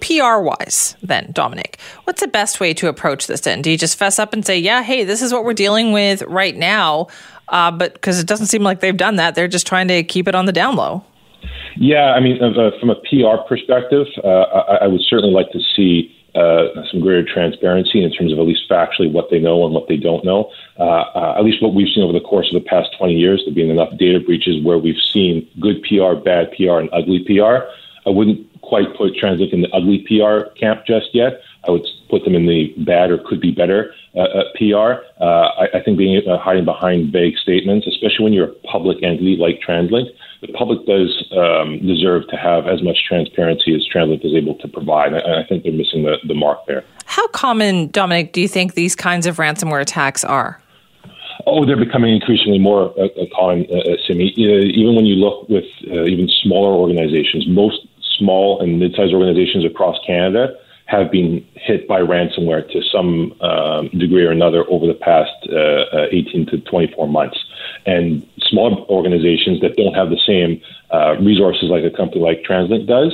PR 0.00 0.40
wise 0.40 0.96
then, 1.02 1.30
Dominic? 1.32 1.78
What's 2.04 2.20
the 2.20 2.28
best 2.28 2.60
way 2.60 2.74
to 2.74 2.88
approach 2.88 3.26
this 3.26 3.40
then? 3.40 3.62
Do 3.62 3.70
you 3.70 3.78
just 3.78 3.96
fess 3.96 4.18
up 4.18 4.32
and 4.32 4.44
say, 4.44 4.58
yeah, 4.58 4.82
hey, 4.82 5.04
this 5.04 5.22
is 5.22 5.32
what 5.32 5.44
we're 5.44 5.54
dealing 5.54 5.92
with 5.92 6.22
right 6.22 6.56
now? 6.56 7.08
Uh, 7.48 7.70
but 7.70 7.94
because 7.94 8.20
it 8.20 8.26
doesn't 8.26 8.46
seem 8.46 8.62
like 8.62 8.80
they've 8.80 8.96
done 8.96 9.16
that, 9.16 9.34
they're 9.34 9.48
just 9.48 9.66
trying 9.66 9.88
to 9.88 10.02
keep 10.02 10.28
it 10.28 10.34
on 10.34 10.44
the 10.44 10.52
down 10.52 10.76
low. 10.76 11.02
Yeah, 11.76 12.12
I 12.12 12.20
mean, 12.20 12.42
uh, 12.42 12.70
from 12.78 12.90
a 12.90 12.96
PR 12.96 13.42
perspective, 13.48 14.06
uh, 14.22 14.28
I, 14.28 14.74
I 14.82 14.86
would 14.88 15.00
certainly 15.08 15.32
like 15.32 15.50
to 15.52 15.60
see 15.74 16.14
uh, 16.38 16.84
some 16.90 17.00
greater 17.00 17.24
transparency 17.24 18.02
in 18.02 18.12
terms 18.12 18.32
of 18.32 18.38
at 18.38 18.46
least 18.46 18.68
factually 18.70 19.10
what 19.10 19.28
they 19.30 19.38
know 19.38 19.64
and 19.64 19.74
what 19.74 19.88
they 19.88 19.96
don't 19.96 20.24
know. 20.24 20.50
Uh, 20.78 21.04
uh, 21.14 21.34
at 21.36 21.44
least 21.44 21.62
what 21.62 21.74
we've 21.74 21.92
seen 21.92 22.04
over 22.04 22.12
the 22.12 22.20
course 22.20 22.48
of 22.54 22.62
the 22.62 22.68
past 22.68 22.88
20 22.96 23.14
years, 23.14 23.40
there 23.40 23.50
have 23.50 23.54
been 23.56 23.70
enough 23.70 23.96
data 23.98 24.20
breaches 24.20 24.62
where 24.64 24.78
we've 24.78 25.02
seen 25.12 25.48
good 25.60 25.82
PR, 25.82 26.14
bad 26.14 26.52
PR, 26.56 26.78
and 26.78 26.88
ugly 26.92 27.24
PR. 27.26 27.66
I 28.06 28.10
wouldn't 28.10 28.46
quite 28.62 28.96
put 28.96 29.14
TransLink 29.14 29.52
in 29.52 29.62
the 29.62 29.70
ugly 29.72 30.06
PR 30.06 30.50
camp 30.58 30.86
just 30.86 31.14
yet. 31.14 31.40
I 31.66 31.70
would 31.72 31.86
put 32.08 32.24
them 32.24 32.34
in 32.34 32.46
the 32.46 32.72
bad 32.78 33.10
or 33.10 33.18
could 33.18 33.40
be 33.40 33.50
better 33.50 33.92
uh, 34.14 34.20
uh 34.20 34.44
PR. 34.56 35.02
Uh, 35.20 35.48
I, 35.58 35.68
I, 35.74 35.82
think 35.82 35.98
being 35.98 36.22
uh, 36.26 36.38
hiding 36.38 36.64
behind 36.64 37.12
vague 37.12 37.36
statements, 37.36 37.86
especially 37.86 38.24
when 38.24 38.32
you're 38.32 38.50
a 38.50 38.54
public 38.72 39.02
entity 39.02 39.36
like 39.36 39.60
TransLink, 39.66 40.06
the 40.40 40.48
public 40.48 40.86
does 40.86 41.24
um, 41.32 41.84
deserve 41.86 42.28
to 42.28 42.36
have 42.36 42.66
as 42.66 42.82
much 42.82 42.98
transparency 43.06 43.74
as 43.74 43.86
TransLink 43.92 44.24
is 44.24 44.34
able 44.34 44.54
to 44.56 44.68
provide. 44.68 45.14
I, 45.14 45.40
I 45.40 45.46
think 45.46 45.64
they're 45.64 45.72
missing 45.72 46.04
the, 46.04 46.16
the 46.26 46.34
mark 46.34 46.66
there. 46.66 46.84
How 47.06 47.26
common, 47.28 47.88
Dominic, 47.88 48.32
do 48.32 48.40
you 48.40 48.48
think 48.48 48.74
these 48.74 48.94
kinds 48.94 49.26
of 49.26 49.36
ransomware 49.36 49.80
attacks 49.80 50.24
are? 50.24 50.60
Oh, 51.46 51.64
they're 51.64 51.76
becoming 51.76 52.14
increasingly 52.14 52.58
more 52.58 52.92
uh, 52.98 53.06
uh 53.06 53.24
common, 53.34 53.66
uh, 53.70 53.78
uh 53.90 54.12
even 54.12 54.94
when 54.94 55.06
you 55.06 55.14
look 55.14 55.48
with 55.48 55.64
uh, 55.90 56.04
even 56.04 56.28
smaller 56.42 56.74
organizations, 56.74 57.46
most 57.48 57.86
small 58.18 58.60
and 58.60 58.78
mid-sized 58.78 59.14
organizations 59.14 59.64
across 59.64 59.96
Canada 60.06 60.54
have 60.88 61.10
been 61.10 61.46
hit 61.54 61.86
by 61.86 62.00
ransomware 62.00 62.66
to 62.72 62.82
some 62.82 63.34
um, 63.42 63.88
degree 63.90 64.24
or 64.24 64.30
another 64.30 64.64
over 64.70 64.86
the 64.86 64.94
past 64.94 65.30
uh, 65.52 66.06
18 66.10 66.46
to 66.46 66.58
24 66.60 67.06
months. 67.06 67.38
And 67.84 68.26
small 68.40 68.86
organizations 68.88 69.60
that 69.60 69.76
don't 69.76 69.92
have 69.92 70.08
the 70.08 70.20
same 70.26 70.62
uh, 70.90 71.16
resources 71.20 71.68
like 71.68 71.84
a 71.84 71.94
company 71.94 72.22
like 72.22 72.42
TransLink 72.42 72.86
does, 72.86 73.12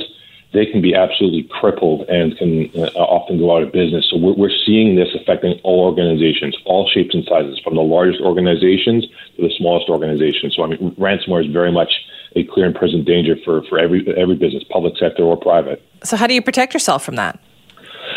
they 0.53 0.65
can 0.65 0.81
be 0.81 0.95
absolutely 0.95 1.43
crippled 1.43 2.07
and 2.07 2.37
can 2.37 2.71
uh, 2.75 2.87
often 2.95 3.37
go 3.37 3.57
out 3.57 3.61
of 3.61 3.73
business. 3.73 4.07
So 4.09 4.15
we're, 4.15 4.35
we're 4.35 4.57
seeing 4.65 4.95
this 4.95 5.09
affecting 5.13 5.59
all 5.63 5.83
organizations, 5.83 6.55
all 6.63 6.87
shapes 6.87 7.13
and 7.13 7.25
sizes, 7.25 7.59
from 7.59 7.75
the 7.75 7.81
largest 7.81 8.21
organizations 8.21 9.05
to 9.35 9.41
the 9.41 9.53
smallest 9.57 9.89
organizations. 9.89 10.55
So 10.55 10.63
I 10.63 10.67
mean, 10.67 10.95
ransomware 10.95 11.45
is 11.45 11.51
very 11.51 11.73
much 11.73 11.91
a 12.37 12.45
clear 12.45 12.67
and 12.67 12.75
present 12.75 13.03
danger 13.03 13.35
for, 13.43 13.63
for 13.63 13.77
every 13.79 14.07
every 14.15 14.35
business, 14.35 14.63
public 14.69 14.97
sector 14.97 15.23
or 15.23 15.35
private. 15.35 15.83
So 16.05 16.15
how 16.15 16.25
do 16.25 16.33
you 16.33 16.41
protect 16.41 16.73
yourself 16.73 17.03
from 17.03 17.17
that? 17.17 17.37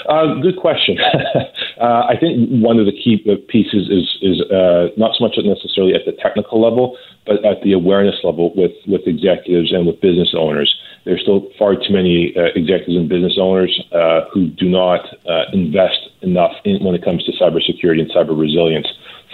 Uh, 0.06 0.34
good 0.40 0.56
question. 0.56 0.98
uh, 1.80 2.06
I 2.08 2.14
think 2.18 2.48
one 2.62 2.78
of 2.78 2.86
the 2.86 2.92
key 2.92 3.18
pieces 3.48 3.88
is 3.90 4.06
is 4.22 4.40
uh, 4.50 4.88
not 4.96 5.16
so 5.18 5.24
much 5.24 5.36
necessarily 5.42 5.94
at 5.94 6.04
the 6.06 6.12
technical 6.12 6.60
level, 6.60 6.96
but 7.26 7.44
at 7.44 7.62
the 7.62 7.72
awareness 7.72 8.16
level 8.22 8.54
with 8.54 8.72
with 8.86 9.02
executives 9.06 9.72
and 9.72 9.86
with 9.86 10.00
business 10.00 10.34
owners. 10.36 10.74
There's 11.04 11.22
still 11.22 11.48
far 11.58 11.74
too 11.74 11.92
many 11.92 12.34
uh, 12.36 12.52
executives 12.54 12.96
and 12.96 13.08
business 13.08 13.38
owners 13.40 13.72
uh, 13.92 14.28
who 14.32 14.48
do 14.48 14.68
not 14.68 15.00
uh, 15.26 15.44
invest 15.52 16.08
enough 16.22 16.52
in, 16.64 16.84
when 16.84 16.94
it 16.94 17.04
comes 17.04 17.24
to 17.24 17.32
cybersecurity 17.32 18.00
and 18.00 18.10
cyber 18.10 18.38
resilience 18.38 18.86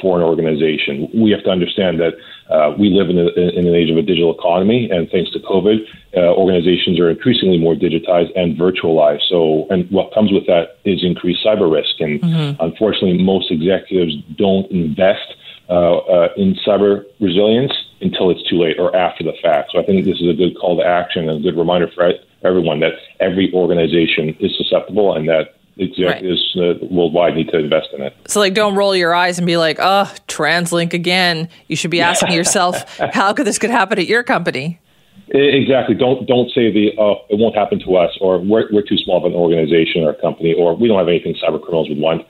for 0.04 0.18
an 0.18 0.22
organization. 0.22 1.08
We 1.14 1.30
have 1.30 1.42
to 1.44 1.50
understand 1.50 1.98
that 1.98 2.12
uh, 2.52 2.76
we 2.78 2.90
live 2.90 3.08
in, 3.08 3.16
a, 3.16 3.28
in, 3.56 3.66
an 3.66 3.74
age 3.74 3.88
of 3.88 3.96
a 3.96 4.02
digital 4.02 4.36
economy, 4.36 4.90
and 4.92 5.08
thanks 5.08 5.30
to 5.32 5.38
COVID, 5.38 5.78
uh, 6.14 6.36
organizations 6.36 7.00
are 7.00 7.08
increasingly 7.08 7.56
more 7.56 7.74
digitized 7.74 8.28
and 8.36 8.54
virtualized. 8.54 9.22
So, 9.30 9.66
and 9.70 9.90
what 9.90 10.12
comes 10.12 10.30
with 10.30 10.44
that 10.46 10.76
is 10.84 11.02
increased 11.02 11.40
cyber 11.42 11.72
risk. 11.72 11.98
And 12.00 12.20
mm-hmm. 12.20 12.62
unfortunately, 12.62 13.22
most 13.22 13.50
executives 13.50 14.12
don't 14.36 14.70
invest 14.70 15.24
uh, 15.70 15.96
uh 15.96 16.28
in 16.36 16.54
cyber 16.66 17.06
resilience 17.18 17.72
until 18.02 18.28
it's 18.28 18.46
too 18.50 18.60
late 18.60 18.78
or 18.78 18.94
after 18.94 19.24
the 19.24 19.32
fact. 19.40 19.72
So, 19.72 19.80
I 19.80 19.86
think 19.86 20.04
this 20.04 20.20
is 20.20 20.28
a 20.28 20.34
good 20.34 20.54
call 20.60 20.76
to 20.76 20.84
action 20.84 21.30
and 21.30 21.40
a 21.40 21.42
good 21.42 21.56
reminder 21.56 21.88
for 21.94 22.12
everyone 22.44 22.80
that 22.80 22.92
every 23.20 23.50
organization 23.54 24.36
is 24.38 24.52
susceptible 24.58 25.16
and 25.16 25.26
that 25.30 25.53
executives 25.76 26.54
right. 26.56 26.82
uh, 26.82 26.87
worldwide 26.90 27.34
need 27.34 27.48
to 27.48 27.58
invest 27.58 27.88
in 27.92 28.02
it. 28.02 28.16
So, 28.26 28.40
like, 28.40 28.54
don't 28.54 28.74
roll 28.74 28.94
your 28.94 29.14
eyes 29.14 29.38
and 29.38 29.46
be 29.46 29.56
like, 29.56 29.78
"Oh, 29.80 30.12
TransLink 30.28 30.92
again." 30.92 31.48
You 31.68 31.76
should 31.76 31.90
be 31.90 32.00
asking 32.10 32.32
yourself, 32.32 32.98
"How 32.98 33.32
could 33.32 33.46
this 33.46 33.58
could 33.58 33.70
happen 33.70 33.98
at 33.98 34.06
your 34.06 34.22
company?" 34.22 34.80
Exactly. 35.28 35.94
Don't 35.94 36.26
don't 36.26 36.50
say 36.50 36.72
the 36.72 36.92
"Oh, 36.98 37.24
it 37.28 37.38
won't 37.38 37.54
happen 37.54 37.80
to 37.80 37.96
us," 37.96 38.16
or 38.20 38.38
"We're 38.38 38.68
we're 38.72 38.82
too 38.82 38.98
small 38.98 39.18
of 39.18 39.24
an 39.24 39.34
organization 39.34 40.04
or 40.04 40.10
a 40.10 40.20
company," 40.20 40.54
or 40.54 40.76
"We 40.76 40.88
don't 40.88 40.98
have 40.98 41.08
anything 41.08 41.34
cyber 41.34 41.60
criminals 41.60 41.88
would 41.88 41.98
want." 41.98 42.26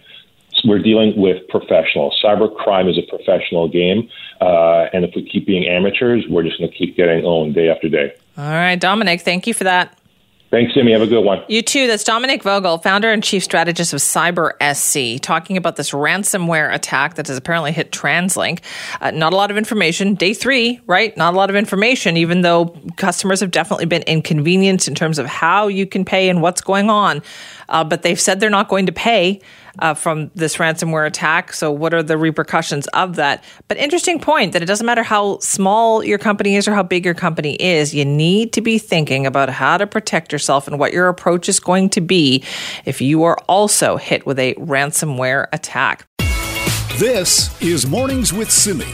we're 0.65 0.79
dealing 0.79 1.15
with 1.17 1.47
professionals. 1.49 2.19
Cyber 2.25 2.55
crime 2.55 2.89
is 2.89 2.99
a 2.99 3.03
professional 3.03 3.69
game, 3.69 4.09
uh, 4.41 4.87
and 4.93 5.05
if 5.05 5.15
we 5.15 5.29
keep 5.29 5.47
being 5.47 5.67
amateurs, 5.67 6.25
we're 6.29 6.43
just 6.43 6.59
going 6.59 6.71
to 6.71 6.77
keep 6.77 6.97
getting 6.97 7.25
owned 7.25 7.55
day 7.55 7.69
after 7.69 7.89
day. 7.89 8.15
All 8.37 8.45
right, 8.45 8.79
Dominic, 8.81 9.21
thank 9.21 9.47
you 9.47 9.55
for 9.55 9.65
that. 9.65 9.99
Thanks, 10.55 10.73
Simi. 10.73 10.93
Have 10.93 11.03
a 11.03 11.09
good 11.09 11.25
one. 11.25 11.43
You 11.49 11.63
too. 11.63 11.89
That's 11.89 12.05
Dominic 12.05 12.45
Vogel, 12.45 12.79
founder 12.79 13.11
and 13.11 13.25
chief 13.25 13.43
strategist 13.43 13.93
of 13.93 13.99
Cyber 13.99 14.53
SC, 14.63 15.21
talking 15.21 15.57
about 15.57 15.75
this 15.75 15.91
ransomware 15.91 16.73
attack 16.73 17.17
that 17.17 17.27
has 17.27 17.37
apparently 17.37 17.73
hit 17.73 17.91
TransLink. 17.91 18.61
Uh, 19.01 19.11
not 19.11 19.33
a 19.33 19.37
lot 19.37 19.51
of 19.51 19.57
information. 19.57 20.15
Day 20.15 20.33
three, 20.33 20.81
right? 20.87 21.17
Not 21.17 21.35
a 21.35 21.37
lot 21.37 21.51
of 21.51 21.57
information, 21.57 22.17
even 22.17 22.43
though 22.43 22.67
customers 22.97 23.41
have 23.41 23.51
definitely 23.51 23.87
been 23.87 24.03
inconvenienced 24.03 24.87
in 24.87 24.95
terms 24.95 25.19
of 25.19 25.27
how 25.27 25.67
you 25.67 25.89
can 25.89 26.05
pay 26.05 26.29
and 26.29 26.41
what's 26.41 26.61
going 26.61 26.89
on. 26.89 27.21
Uh, 27.69 27.85
but 27.85 28.03
they've 28.03 28.21
said 28.21 28.41
they're 28.41 28.51
not 28.51 28.69
going 28.69 28.87
to 28.87 28.93
pay 28.93 29.41
uh, 29.79 29.95
from 29.95 30.31
this 30.35 30.57
ransomware 30.57 31.07
attack. 31.07 31.53
So, 31.53 31.71
what 31.71 31.95
are 31.95 32.03
the 32.03 32.17
repercussions 32.17 32.87
of 32.89 33.17
that? 33.17 33.43
But 33.69 33.77
interesting 33.79 34.21
point 34.21 34.53
that 34.53 34.63
it 34.63 34.67
doesn't 34.67 34.87
matter 34.87 35.03
how 35.03 35.39
small 35.39 36.05
your 36.05 36.19
company 36.19 36.57
is 36.57 36.69
or 36.69 36.75
how 36.75 36.83
big 36.83 37.05
your 37.05 37.15
company 37.15 37.55
is, 37.55 37.95
you 37.95 38.05
need 38.05 38.53
to 38.53 38.61
be 38.61 38.79
thinking 38.79 39.27
about 39.27 39.49
how 39.49 39.77
to 39.77 39.87
protect 39.87 40.33
yourself 40.33 40.69
and 40.69 40.79
what 40.79 40.93
your 40.93 41.09
approach 41.09 41.49
is 41.49 41.61
going 41.61 41.91
to 41.91 42.01
be 42.01 42.45
if 42.85 43.01
you 43.01 43.25
are 43.25 43.37
also 43.49 43.97
hit 43.97 44.27
with 44.27 44.39
a 44.39 44.55
ransomware 44.55 45.47
attack. 45.53 46.07
This 46.99 47.61
is 47.61 47.87
Mornings 47.87 48.33
with 48.33 48.51
Simi. 48.51 48.87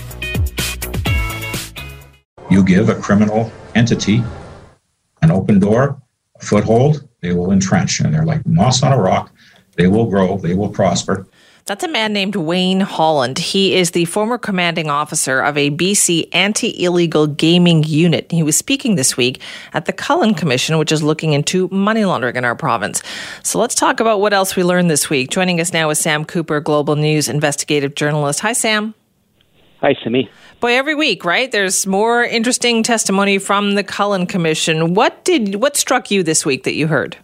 You 2.50 2.64
give 2.64 2.88
a 2.88 2.94
criminal 2.94 3.52
entity 3.74 4.24
an 5.22 5.30
open 5.30 5.58
door, 5.58 6.00
a 6.40 6.44
foothold, 6.44 7.08
they 7.20 7.32
will 7.32 7.52
entrench, 7.52 8.00
and 8.00 8.12
they're 8.14 8.24
like 8.24 8.44
moss 8.46 8.82
on 8.82 8.92
a 8.92 9.00
rock 9.00 9.30
they 9.80 9.86
will 9.86 10.06
grow, 10.06 10.36
they 10.36 10.54
will 10.54 10.68
prosper. 10.68 11.26
That's 11.66 11.84
a 11.84 11.88
man 11.88 12.12
named 12.12 12.36
Wayne 12.36 12.80
Holland. 12.80 13.38
He 13.38 13.74
is 13.74 13.92
the 13.92 14.04
former 14.06 14.38
commanding 14.38 14.90
officer 14.90 15.40
of 15.40 15.56
a 15.56 15.70
BC 15.70 16.28
anti 16.32 16.82
illegal 16.82 17.26
gaming 17.26 17.84
unit. 17.84 18.30
He 18.30 18.42
was 18.42 18.56
speaking 18.56 18.96
this 18.96 19.16
week 19.16 19.40
at 19.72 19.86
the 19.86 19.92
Cullen 19.92 20.34
Commission, 20.34 20.78
which 20.78 20.90
is 20.90 21.02
looking 21.02 21.32
into 21.32 21.68
money 21.68 22.04
laundering 22.04 22.36
in 22.36 22.44
our 22.44 22.56
province. 22.56 23.02
So 23.42 23.58
let's 23.58 23.74
talk 23.74 24.00
about 24.00 24.20
what 24.20 24.32
else 24.32 24.56
we 24.56 24.64
learned 24.64 24.90
this 24.90 25.08
week. 25.08 25.30
Joining 25.30 25.60
us 25.60 25.72
now 25.72 25.90
is 25.90 25.98
Sam 25.98 26.24
Cooper, 26.24 26.60
Global 26.60 26.96
News 26.96 27.28
investigative 27.28 27.94
journalist. 27.94 28.40
Hi, 28.40 28.52
Sam. 28.52 28.94
Hi, 29.80 29.94
Simi. 30.04 30.28
Boy, 30.60 30.76
every 30.76 30.94
week, 30.94 31.24
right? 31.24 31.50
There's 31.50 31.86
more 31.86 32.22
interesting 32.22 32.82
testimony 32.82 33.38
from 33.38 33.76
the 33.76 33.82
Cullen 33.82 34.26
Commission. 34.26 34.92
What 34.92 35.24
did 35.24 35.54
what 35.54 35.74
struck 35.74 36.10
you 36.10 36.22
this 36.22 36.44
week 36.44 36.64
that 36.64 36.74
you 36.74 36.86
heard? 36.86 37.16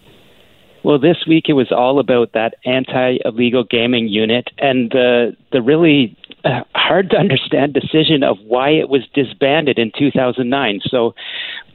Well, 0.83 0.99
this 0.99 1.19
week 1.27 1.47
it 1.49 1.53
was 1.53 1.71
all 1.71 1.99
about 1.99 2.33
that 2.33 2.55
anti-illegal 2.65 3.65
gaming 3.65 4.09
unit 4.09 4.49
and 4.57 4.91
the 4.91 5.37
the 5.53 5.61
really 5.61 6.17
uh, 6.45 6.61
hard 6.75 7.11
to 7.11 7.17
understand 7.19 7.75
decision 7.75 8.23
of 8.23 8.39
why 8.47 8.71
it 8.71 8.89
was 8.89 9.03
disbanded 9.13 9.79
in 9.79 9.93
2009. 9.99 10.81
So 10.89 11.15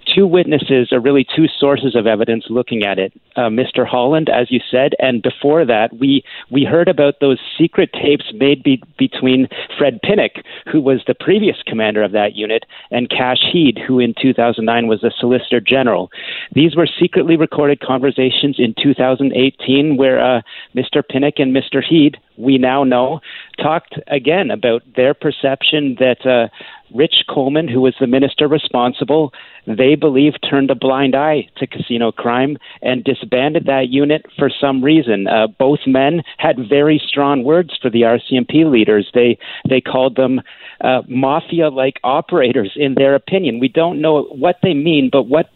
two 0.05 0.27
witnesses 0.27 0.91
are 0.91 0.99
really 0.99 1.25
two 1.35 1.47
sources 1.59 1.95
of 1.95 2.07
evidence 2.07 2.45
looking 2.49 2.83
at 2.83 2.99
it. 2.99 3.13
Uh, 3.35 3.49
Mr. 3.49 3.85
Holland, 3.87 4.29
as 4.29 4.51
you 4.51 4.59
said, 4.69 4.93
and 4.99 5.21
before 5.21 5.65
that, 5.65 5.97
we 5.97 6.23
we 6.49 6.63
heard 6.63 6.87
about 6.87 7.19
those 7.19 7.39
secret 7.57 7.91
tapes 7.93 8.25
made 8.33 8.63
be, 8.63 8.81
between 8.97 9.47
Fred 9.77 10.01
Pinnock, 10.01 10.33
who 10.71 10.81
was 10.81 11.01
the 11.07 11.13
previous 11.13 11.57
commander 11.65 12.03
of 12.03 12.11
that 12.11 12.35
unit, 12.35 12.65
and 12.91 13.09
Kash 13.09 13.41
Heed, 13.51 13.79
who 13.87 13.99
in 13.99 14.13
2009 14.21 14.87
was 14.87 15.01
the 15.01 15.13
Solicitor 15.19 15.59
General. 15.59 16.09
These 16.53 16.75
were 16.75 16.87
secretly 16.99 17.37
recorded 17.37 17.79
conversations 17.79 18.57
in 18.59 18.75
2018 18.81 19.97
where 19.97 20.19
uh, 20.19 20.41
Mr. 20.75 21.07
Pinnock 21.07 21.35
and 21.37 21.55
Mr. 21.55 21.83
Heed, 21.83 22.17
we 22.37 22.57
now 22.57 22.83
know, 22.83 23.19
talked 23.61 23.95
again 24.07 24.51
about 24.51 24.81
their 24.95 25.13
perception 25.13 25.95
that. 25.99 26.25
Uh, 26.25 26.47
Rich 26.93 27.25
Coleman, 27.29 27.67
who 27.67 27.81
was 27.81 27.95
the 27.99 28.07
minister 28.07 28.47
responsible, 28.47 29.33
they 29.67 29.95
believe 29.95 30.33
turned 30.49 30.71
a 30.71 30.75
blind 30.75 31.15
eye 31.15 31.47
to 31.57 31.67
casino 31.67 32.11
crime 32.11 32.57
and 32.81 33.03
disbanded 33.03 33.65
that 33.65 33.89
unit 33.89 34.25
for 34.37 34.49
some 34.49 34.83
reason. 34.83 35.27
Uh, 35.27 35.47
both 35.47 35.79
men 35.85 36.21
had 36.37 36.57
very 36.67 37.01
strong 37.05 37.43
words 37.43 37.77
for 37.81 37.89
the 37.89 38.01
RCMP 38.01 38.69
leaders. 38.69 39.09
They 39.13 39.37
they 39.67 39.81
called 39.81 40.15
them 40.15 40.41
uh, 40.81 41.01
mafia-like 41.07 41.99
operators, 42.03 42.71
in 42.75 42.95
their 42.95 43.15
opinion. 43.15 43.59
We 43.59 43.67
don't 43.67 44.01
know 44.01 44.23
what 44.23 44.57
they 44.63 44.73
mean, 44.73 45.09
but 45.11 45.23
what 45.23 45.49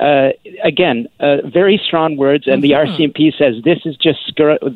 uh, 0.00 0.28
again, 0.62 1.08
uh, 1.18 1.38
very 1.52 1.80
strong 1.84 2.16
words. 2.16 2.46
And 2.46 2.62
mm-hmm. 2.62 2.86
the 2.86 3.08
RCMP 3.08 3.36
says 3.36 3.62
this 3.64 3.80
is 3.84 3.96
just 3.96 4.18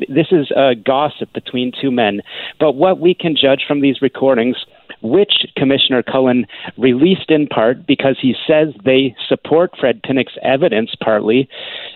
this 0.09 0.29
is 0.31 0.51
uh, 0.57 0.75
gossip 0.85 1.33
between 1.33 1.73
two 1.81 1.91
men. 1.91 2.23
But 2.59 2.73
what 2.73 2.99
we 2.99 3.15
can 3.15 3.37
judge 3.37 3.65
from 3.67 3.81
these 3.81 4.03
recordings 4.03 4.57
which 5.03 5.47
Commissioner 5.57 6.03
Cullen 6.03 6.47
released 6.77 7.31
in 7.31 7.47
part 7.47 7.87
because 7.87 8.19
he 8.21 8.35
says 8.47 8.69
they 8.85 9.15
support 9.29 9.73
Fred 9.79 10.03
Pinnock's 10.03 10.37
evidence 10.43 10.95
partly. 11.03 11.49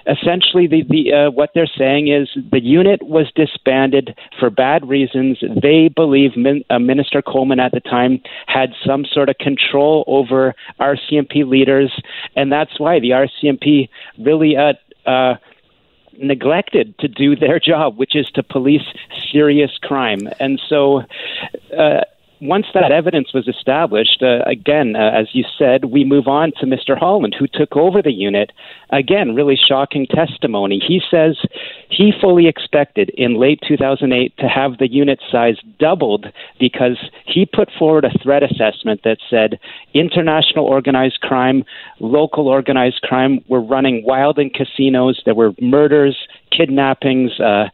Essentially, 0.07 0.67
the, 0.67 0.83
the 0.89 1.13
uh, 1.13 1.31
what 1.31 1.51
they're 1.55 1.67
saying 1.67 2.09
is 2.09 2.29
the 2.51 2.63
unit 2.63 3.03
was 3.03 3.31
disbanded 3.35 4.17
for 4.39 4.51
bad 4.51 4.89
reasons. 4.89 5.39
They 5.63 5.89
believe 5.89 6.37
Min, 6.37 6.65
uh, 6.71 6.79
Minister 6.79 7.23
Coleman 7.23 7.61
at 7.61 7.73
the 7.73 7.81
time 7.81 8.21
had 8.47 8.71
some 8.85 9.05
sort 9.05 9.29
of 9.29 9.39
control 9.39 10.05
over 10.07 10.55
RCMP 10.81 11.49
leaders, 11.49 11.93
and 12.37 12.53
that's 12.53 12.79
why 12.79 13.01
the 13.01 13.11
RCMP 13.11 13.89
really. 14.19 14.57
Uh, 14.57 14.75
uh, 15.07 15.37
neglected 16.21 16.99
to 16.99 17.09
do 17.09 17.37
their 17.37 17.59
job, 17.65 17.97
which 17.97 18.15
is 18.15 18.27
to 18.35 18.43
police 18.43 18.83
serious 19.33 19.71
crime. 19.83 20.29
And 20.41 20.61
so 20.69 21.03
uh, 21.77 22.01
once 22.41 22.67
that 22.75 22.93
evidence 22.93 23.33
was 23.35 23.49
established, 23.49 24.23
uh, 24.23 24.43
again, 24.47 24.95
uh, 24.97 25.11
as 25.15 25.29
you 25.33 25.45
said, 25.59 25.87
we 25.87 26.05
move 26.05 26.29
on 26.29 26.53
to 26.61 26.67
Mr. 26.67 26.97
Holland, 26.97 27.35
who 27.39 27.47
took 27.47 27.77
over 27.77 28.01
the 28.03 28.13
unit. 28.13 28.53
Again, 28.91 29.35
really 29.35 29.57
shocking 29.57 30.07
testimony. 30.07 30.81
He 30.87 31.01
says 31.11 31.37
he 31.91 32.13
fully 32.21 32.47
expected 32.47 33.11
in 33.11 33.39
late 33.39 33.61
2008 33.67 34.37
to 34.39 34.47
have 34.47 34.79
the 34.79 34.91
unit 34.91 35.21
size 35.31 35.57
doubled 35.79 36.27
because 36.61 36.99
he 37.27 37.45
put 37.45 37.71
forward 37.79 38.05
a 38.05 38.19
threat 38.23 38.43
assessment 38.43 39.03
that 39.05 39.19
said 39.29 39.59
international 39.95 40.65
organized 40.65 41.21
crime, 41.21 41.65
local 42.01 42.47
organized 42.47 43.03
crime 43.03 43.45
were 43.49 43.61
running 43.61 44.05
wild 44.05 44.39
in 44.39 44.51
casinos. 44.51 45.21
There 45.25 45.35
were 45.35 45.53
murders, 45.61 46.17
kidnappings, 46.51 47.39
uh, 47.41 47.69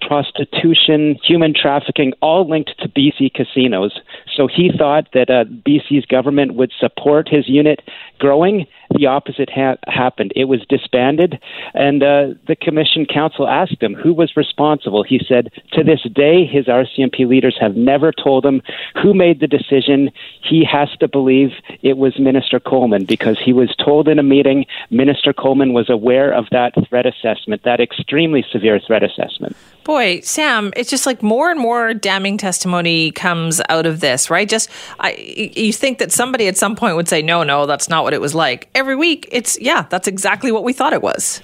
prostitution, 0.00 1.16
human 1.24 1.54
trafficking, 1.54 2.12
all 2.20 2.48
linked 2.48 2.72
to 2.78 2.88
BC 2.88 3.32
casinos. 3.34 4.00
So 4.36 4.46
he 4.46 4.70
thought 4.76 5.08
that 5.12 5.30
uh, 5.30 5.44
BC's 5.44 6.06
government 6.06 6.54
would 6.54 6.72
support 6.78 7.28
his 7.28 7.48
unit 7.48 7.80
growing. 8.18 8.66
The 8.96 9.06
opposite 9.06 9.50
ha- 9.50 9.76
happened. 9.86 10.32
It 10.34 10.44
was 10.44 10.60
disbanded, 10.68 11.38
and 11.74 12.02
uh, 12.02 12.26
the 12.46 12.56
commission 12.56 13.06
counsel 13.06 13.48
asked 13.48 13.80
him 13.80 13.94
who 13.94 14.12
was 14.12 14.36
responsible. 14.36 15.02
He 15.02 15.20
said, 15.28 15.50
to 15.72 15.84
this 15.84 16.02
day, 16.12 16.44
his 16.44 16.66
RCMP 16.66 17.28
leaders 17.28 17.56
have 17.60 17.76
never 17.76 18.12
told 18.12 18.44
him 18.44 18.62
who 19.00 19.14
made 19.14 19.40
the 19.40 19.46
decision. 19.46 20.10
He 20.42 20.64
has 20.64 20.88
to 20.98 21.08
believe 21.08 21.50
it 21.82 21.96
was 21.96 22.18
Minister 22.18 22.58
Coleman 22.58 23.04
because 23.04 23.38
he 23.44 23.52
was 23.52 23.74
told 23.76 24.08
in 24.08 24.18
a 24.18 24.22
meeting 24.22 24.66
Minister 24.90 25.32
Coleman 25.32 25.72
was 25.72 25.88
aware 25.88 26.32
of 26.32 26.46
that 26.50 26.72
threat 26.88 27.06
assessment, 27.06 27.62
that 27.64 27.80
extremely 27.80 28.44
severe 28.50 28.80
threat 28.80 29.02
assessment. 29.02 29.56
Boy, 29.84 30.20
Sam, 30.20 30.72
it's 30.76 30.90
just 30.90 31.06
like 31.06 31.22
more 31.22 31.50
and 31.50 31.58
more 31.58 31.94
damning 31.94 32.36
testimony 32.36 33.10
comes 33.12 33.60
out 33.68 33.86
of 33.86 34.00
this, 34.00 34.19
right? 34.28 34.48
Just 34.48 34.68
I, 34.98 35.12
you 35.14 35.72
think 35.72 35.98
that 35.98 36.12
somebody 36.12 36.48
at 36.48 36.56
some 36.56 36.76
point 36.76 36.96
would 36.96 37.08
say, 37.08 37.22
"No, 37.22 37.44
no, 37.44 37.64
that's 37.64 37.88
not 37.88 38.02
what 38.02 38.12
it 38.12 38.20
was 38.20 38.34
like." 38.34 38.68
Every 38.74 38.96
week, 38.96 39.28
it's 39.30 39.58
yeah, 39.60 39.86
that's 39.88 40.08
exactly 40.08 40.50
what 40.50 40.64
we 40.64 40.72
thought 40.72 40.92
it 40.92 41.02
was. 41.02 41.40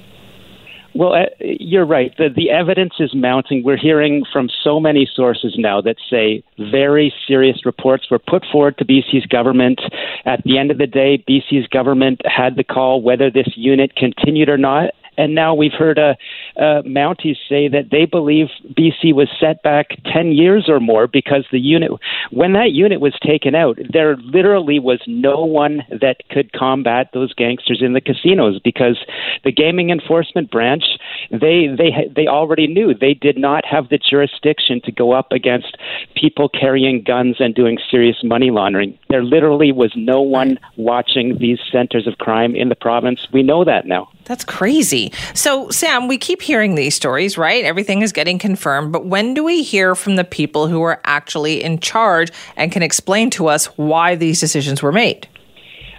Well, 0.96 1.12
uh, 1.12 1.26
you're 1.40 1.84
right. 1.84 2.14
The, 2.16 2.30
the 2.34 2.50
evidence 2.50 2.94
is 3.00 3.14
mounting. 3.14 3.62
We're 3.62 3.76
hearing 3.76 4.24
from 4.32 4.48
so 4.64 4.80
many 4.80 5.06
sources 5.14 5.54
now 5.58 5.82
that 5.82 5.96
say 6.10 6.42
very 6.58 7.12
serious 7.28 7.66
reports 7.66 8.10
were 8.10 8.18
put 8.18 8.46
forward 8.50 8.78
to 8.78 8.84
BC's 8.86 9.26
government. 9.26 9.78
At 10.24 10.42
the 10.44 10.56
end 10.56 10.70
of 10.70 10.78
the 10.78 10.86
day, 10.86 11.22
BC's 11.28 11.66
government 11.68 12.22
had 12.24 12.56
the 12.56 12.64
call 12.64 13.02
whether 13.02 13.30
this 13.30 13.48
unit 13.56 13.94
continued 13.94 14.48
or 14.48 14.56
not. 14.56 14.94
And 15.18 15.34
now 15.34 15.54
we've 15.54 15.72
heard 15.72 15.98
uh, 15.98 16.14
uh, 16.58 16.82
Mounties 16.82 17.36
say 17.48 17.68
that 17.68 17.90
they 17.90 18.06
believe 18.06 18.46
BC 18.72 19.14
was 19.14 19.28
set 19.38 19.62
back 19.62 19.88
10 20.12 20.32
years 20.32 20.68
or 20.68 20.80
more 20.80 21.06
because 21.06 21.44
the 21.52 21.60
unit, 21.60 21.90
when 22.30 22.52
that 22.54 22.72
unit 22.72 23.00
was 23.00 23.14
taken 23.24 23.54
out, 23.54 23.78
there 23.92 24.16
literally 24.16 24.78
was 24.78 25.00
no 25.06 25.44
one 25.44 25.82
that 25.90 26.16
could 26.30 26.52
combat 26.52 27.10
those 27.12 27.34
gangsters 27.34 27.82
in 27.82 27.92
the 27.92 28.00
casinos 28.00 28.58
because 28.62 28.98
the 29.44 29.52
gaming 29.52 29.90
enforcement 29.90 30.50
branch, 30.50 30.84
they, 31.30 31.68
they, 31.76 32.10
they 32.14 32.26
already 32.26 32.66
knew 32.66 32.94
they 32.94 33.14
did 33.14 33.36
not 33.36 33.64
have 33.66 33.88
the 33.88 33.98
jurisdiction 33.98 34.80
to 34.84 34.92
go 34.92 35.12
up 35.12 35.32
against 35.32 35.76
people 36.14 36.48
carrying 36.48 37.02
guns 37.02 37.36
and 37.38 37.54
doing 37.54 37.78
serious 37.90 38.16
money 38.24 38.50
laundering. 38.50 38.98
There 39.10 39.24
literally 39.24 39.72
was 39.72 39.92
no 39.94 40.20
one 40.22 40.58
watching 40.76 41.38
these 41.38 41.58
centers 41.70 42.06
of 42.06 42.18
crime 42.18 42.54
in 42.54 42.68
the 42.68 42.74
province. 42.74 43.26
We 43.32 43.42
know 43.42 43.64
that 43.64 43.86
now. 43.86 44.08
That's 44.24 44.44
crazy. 44.44 45.12
So, 45.34 45.70
Sam, 45.70 46.08
we 46.08 46.18
keep 46.18 46.45
hearing 46.46 46.76
these 46.76 46.94
stories, 46.94 47.36
right? 47.36 47.64
Everything 47.64 48.02
is 48.02 48.12
getting 48.12 48.38
confirmed. 48.38 48.92
But 48.92 49.04
when 49.04 49.34
do 49.34 49.42
we 49.42 49.62
hear 49.62 49.94
from 49.94 50.16
the 50.16 50.24
people 50.24 50.68
who 50.68 50.80
are 50.82 51.00
actually 51.04 51.62
in 51.62 51.80
charge 51.80 52.30
and 52.56 52.70
can 52.70 52.82
explain 52.82 53.30
to 53.30 53.48
us 53.48 53.66
why 53.76 54.14
these 54.14 54.38
decisions 54.38 54.82
were 54.82 54.92
made? 54.92 55.28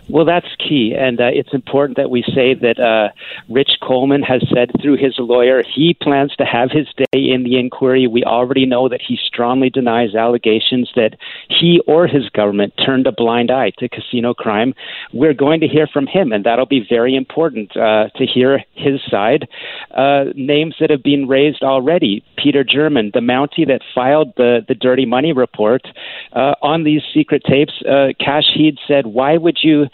Well, 0.09 0.23
that's 0.23 0.47
key, 0.57 0.95
and 0.97 1.19
uh, 1.19 1.27
it's 1.33 1.53
important 1.53 1.97
that 1.97 2.09
we 2.09 2.23
say 2.23 2.53
that 2.53 2.79
uh, 2.79 3.09
Rich 3.49 3.71
Coleman 3.81 4.21
has 4.21 4.41
said 4.53 4.71
through 4.81 4.95
his 4.95 5.15
lawyer 5.19 5.63
he 5.63 5.97
plans 6.01 6.33
to 6.37 6.45
have 6.45 6.71
his 6.71 6.87
day 6.95 7.29
in 7.29 7.43
the 7.43 7.59
inquiry. 7.59 8.07
We 8.07 8.23
already 8.23 8.65
know 8.65 8.87
that 8.87 9.01
he 9.05 9.17
strongly 9.21 9.69
denies 9.69 10.15
allegations 10.15 10.89
that 10.95 11.17
he 11.49 11.81
or 11.87 12.07
his 12.07 12.29
government 12.29 12.73
turned 12.85 13.05
a 13.05 13.11
blind 13.11 13.51
eye 13.51 13.73
to 13.79 13.89
casino 13.89 14.33
crime. 14.33 14.73
We're 15.11 15.33
going 15.33 15.59
to 15.59 15.67
hear 15.67 15.87
from 15.87 16.07
him, 16.07 16.31
and 16.31 16.45
that'll 16.45 16.65
be 16.65 16.85
very 16.87 17.15
important 17.15 17.75
uh, 17.75 18.07
to 18.15 18.25
hear 18.25 18.63
his 18.75 19.01
side. 19.11 19.49
Uh, 19.91 20.25
names 20.35 20.75
that 20.79 20.89
have 20.89 21.03
been 21.03 21.27
raised 21.27 21.63
already: 21.63 22.23
Peter 22.37 22.63
German, 22.63 23.11
the 23.13 23.19
Mountie 23.19 23.67
that 23.67 23.81
filed 23.93 24.33
the 24.37 24.61
the 24.69 24.75
dirty 24.75 25.05
money 25.05 25.33
report 25.33 25.81
uh, 26.31 26.53
on 26.61 26.85
these 26.85 27.01
secret 27.13 27.43
tapes. 27.45 27.73
Uh, 27.81 28.13
Kash 28.23 28.45
Heed 28.55 28.77
said, 28.87 29.07
"Why 29.07 29.35
would 29.35 29.57
you?" 29.61 29.87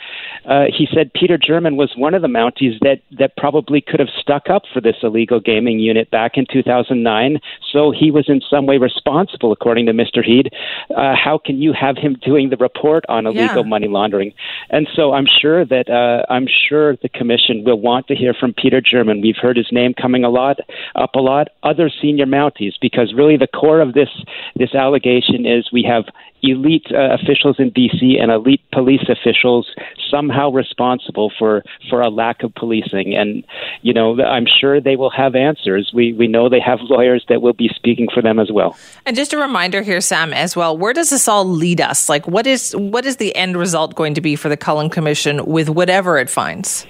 Uh, 0.45 0.66
he 0.76 0.88
said 0.93 1.14
Peter 1.14 1.38
German 1.38 1.78
was 1.78 1.93
one 1.95 2.14
of 2.14 2.22
the 2.22 2.28
Mounties 2.28 2.80
that, 2.82 3.01
that 3.18 3.36
probably 3.38 3.82
could 3.82 3.99
have 3.99 4.10
stuck 4.20 4.49
up 4.49 4.64
for 4.74 4.82
this 4.82 4.95
illegal 5.04 5.39
gaming 5.39 5.80
unit 5.80 6.12
back 6.12 6.34
in 6.36 6.45
2009. 6.51 7.39
So 7.72 7.91
he 7.91 8.12
was 8.12 8.26
in 8.28 8.41
some 8.49 8.66
way 8.66 8.78
responsible, 8.78 9.51
according 9.51 9.86
to 9.86 9.93
Mr. 9.93 10.24
Heed. 10.24 10.51
Uh, 10.95 11.16
how 11.16 11.39
can 11.43 11.62
you 11.62 11.74
have 11.74 11.97
him 11.97 12.18
doing 12.24 12.49
the 12.49 12.58
report 12.58 13.06
on 13.08 13.26
illegal 13.26 13.64
yeah. 13.64 13.70
money 13.70 13.88
laundering? 13.88 14.34
And 14.70 14.88
so 14.93 15.14
I'm 15.14 15.28
sure 15.41 15.66
that 15.66 15.89
uh, 15.89 16.32
I'm 16.32 16.47
sure 16.47 16.97
the 16.97 17.10
commission 17.10 17.64
will 17.64 17.80
want 17.80 18.08
to 18.08 18.16
hear 18.16 18.34
from 18.34 18.54
Peter 18.54 18.82
German. 18.82 19.22
We've 19.22 19.38
heard 19.41 19.58
his 19.58 19.72
name 19.72 19.93
coming 19.93 20.24
a 20.24 20.30
lot 20.30 20.58
up 20.95 21.16
a 21.16 21.20
lot. 21.20 21.49
Other 21.64 21.89
senior 22.01 22.26
Mounties, 22.26 22.74
because 22.82 23.14
really 23.16 23.38
the 23.38 23.47
core 23.47 23.82
of 23.82 23.93
this 23.93 24.10
this 24.56 24.74
allegation 24.74 25.45
is 25.45 25.70
we 25.72 25.84
have 25.84 26.06
elite 26.43 26.88
uh, 26.91 27.14
officials 27.14 27.56
in 27.58 27.72
BC 27.72 28.22
and 28.22 28.32
elite 28.32 28.62
police 28.72 29.08
officials 29.10 29.68
somehow 30.10 30.52
responsible 30.52 31.32
for 31.38 31.64
for 31.89 32.02
a 32.02 32.10
lack 32.10 32.44
of 32.44 32.54
policing. 32.56 33.16
And 33.16 33.44
you 33.82 33.94
know, 33.94 34.22
I'm 34.22 34.46
sure 34.46 34.80
they 34.80 34.96
will 34.96 35.12
have 35.12 35.36
answers. 35.36 35.91
We 35.94 36.14
we 36.14 36.28
know 36.28 36.50
they 36.50 36.60
have 36.60 36.80
lawyers 36.89 37.26
that 37.30 37.41
will 37.41 37.54
be 37.54 37.70
speaking 37.76 38.08
for 38.14 38.22
them 38.22 38.39
as 38.39 38.52
well. 38.52 38.78
And 39.06 39.16
just 39.16 39.34
a 39.34 39.38
reminder 39.38 39.82
here, 39.82 40.02
Sam, 40.02 40.34
as 40.34 40.56
well. 40.56 40.78
Where 40.78 40.94
does 40.94 41.10
this 41.10 41.28
all 41.28 41.46
lead 41.46 41.82
us? 41.82 42.10
Like, 42.10 42.28
what 42.28 42.48
is 42.48 42.76
what 42.76 43.06
is 43.06 43.18
the 43.18 43.36
end 43.36 43.58
result 43.58 43.96
going 43.96 44.14
to 44.14 44.22
be 44.22 44.36
for 44.36 44.50
the 44.50 44.58
Cullen 44.58 44.89
Commission 44.89 45.46
with 45.46 45.70
whatever 45.70 46.18
it 46.18 46.30
finds? 46.30 46.86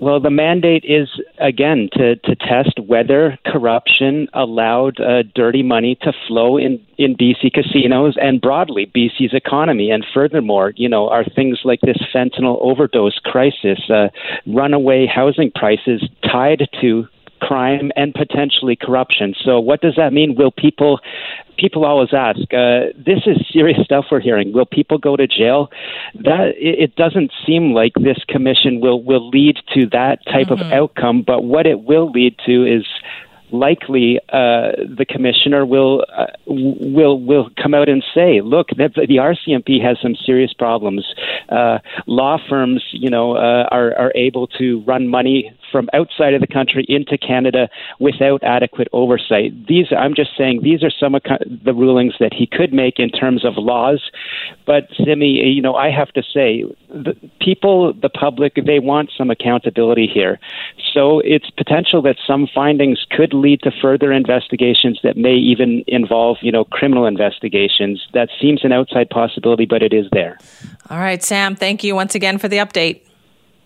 Well, 0.00 0.20
the 0.20 0.30
mandate 0.30 0.84
is 0.84 1.08
again 1.38 1.88
to, 1.94 2.16
to 2.16 2.36
test 2.36 2.78
whether 2.86 3.36
corruption 3.44 4.28
allowed 4.32 5.00
uh, 5.00 5.24
dirty 5.34 5.62
money 5.62 5.96
to 6.02 6.12
flow 6.26 6.56
in, 6.56 6.80
in 6.98 7.16
BC 7.16 7.52
casinos 7.52 8.16
and 8.20 8.40
broadly 8.40 8.90
BC's 8.94 9.34
economy. 9.34 9.90
And 9.90 10.06
furthermore, 10.14 10.72
you 10.76 10.88
know, 10.88 11.08
are 11.08 11.24
things 11.24 11.60
like 11.64 11.80
this 11.80 11.98
fentanyl 12.14 12.58
overdose 12.60 13.18
crisis, 13.24 13.90
uh, 13.90 14.08
runaway 14.46 15.06
housing 15.06 15.50
prices 15.52 16.08
tied 16.22 16.68
to 16.80 17.08
crime 17.40 17.90
and 17.96 18.14
potentially 18.14 18.76
corruption. 18.76 19.34
So, 19.44 19.60
what 19.60 19.80
does 19.80 19.94
that 19.96 20.12
mean? 20.12 20.34
Will 20.36 20.50
people 20.50 21.00
people 21.58 21.84
always 21.84 22.10
ask, 22.12 22.40
uh, 22.54 22.94
this 22.96 23.20
is 23.26 23.36
serious 23.52 23.78
stuff 23.84 24.06
we're 24.10 24.20
hearing. 24.20 24.52
Will 24.52 24.64
people 24.64 24.96
go 24.96 25.16
to 25.16 25.26
jail? 25.26 25.70
That 26.14 26.52
it, 26.56 26.94
doesn't 26.96 27.32
seem 27.46 27.72
like 27.72 27.92
this 27.94 28.18
commission 28.28 28.80
will 28.80 29.02
will 29.02 29.28
lead 29.28 29.56
to 29.74 29.86
that 29.90 30.24
type 30.24 30.48
mm-hmm. 30.48 30.62
of 30.62 30.72
outcome. 30.72 31.22
But 31.26 31.44
what 31.44 31.66
it 31.66 31.80
will 31.80 32.10
lead 32.10 32.36
to 32.46 32.64
is 32.64 32.86
likely 33.52 34.18
uh, 34.28 34.72
the 34.96 35.06
commissioner 35.08 35.64
will 35.64 36.04
uh, 36.16 36.26
will 36.46 37.20
will 37.20 37.50
come 37.62 37.74
out 37.74 37.88
and 37.88 38.02
say, 38.14 38.40
"Look, 38.40 38.68
the, 38.68 38.90
the 38.94 39.16
RCMP 39.16 39.82
has 39.82 39.98
some 40.02 40.14
serious 40.14 40.52
problems. 40.52 41.06
Uh, 41.48 41.78
law 42.06 42.38
firms, 42.48 42.82
you 42.92 43.10
know, 43.10 43.36
uh, 43.36 43.68
are 43.70 43.94
are 43.96 44.12
able 44.14 44.46
to 44.58 44.82
run 44.86 45.08
money 45.08 45.52
from 45.70 45.88
outside 45.92 46.34
of 46.34 46.40
the 46.40 46.46
country 46.46 46.84
into 46.88 47.18
Canada 47.18 47.68
without 48.00 48.42
adequate 48.42 48.88
oversight. 48.92 49.52
These, 49.66 49.86
I'm 49.96 50.14
just 50.14 50.30
saying, 50.36 50.60
these 50.62 50.82
are 50.82 50.90
some 50.90 51.14
of 51.14 51.22
the 51.64 51.74
rulings 51.74 52.14
that 52.20 52.32
he 52.32 52.46
could 52.46 52.72
make 52.72 52.98
in 52.98 53.10
terms 53.10 53.44
of 53.44 53.54
laws. 53.56 54.10
But 54.66 54.88
Simi, 54.96 55.26
you 55.26 55.62
know, 55.62 55.74
I 55.74 55.90
have 55.90 56.12
to 56.12 56.22
say, 56.22 56.64
the 56.88 57.14
people, 57.40 57.92
the 57.92 58.08
public, 58.08 58.54
they 58.54 58.78
want 58.78 59.10
some 59.16 59.30
accountability 59.30 60.06
here. 60.12 60.38
So 60.92 61.20
it's 61.20 61.50
potential 61.50 62.02
that 62.02 62.16
some 62.26 62.48
findings 62.52 63.04
could 63.10 63.34
lead 63.34 63.60
to 63.62 63.70
further 63.70 64.12
investigations 64.12 64.98
that 65.02 65.16
may 65.16 65.34
even 65.34 65.84
involve, 65.86 66.38
you 66.40 66.52
know, 66.52 66.64
criminal 66.64 67.06
investigations. 67.06 68.06
That 68.14 68.28
seems 68.40 68.64
an 68.64 68.72
outside 68.72 69.10
possibility, 69.10 69.66
but 69.66 69.82
it 69.82 69.92
is 69.92 70.06
there. 70.12 70.38
All 70.90 70.98
right, 70.98 71.22
Sam, 71.22 71.56
thank 71.56 71.84
you 71.84 71.94
once 71.94 72.14
again 72.14 72.38
for 72.38 72.48
the 72.48 72.56
update. 72.56 73.02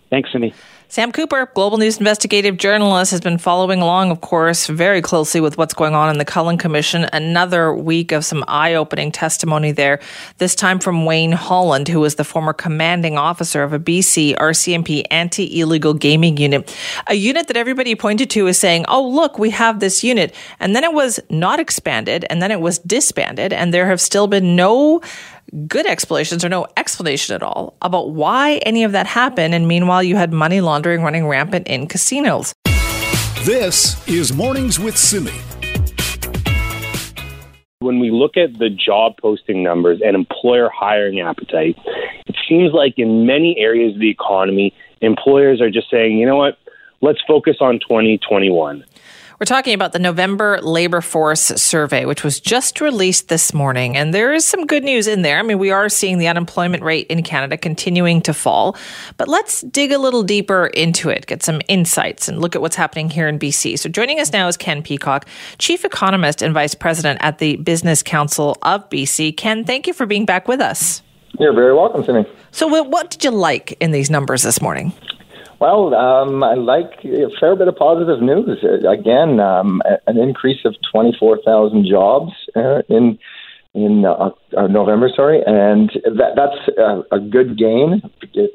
Thanks, 0.09 0.31
Simi. 0.31 0.53
Sam 0.93 1.11
Cooper, 1.11 1.49
Global 1.55 1.79
News 1.79 1.97
investigative 1.97 2.57
journalist, 2.57 3.09
has 3.09 3.19
been 3.19 3.39
following 3.39 3.81
along, 3.81 4.11
of 4.11 4.21
course, 4.21 4.67
very 4.67 5.01
closely 5.01 5.41
with 5.41 5.57
what's 5.57 5.73
going 5.73 5.95
on 5.95 6.11
in 6.11 6.19
the 6.19 6.23
Cullen 6.23 6.59
Commission. 6.59 7.09
Another 7.11 7.73
week 7.73 8.11
of 8.11 8.23
some 8.23 8.43
eye 8.47 8.75
opening 8.75 9.11
testimony 9.11 9.71
there, 9.71 9.99
this 10.37 10.53
time 10.53 10.77
from 10.77 11.05
Wayne 11.05 11.31
Holland, 11.31 11.87
who 11.87 11.99
was 11.99 12.13
the 12.13 12.23
former 12.23 12.53
commanding 12.53 13.17
officer 13.17 13.63
of 13.63 13.73
a 13.73 13.79
BC 13.79 14.35
RCMP 14.35 15.03
anti 15.09 15.59
illegal 15.59 15.95
gaming 15.95 16.37
unit. 16.37 16.71
A 17.07 17.15
unit 17.15 17.47
that 17.47 17.57
everybody 17.57 17.95
pointed 17.95 18.29
to 18.29 18.47
as 18.47 18.59
saying, 18.59 18.85
oh, 18.87 19.03
look, 19.03 19.39
we 19.39 19.49
have 19.49 19.79
this 19.79 20.03
unit. 20.03 20.35
And 20.59 20.75
then 20.75 20.83
it 20.83 20.93
was 20.93 21.19
not 21.27 21.59
expanded, 21.59 22.23
and 22.29 22.39
then 22.39 22.51
it 22.51 22.61
was 22.61 22.77
disbanded, 22.77 23.51
and 23.51 23.73
there 23.73 23.87
have 23.87 23.99
still 23.99 24.27
been 24.27 24.55
no 24.55 25.01
good 25.67 25.85
explanations 25.85 26.43
or 26.43 26.49
no 26.49 26.65
explanation 26.77 27.35
at 27.35 27.43
all 27.43 27.75
about 27.81 28.11
why 28.11 28.57
any 28.65 28.83
of 28.83 28.91
that 28.91 29.05
happened. 29.05 29.53
And 29.53 29.67
meanwhile, 29.67 30.01
you 30.01 30.15
had 30.15 30.33
money 30.33 30.61
laundering 30.61 31.03
running 31.03 31.27
rampant 31.27 31.67
in 31.67 31.87
casinos. 31.87 32.53
This 33.43 34.07
is 34.07 34.33
Mornings 34.33 34.79
with 34.79 34.97
Simi. 34.97 35.31
When 37.79 37.99
we 37.99 38.09
look 38.11 38.37
at 38.37 38.57
the 38.59 38.69
job 38.69 39.17
posting 39.21 39.61
numbers 39.61 39.99
and 40.03 40.15
employer 40.15 40.69
hiring 40.73 41.19
appetite, 41.19 41.77
it 42.25 42.35
seems 42.47 42.71
like 42.73 42.93
in 42.97 43.25
many 43.25 43.57
areas 43.57 43.95
of 43.95 43.99
the 43.99 44.09
economy, 44.09 44.73
employers 45.01 45.61
are 45.61 45.69
just 45.69 45.91
saying, 45.91 46.17
you 46.17 46.25
know 46.25 46.37
what, 46.37 46.57
let's 47.01 47.19
focus 47.27 47.57
on 47.59 47.79
2021. 47.79 48.85
We're 49.39 49.45
talking 49.45 49.73
about 49.73 49.93
the 49.93 49.99
November 49.99 50.61
Labor 50.61 51.01
Force 51.01 51.41
Survey, 51.41 52.05
which 52.05 52.23
was 52.23 52.39
just 52.39 52.79
released 52.79 53.29
this 53.29 53.51
morning. 53.51 53.97
And 53.97 54.13
there 54.13 54.31
is 54.31 54.45
some 54.45 54.67
good 54.67 54.83
news 54.83 55.07
in 55.07 55.23
there. 55.23 55.39
I 55.39 55.41
mean, 55.41 55.57
we 55.57 55.71
are 55.71 55.89
seeing 55.89 56.19
the 56.19 56.27
unemployment 56.27 56.83
rate 56.83 57.07
in 57.07 57.23
Canada 57.23 57.57
continuing 57.57 58.21
to 58.21 58.33
fall. 58.33 58.77
But 59.17 59.27
let's 59.27 59.61
dig 59.61 59.91
a 59.91 59.97
little 59.97 60.21
deeper 60.21 60.67
into 60.67 61.09
it, 61.09 61.25
get 61.25 61.41
some 61.41 61.61
insights, 61.67 62.27
and 62.27 62.41
look 62.41 62.55
at 62.55 62.61
what's 62.61 62.75
happening 62.75 63.09
here 63.09 63.27
in 63.27 63.39
BC. 63.39 63.79
So 63.79 63.89
joining 63.89 64.19
us 64.19 64.31
now 64.31 64.47
is 64.47 64.55
Ken 64.55 64.83
Peacock, 64.83 65.27
Chief 65.57 65.83
Economist 65.83 66.43
and 66.43 66.53
Vice 66.53 66.75
President 66.75 67.19
at 67.21 67.39
the 67.39 67.55
Business 67.55 68.03
Council 68.03 68.55
of 68.61 68.87
BC. 68.89 69.35
Ken, 69.35 69.63
thank 69.63 69.87
you 69.87 69.93
for 69.93 70.05
being 70.05 70.25
back 70.25 70.47
with 70.47 70.61
us. 70.61 71.01
You're 71.39 71.53
very 71.53 71.73
welcome, 71.73 72.03
Simi. 72.03 72.25
So, 72.51 72.67
what 72.67 73.09
did 73.09 73.23
you 73.23 73.31
like 73.31 73.71
in 73.79 73.89
these 73.89 74.11
numbers 74.11 74.43
this 74.43 74.61
morning? 74.61 74.93
Well, 75.63 75.95
um, 75.95 76.43
I 76.43 76.55
like 76.55 76.91
a 77.05 77.29
fair 77.39 77.55
bit 77.55 77.69
of 77.69 77.77
positive 77.77 78.21
news. 78.21 78.65
Again, 78.85 79.39
um, 79.39 79.81
an 80.07 80.17
increase 80.17 80.59
of 80.65 80.75
24,000 80.91 81.87
jobs 81.89 82.33
uh, 82.53 82.81
in 82.89 83.17
in 83.73 84.03
uh, 84.03 84.31
uh, 84.57 84.67
November, 84.67 85.09
sorry, 85.15 85.41
and 85.45 85.89
that 86.03 86.33
that's 86.35 86.77
a, 86.77 87.15
a 87.15 87.19
good 87.21 87.57
gain 87.57 88.01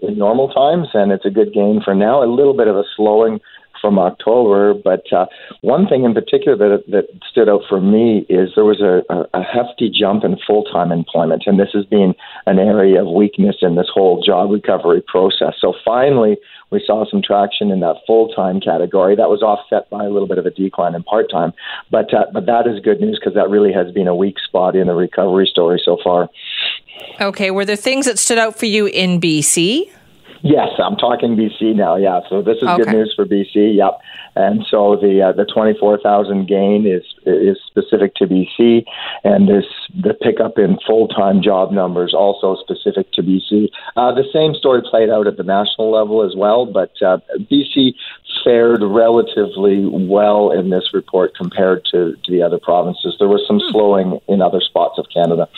in 0.03 0.19
normal 0.19 0.49
times, 0.51 0.89
and 0.93 1.11
it's 1.11 1.25
a 1.25 1.31
good 1.31 1.55
gain 1.55 1.81
for 1.83 1.95
now. 1.95 2.23
A 2.23 2.29
little 2.29 2.55
bit 2.55 2.69
of 2.69 2.77
a 2.77 2.85
slowing 2.95 3.41
from 3.81 3.99
October. 3.99 4.75
But 4.75 5.11
uh, 5.13 5.27
one 5.61 5.87
thing 5.87 6.05
in 6.05 6.15
particular 6.15 6.57
that 6.57 6.85
that 6.89 7.07
stood 7.31 7.49
out 7.49 7.63
for 7.69 7.81
me 7.81 8.27
is 8.29 8.51
there 8.55 8.65
was 8.65 8.81
a, 8.81 9.03
a, 9.37 9.43
hefty 9.43 9.91
jump 9.91 10.25
in 10.25 10.37
full 10.47 10.65
time 10.65 10.93
employment, 10.93 11.45
and 11.47 11.59
this 11.59 11.71
has 11.73 11.85
been 11.85 12.15
an 12.47 12.59
area 12.59 13.03
of 13.03 13.09
weakness 13.09 13.57
in 13.63 13.77
this 13.77 13.89
whole 13.93 14.23
job 14.23 14.51
recovery 14.51 15.03
process. 15.07 15.55
So 15.61 15.75
finally, 15.85 16.37
we 16.71 16.83
saw 16.85 17.09
some 17.11 17.23
traction 17.23 17.71
in 17.71 17.81
that 17.81 17.97
full 18.07 18.29
time 18.29 18.61
category. 18.61 19.17
That 19.17 19.29
was 19.29 19.43
offset 19.43 19.89
by 19.91 20.05
a 20.05 20.11
little 20.11 20.29
bit 20.29 20.39
of 20.39 20.47
a 20.47 20.51
decline 20.51 20.95
in 20.95 21.03
part 21.03 21.31
time, 21.31 21.53
but 21.91 22.13
uh, 22.13 22.27
but 22.33 22.47
that 22.47 22.67
is 22.67 22.81
good 22.81 23.01
news 23.01 23.19
because 23.19 23.35
that 23.35 23.51
really 23.51 23.73
has 23.73 23.93
been 23.93 24.09
a 24.09 24.15
weak 24.15 24.37
spot 24.39 24.77
in 24.77 24.87
the 24.87 24.95
recovery 24.95 25.47
story 25.47 25.81
so 25.85 25.99
far. 26.03 26.29
Okay, 27.21 27.51
were 27.51 27.65
there 27.65 27.77
things 27.77 28.07
that 28.07 28.19
stood 28.19 28.39
out 28.39 28.59
for 28.59 28.67
you 28.67 28.87
in 28.87 29.21
BC? 29.21 29.91
Yes, 30.43 30.69
I'm 30.79 30.97
talking 30.97 31.37
BC 31.37 31.75
now. 31.75 31.97
Yeah, 31.97 32.21
so 32.29 32.43
this 32.43 32.59
is 32.59 32.69
Okay. 32.69 32.85
good 32.85 32.93
news 32.93 33.13
for 33.15 33.25
BC. 33.25 33.75
Yep, 33.77 34.01
and 34.37 34.65
so 34.71 34.97
the 34.97 35.23
uh, 35.23 35.33
the 35.33 35.45
24,000 35.45 36.47
gain 36.47 36.87
is 36.87 37.03
is 37.27 37.59
specific 37.67 38.15
to 38.17 38.27
BC, 38.27 38.85
and 39.25 39.49
this 39.49 39.65
the 40.01 40.15
pickup 40.15 40.59
in 40.59 40.79
full 40.87 41.09
time 41.09 41.43
job 41.43 41.73
numbers 41.73 42.15
also 42.15 42.57
specific 42.57 43.11
to 43.13 43.23
BC. 43.23 43.69
Uh, 43.97 44.13
the 44.13 44.25
same 44.33 44.55
story 44.55 44.83
played 44.89 45.11
out 45.11 45.27
at 45.27 45.37
the 45.37 45.43
national 45.43 45.91
level 45.91 46.23
as 46.23 46.37
well, 46.37 46.67
but 46.67 46.93
uh, 47.03 47.19
BC 47.51 47.95
fared 48.45 48.83
relatively 48.83 49.85
well 49.87 50.53
in 50.53 50.71
this 50.71 50.95
report 50.95 51.35
compared 51.37 51.85
to, 51.91 52.15
to 52.25 52.31
the 52.31 52.43
other 52.43 52.59
provinces. 52.59 53.17
There 53.19 53.29
was 53.29 53.45
some 53.47 53.61
slowing 53.71 54.21
in 54.29 54.41
other 54.41 54.61
spots 54.61 54.99
of 54.99 55.07
Canada. 55.13 55.49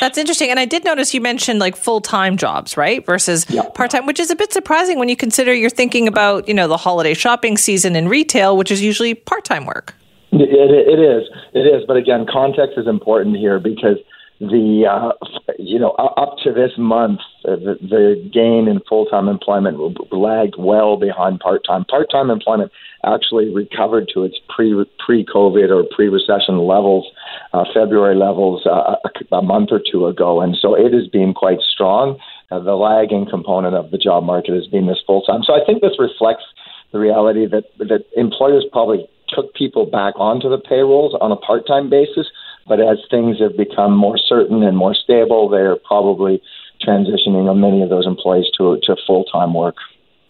That's 0.00 0.18
interesting. 0.18 0.50
And 0.50 0.60
I 0.60 0.64
did 0.64 0.84
notice 0.84 1.12
you 1.12 1.20
mentioned 1.20 1.58
like 1.58 1.76
full 1.76 2.00
time 2.00 2.36
jobs, 2.36 2.76
right? 2.76 3.04
Versus 3.04 3.44
part 3.74 3.90
time, 3.90 4.06
which 4.06 4.20
is 4.20 4.30
a 4.30 4.36
bit 4.36 4.52
surprising 4.52 4.98
when 4.98 5.08
you 5.08 5.16
consider 5.16 5.52
you're 5.52 5.70
thinking 5.70 6.06
about, 6.08 6.48
you 6.48 6.54
know, 6.54 6.68
the 6.68 6.76
holiday 6.76 7.14
shopping 7.14 7.56
season 7.56 7.96
in 7.96 8.08
retail, 8.08 8.56
which 8.56 8.70
is 8.70 8.82
usually 8.82 9.14
part 9.14 9.44
time 9.44 9.66
work. 9.66 9.94
It, 10.32 10.42
it, 10.42 10.88
it 10.88 11.00
is. 11.00 11.28
It 11.54 11.66
is. 11.66 11.84
But 11.86 11.96
again, 11.96 12.26
context 12.30 12.78
is 12.78 12.86
important 12.86 13.36
here 13.36 13.58
because 13.58 13.96
the 14.40 14.86
uh, 14.86 15.12
you 15.58 15.78
know 15.78 15.90
up 15.90 16.36
to 16.44 16.52
this 16.52 16.70
month, 16.78 17.20
uh, 17.44 17.56
the, 17.56 17.74
the 17.82 18.30
gain 18.32 18.68
in 18.68 18.80
full 18.88 19.06
time 19.06 19.28
employment 19.28 19.78
lagged 20.12 20.54
well 20.56 20.96
behind 20.96 21.40
part 21.40 21.62
time. 21.66 21.84
Part 21.84 22.10
time 22.10 22.30
employment 22.30 22.70
actually 23.04 23.52
recovered 23.52 24.08
to 24.14 24.22
its 24.22 24.36
pre 24.48 24.84
pre 25.04 25.24
COVID 25.24 25.70
or 25.70 25.84
pre 25.94 26.08
recession 26.08 26.58
levels, 26.58 27.06
uh, 27.52 27.64
February 27.74 28.14
levels, 28.14 28.64
uh, 28.64 28.94
a, 29.02 29.36
a 29.36 29.42
month 29.42 29.70
or 29.72 29.80
two 29.80 30.06
ago, 30.06 30.40
and 30.40 30.56
so 30.60 30.74
it 30.74 30.92
has 30.92 31.08
been 31.08 31.34
quite 31.34 31.60
strong. 31.60 32.18
Uh, 32.50 32.60
the 32.60 32.74
lagging 32.74 33.26
component 33.28 33.74
of 33.74 33.90
the 33.90 33.98
job 33.98 34.24
market 34.24 34.54
has 34.54 34.66
been 34.68 34.86
this 34.86 35.02
full 35.04 35.22
time. 35.22 35.42
So 35.42 35.52
I 35.52 35.64
think 35.66 35.82
this 35.82 35.98
reflects 35.98 36.44
the 36.92 36.98
reality 36.98 37.46
that 37.46 37.64
that 37.78 38.04
employers 38.16 38.64
probably 38.72 39.08
took 39.28 39.52
people 39.54 39.84
back 39.84 40.14
onto 40.16 40.48
the 40.48 40.58
payrolls 40.58 41.14
on 41.20 41.32
a 41.32 41.36
part-time 41.36 41.90
basis, 41.90 42.26
but 42.68 42.80
as 42.80 42.98
things 43.10 43.38
have 43.40 43.56
become 43.56 43.94
more 43.94 44.18
certain 44.18 44.62
and 44.62 44.76
more 44.76 44.94
stable, 44.94 45.48
they're 45.48 45.76
probably 45.76 46.42
transitioning 46.86 47.54
many 47.58 47.82
of 47.82 47.88
those 47.88 48.06
employees 48.06 48.46
to 48.58 48.78
to 48.84 48.96
full-time 49.06 49.54
work. 49.54 49.76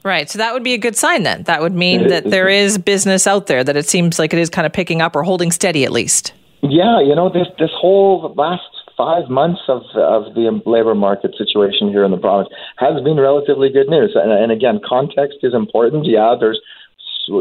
Right. 0.04 0.30
So 0.30 0.38
that 0.38 0.54
would 0.54 0.62
be 0.62 0.74
a 0.74 0.78
good 0.78 0.96
sign 0.96 1.24
then. 1.24 1.42
That 1.42 1.60
would 1.60 1.74
mean 1.74 2.08
that 2.08 2.24
there 2.24 2.48
is 2.48 2.78
business 2.78 3.26
out 3.26 3.46
there, 3.46 3.64
that 3.64 3.76
it 3.76 3.86
seems 3.86 4.18
like 4.18 4.32
it 4.32 4.38
is 4.38 4.48
kind 4.48 4.64
of 4.66 4.72
picking 4.72 5.02
up 5.02 5.16
or 5.16 5.22
holding 5.22 5.50
steady 5.50 5.84
at 5.84 5.92
least. 5.92 6.32
Yeah, 6.62 7.00
you 7.00 7.14
know 7.14 7.28
this 7.28 7.46
this 7.58 7.70
whole 7.74 8.34
last 8.36 8.62
five 8.96 9.28
months 9.28 9.60
of 9.68 9.82
of 9.94 10.34
the 10.34 10.60
labor 10.66 10.94
market 10.94 11.34
situation 11.36 11.88
here 11.88 12.04
in 12.04 12.10
the 12.10 12.16
province 12.16 12.48
has 12.78 13.02
been 13.02 13.16
relatively 13.16 13.70
good 13.70 13.88
news. 13.88 14.12
And, 14.14 14.32
and 14.32 14.50
again, 14.50 14.80
context 14.86 15.38
is 15.42 15.54
important. 15.54 16.06
Yeah, 16.06 16.34
there's 16.38 16.60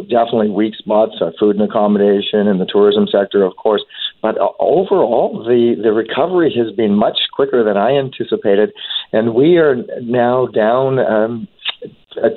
definitely 0.09 0.49
weak 0.49 0.75
spots, 0.75 1.13
uh, 1.21 1.31
food 1.39 1.55
and 1.55 1.69
accommodation, 1.69 2.47
and 2.47 2.59
the 2.59 2.65
tourism 2.65 3.07
sector, 3.11 3.43
of 3.43 3.55
course. 3.55 3.83
But 4.21 4.37
uh, 4.37 4.49
overall, 4.59 5.43
the 5.43 5.75
the 5.81 5.93
recovery 5.93 6.53
has 6.57 6.75
been 6.75 6.95
much 6.95 7.17
quicker 7.33 7.63
than 7.63 7.77
I 7.77 7.91
anticipated, 7.97 8.73
and 9.11 9.33
we 9.33 9.57
are 9.57 9.75
now 10.01 10.47
down. 10.47 10.99
Um, 10.99 11.47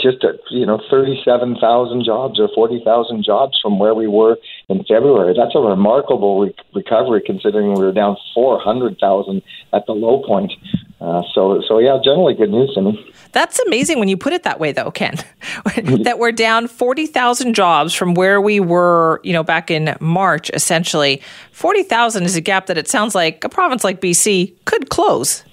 just 0.00 0.22
uh, 0.24 0.32
you 0.50 0.66
know 0.66 0.78
37,000 0.90 2.04
jobs 2.04 2.38
or 2.38 2.50
40,000 2.54 3.24
jobs 3.24 3.58
from 3.62 3.78
where 3.78 3.94
we 3.94 4.06
were 4.06 4.36
in 4.68 4.84
February. 4.84 5.34
That's 5.34 5.54
a 5.54 5.58
remarkable 5.58 6.40
re- 6.40 6.54
recovery 6.74 7.22
considering 7.24 7.72
we 7.74 7.82
were 7.82 7.92
down 7.92 8.18
400,000 8.34 9.42
at 9.72 9.86
the 9.86 9.92
low 9.92 10.22
point. 10.26 10.52
Uh, 11.00 11.22
so 11.34 11.62
so 11.66 11.78
yeah, 11.78 11.98
generally 12.04 12.34
good 12.34 12.50
news 12.50 12.72
to 12.74 12.82
me. 12.82 13.12
That's 13.32 13.58
amazing 13.60 13.98
when 13.98 14.08
you 14.08 14.16
put 14.16 14.32
it 14.32 14.42
that 14.42 14.58
way, 14.58 14.72
though, 14.72 14.90
Ken. 14.90 15.14
that 16.02 16.18
we're 16.18 16.32
down 16.32 16.66
40,000 16.66 17.54
jobs 17.54 17.94
from 17.94 18.14
where 18.14 18.40
we 18.40 18.58
were, 18.58 19.20
you 19.22 19.32
know, 19.32 19.44
back 19.44 19.70
in 19.70 19.96
March, 20.00 20.50
essentially. 20.52 21.22
40,000 21.52 22.24
is 22.24 22.34
a 22.34 22.40
gap 22.40 22.66
that 22.66 22.76
it 22.76 22.88
sounds 22.88 23.14
like 23.14 23.44
a 23.44 23.48
province 23.48 23.84
like 23.84 24.00
BC 24.00 24.54
could 24.64 24.90
close. 24.90 25.44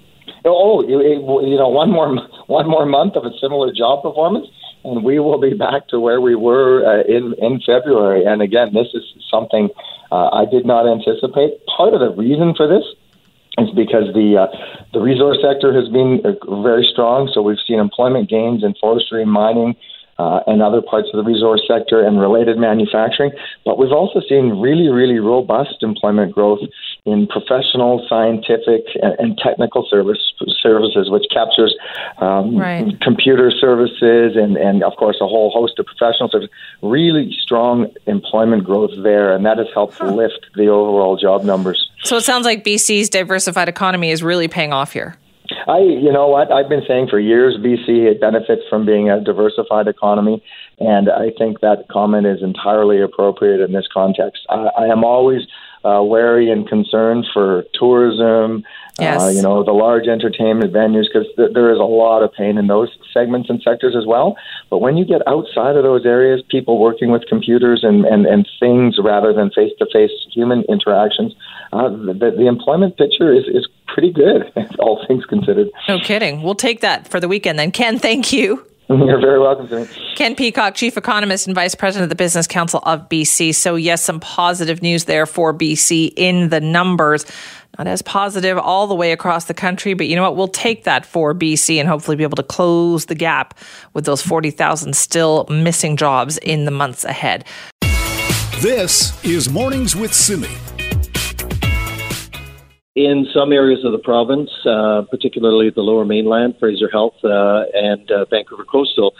Oh, 0.43 0.87
you, 0.87 1.01
you 1.01 1.57
know, 1.57 1.69
one 1.69 1.91
more 1.91 2.15
one 2.47 2.67
more 2.67 2.85
month 2.85 3.15
of 3.15 3.25
a 3.25 3.31
similar 3.39 3.71
job 3.73 4.03
performance, 4.03 4.47
and 4.83 5.03
we 5.03 5.19
will 5.19 5.39
be 5.39 5.53
back 5.53 5.87
to 5.89 5.99
where 5.99 6.19
we 6.19 6.35
were 6.35 6.85
uh, 6.85 7.03
in 7.03 7.35
in 7.39 7.61
February. 7.65 8.25
And 8.25 8.41
again, 8.41 8.73
this 8.73 8.87
is 8.93 9.03
something 9.29 9.69
uh, 10.11 10.29
I 10.29 10.45
did 10.45 10.65
not 10.65 10.87
anticipate. 10.87 11.65
Part 11.67 11.93
of 11.93 11.99
the 11.99 12.09
reason 12.09 12.55
for 12.55 12.67
this 12.67 12.83
is 13.57 13.69
because 13.71 14.13
the 14.13 14.37
uh, 14.37 14.47
the 14.93 15.01
resource 15.01 15.37
sector 15.41 15.73
has 15.73 15.89
been 15.89 16.21
uh, 16.23 16.61
very 16.61 16.87
strong. 16.91 17.29
So 17.33 17.41
we've 17.41 17.61
seen 17.67 17.79
employment 17.79 18.29
gains 18.29 18.63
in 18.63 18.75
forestry, 18.79 19.25
mining, 19.25 19.75
uh, 20.19 20.41
and 20.47 20.61
other 20.61 20.81
parts 20.81 21.09
of 21.13 21.17
the 21.17 21.23
resource 21.23 21.61
sector 21.67 22.05
and 22.05 22.19
related 22.19 22.57
manufacturing. 22.57 23.31
But 23.65 23.77
we've 23.77 23.91
also 23.91 24.21
seen 24.27 24.59
really, 24.61 24.89
really 24.89 25.19
robust 25.19 25.81
employment 25.81 26.33
growth 26.33 26.59
in 27.07 27.25
professional, 27.25 28.05
scientific, 28.09 28.83
and, 29.01 29.37
technical 29.37 29.87
service 29.89 30.19
services, 30.61 31.09
which 31.09 31.23
captures 31.31 31.73
um, 32.17 32.57
Right. 32.57 32.99
computer 33.01 33.49
services 33.49 34.35
and, 34.35 34.57
and, 34.57 34.83
of 34.83 34.93
course, 34.97 35.17
a 35.21 35.27
whole 35.27 35.49
host 35.49 35.79
of 35.79 35.85
professional 35.85 36.29
services. 36.29 36.53
Really 36.81 37.33
strong 37.41 37.87
employment 38.07 38.65
growth 38.65 38.91
there, 39.03 39.33
and 39.33 39.45
that 39.45 39.57
has 39.57 39.67
helped 39.73 40.01
lift 40.01 40.47
the 40.55 40.67
overall 40.67 41.15
job 41.15 41.45
numbers. 41.45 41.89
So 42.03 42.17
it 42.17 42.25
sounds 42.25 42.45
like 42.45 42.65
BC's 42.65 43.09
diversified 43.09 43.69
economy 43.69 44.11
is 44.11 44.21
really 44.21 44.49
paying 44.49 44.73
off 44.73 44.91
here. 44.91 45.15
I, 45.67 45.79
you 45.79 46.11
know 46.11 46.27
what, 46.27 46.51
I've 46.51 46.67
been 46.67 46.83
saying 46.87 47.07
for 47.09 47.19
years, 47.19 47.55
BC 47.57 48.11
it 48.11 48.19
benefits 48.19 48.63
from 48.69 48.85
being 48.85 49.09
a 49.09 49.21
diversified 49.21 49.87
economy, 49.87 50.43
and 50.79 51.09
I 51.09 51.31
think 51.37 51.61
that 51.61 51.85
comment 51.89 52.27
is 52.27 52.43
entirely 52.43 53.01
appropriate 53.01 53.61
in 53.61 53.71
this 53.71 53.87
context. 53.93 54.45
I, 54.49 54.69
I 54.77 54.85
am 54.87 55.05
always 55.05 55.41
uh, 55.87 56.01
wary 56.03 56.49
and 56.51 56.67
concerned 56.67 57.25
for 57.33 57.63
tourism, 57.73 58.63
uh, 58.99 59.03
Yes. 59.03 59.35
you 59.35 59.41
know, 59.41 59.63
the 59.63 59.71
large 59.73 60.07
entertainment 60.07 60.73
venues, 60.73 61.05
because 61.11 61.27
th- 61.37 61.51
there 61.53 61.71
is 61.71 61.79
a 61.79 61.83
lot 62.03 62.23
of 62.23 62.33
pain 62.33 62.57
in 62.57 62.65
those 62.67 62.89
segments 63.13 63.47
and 63.49 63.61
sectors 63.61 63.95
as 63.95 64.05
well. 64.05 64.35
But 64.71 64.79
when 64.79 64.97
you 64.97 65.05
get 65.05 65.21
outside 65.27 65.75
of 65.75 65.83
those 65.83 66.03
areas, 66.05 66.41
people 66.49 66.79
working 66.79 67.11
with 67.11 67.23
computers 67.27 67.81
and, 67.83 68.05
and, 68.05 68.25
and 68.25 68.47
things 68.59 68.97
rather 69.01 69.31
than 69.33 69.51
face 69.51 69.71
to 69.79 69.85
face 69.93 70.11
human 70.33 70.63
interactions, 70.67 71.33
uh, 71.71 71.89
the, 71.89 72.33
the 72.35 72.47
employment 72.47 72.97
picture 72.97 73.31
is, 73.33 73.45
is 73.47 73.67
pretty 73.87 74.11
good, 74.11 74.51
all 74.79 75.05
things 75.07 75.25
considered. 75.25 75.67
No 75.87 75.99
kidding. 75.99 76.41
We'll 76.41 76.55
take 76.55 76.81
that 76.81 77.07
for 77.07 77.19
the 77.19 77.27
weekend 77.27 77.59
then. 77.59 77.71
Ken, 77.71 77.99
thank 77.99 78.33
you. 78.33 78.65
You're 78.89 79.19
very 79.19 79.37
welcome 79.37 79.67
Simi. 79.67 79.85
Ken 80.15 80.33
Peacock, 80.33 80.73
Chief 80.73 80.95
Economist 80.95 81.45
and 81.45 81.53
Vice 81.53 81.75
President 81.75 82.03
of 82.03 82.09
the 82.09 82.15
Business 82.15 82.47
Council 82.47 82.79
of 82.83 83.09
BC. 83.09 83.53
So, 83.53 83.75
yes, 83.75 84.01
some 84.01 84.21
positive 84.21 84.81
news 84.81 85.05
there 85.05 85.25
for 85.25 85.53
BC 85.53 86.13
in 86.15 86.47
the 86.49 86.61
numbers. 86.61 87.25
Not 87.77 87.87
as 87.87 88.01
positive 88.01 88.57
all 88.57 88.87
the 88.87 88.95
way 88.95 89.11
across 89.11 89.45
the 89.45 89.53
country, 89.53 89.93
but 89.93 90.07
you 90.07 90.15
know 90.15 90.23
what? 90.23 90.37
We'll 90.37 90.47
take 90.47 90.85
that 90.85 91.05
for 91.05 91.35
BC 91.35 91.75
and 91.77 91.89
hopefully 91.89 92.15
be 92.15 92.23
able 92.23 92.37
to 92.37 92.43
close 92.43 93.07
the 93.07 93.15
gap 93.15 93.59
with 93.93 94.05
those 94.05 94.21
40,000 94.21 94.95
still 94.95 95.45
missing 95.49 95.97
jobs 95.97 96.37
in 96.37 96.63
the 96.63 96.71
months 96.71 97.03
ahead. 97.03 97.43
This 98.61 99.21
is 99.25 99.49
Mornings 99.49 99.97
with 99.97 100.13
Simi. 100.13 100.47
In 102.97 103.27
some 103.31 103.53
areas 103.53 103.85
of 103.85 103.91
the 103.91 103.99
province, 103.99 104.49
uh, 104.65 105.03
particularly 105.11 105.69
the 105.69 105.81
lower 105.81 106.03
mainland, 106.03 106.55
Fraser 106.59 106.89
Health 106.89 107.13
uh, 107.23 107.61
and 107.71 108.09
uh, 108.09 108.25
Vancouver 108.25 108.65
Coastal, 108.65 109.13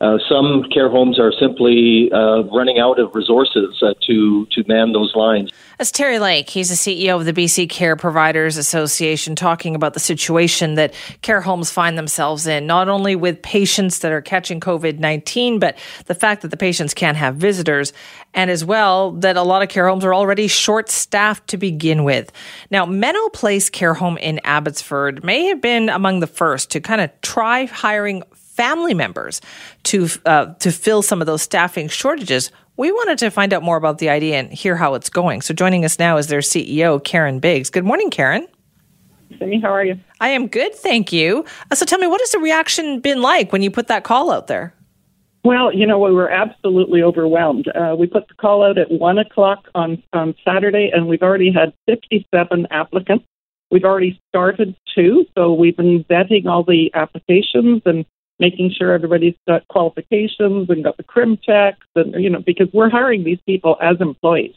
uh, 0.00 0.16
some 0.28 0.64
care 0.72 0.88
homes 0.88 1.18
are 1.18 1.32
simply 1.38 2.10
uh, 2.12 2.42
running 2.44 2.78
out 2.78 2.98
of 2.98 3.14
resources 3.14 3.82
uh, 3.82 3.92
to 4.06 4.46
to 4.46 4.64
man 4.66 4.92
those 4.92 5.14
lines. 5.14 5.50
That's 5.76 5.90
Terry 5.90 6.18
Lake. 6.18 6.48
He's 6.48 6.68
the 6.68 6.74
CEO 6.74 7.16
of 7.16 7.26
the 7.26 7.32
BC 7.32 7.68
Care 7.68 7.96
Providers 7.96 8.56
Association, 8.56 9.36
talking 9.36 9.74
about 9.74 9.94
the 9.94 10.00
situation 10.00 10.74
that 10.74 10.94
care 11.20 11.42
homes 11.42 11.70
find 11.70 11.98
themselves 11.98 12.46
in, 12.46 12.66
not 12.66 12.88
only 12.88 13.14
with 13.14 13.42
patients 13.42 13.98
that 14.00 14.10
are 14.10 14.22
catching 14.22 14.58
COVID 14.58 14.98
19, 14.98 15.58
but 15.58 15.76
the 16.06 16.14
fact 16.14 16.42
that 16.42 16.48
the 16.48 16.56
patients 16.56 16.94
can't 16.94 17.18
have 17.18 17.36
visitors, 17.36 17.92
and 18.32 18.50
as 18.50 18.64
well 18.64 19.12
that 19.12 19.36
a 19.36 19.42
lot 19.42 19.62
of 19.62 19.68
care 19.68 19.86
homes 19.86 20.04
are 20.04 20.14
already 20.14 20.48
short 20.48 20.88
staffed 20.88 21.46
to 21.48 21.58
begin 21.58 22.04
with. 22.04 22.32
Now, 22.70 22.86
Menno 22.86 23.30
Place 23.34 23.68
Care 23.68 23.94
Home 23.94 24.16
in 24.16 24.40
Abbotsford 24.44 25.22
may 25.24 25.44
have 25.46 25.60
been 25.60 25.90
among 25.90 26.20
the 26.20 26.26
first 26.26 26.70
to 26.70 26.80
kind 26.80 27.02
of 27.02 27.10
try 27.20 27.66
hiring 27.66 28.22
family 28.60 28.92
members 28.92 29.40
to 29.84 30.06
uh, 30.26 30.52
to 30.58 30.70
fill 30.70 31.00
some 31.00 31.22
of 31.22 31.26
those 31.26 31.40
staffing 31.40 31.88
shortages. 31.88 32.52
We 32.76 32.92
wanted 32.92 33.16
to 33.20 33.30
find 33.30 33.54
out 33.54 33.62
more 33.62 33.78
about 33.78 33.96
the 33.98 34.10
idea 34.10 34.38
and 34.38 34.52
hear 34.52 34.76
how 34.76 34.92
it's 34.92 35.08
going. 35.08 35.40
So 35.40 35.54
joining 35.54 35.82
us 35.86 35.98
now 35.98 36.18
is 36.18 36.26
their 36.26 36.40
CEO, 36.40 37.02
Karen 37.02 37.40
Biggs. 37.40 37.70
Good 37.70 37.84
morning, 37.84 38.10
Karen. 38.10 38.46
Simi, 39.38 39.60
how 39.60 39.72
are 39.72 39.84
you? 39.84 39.98
I 40.20 40.28
am 40.28 40.46
good, 40.46 40.74
thank 40.74 41.10
you. 41.10 41.46
Uh, 41.70 41.74
so 41.74 41.86
tell 41.86 41.98
me, 41.98 42.06
what 42.06 42.20
has 42.20 42.32
the 42.32 42.38
reaction 42.38 43.00
been 43.00 43.22
like 43.22 43.50
when 43.50 43.62
you 43.62 43.70
put 43.70 43.86
that 43.88 44.04
call 44.04 44.30
out 44.30 44.46
there? 44.46 44.74
Well, 45.42 45.72
you 45.72 45.86
know, 45.86 45.98
we 45.98 46.12
were 46.12 46.30
absolutely 46.30 47.02
overwhelmed. 47.02 47.66
Uh, 47.68 47.96
we 47.98 48.06
put 48.06 48.28
the 48.28 48.34
call 48.34 48.62
out 48.62 48.76
at 48.76 48.90
1 48.90 49.18
o'clock 49.18 49.68
on, 49.74 50.02
on 50.12 50.34
Saturday, 50.44 50.90
and 50.92 51.08
we've 51.08 51.22
already 51.22 51.50
had 51.50 51.72
57 51.86 52.66
applicants. 52.70 53.24
We've 53.70 53.84
already 53.84 54.20
started 54.28 54.76
two, 54.94 55.24
so 55.34 55.54
we've 55.54 55.76
been 55.76 56.04
vetting 56.04 56.44
all 56.44 56.64
the 56.64 56.90
applications 56.92 57.80
and 57.86 58.04
making 58.40 58.72
sure 58.76 58.92
everybody's 58.92 59.36
got 59.46 59.68
qualifications 59.68 60.68
and 60.68 60.82
got 60.82 60.96
the 60.96 61.04
crim 61.04 61.38
checks, 61.42 61.86
and 61.94 62.14
you 62.22 62.30
know, 62.30 62.42
because 62.44 62.68
we're 62.72 62.90
hiring 62.90 63.22
these 63.22 63.38
people 63.46 63.76
as 63.80 64.00
employees. 64.00 64.54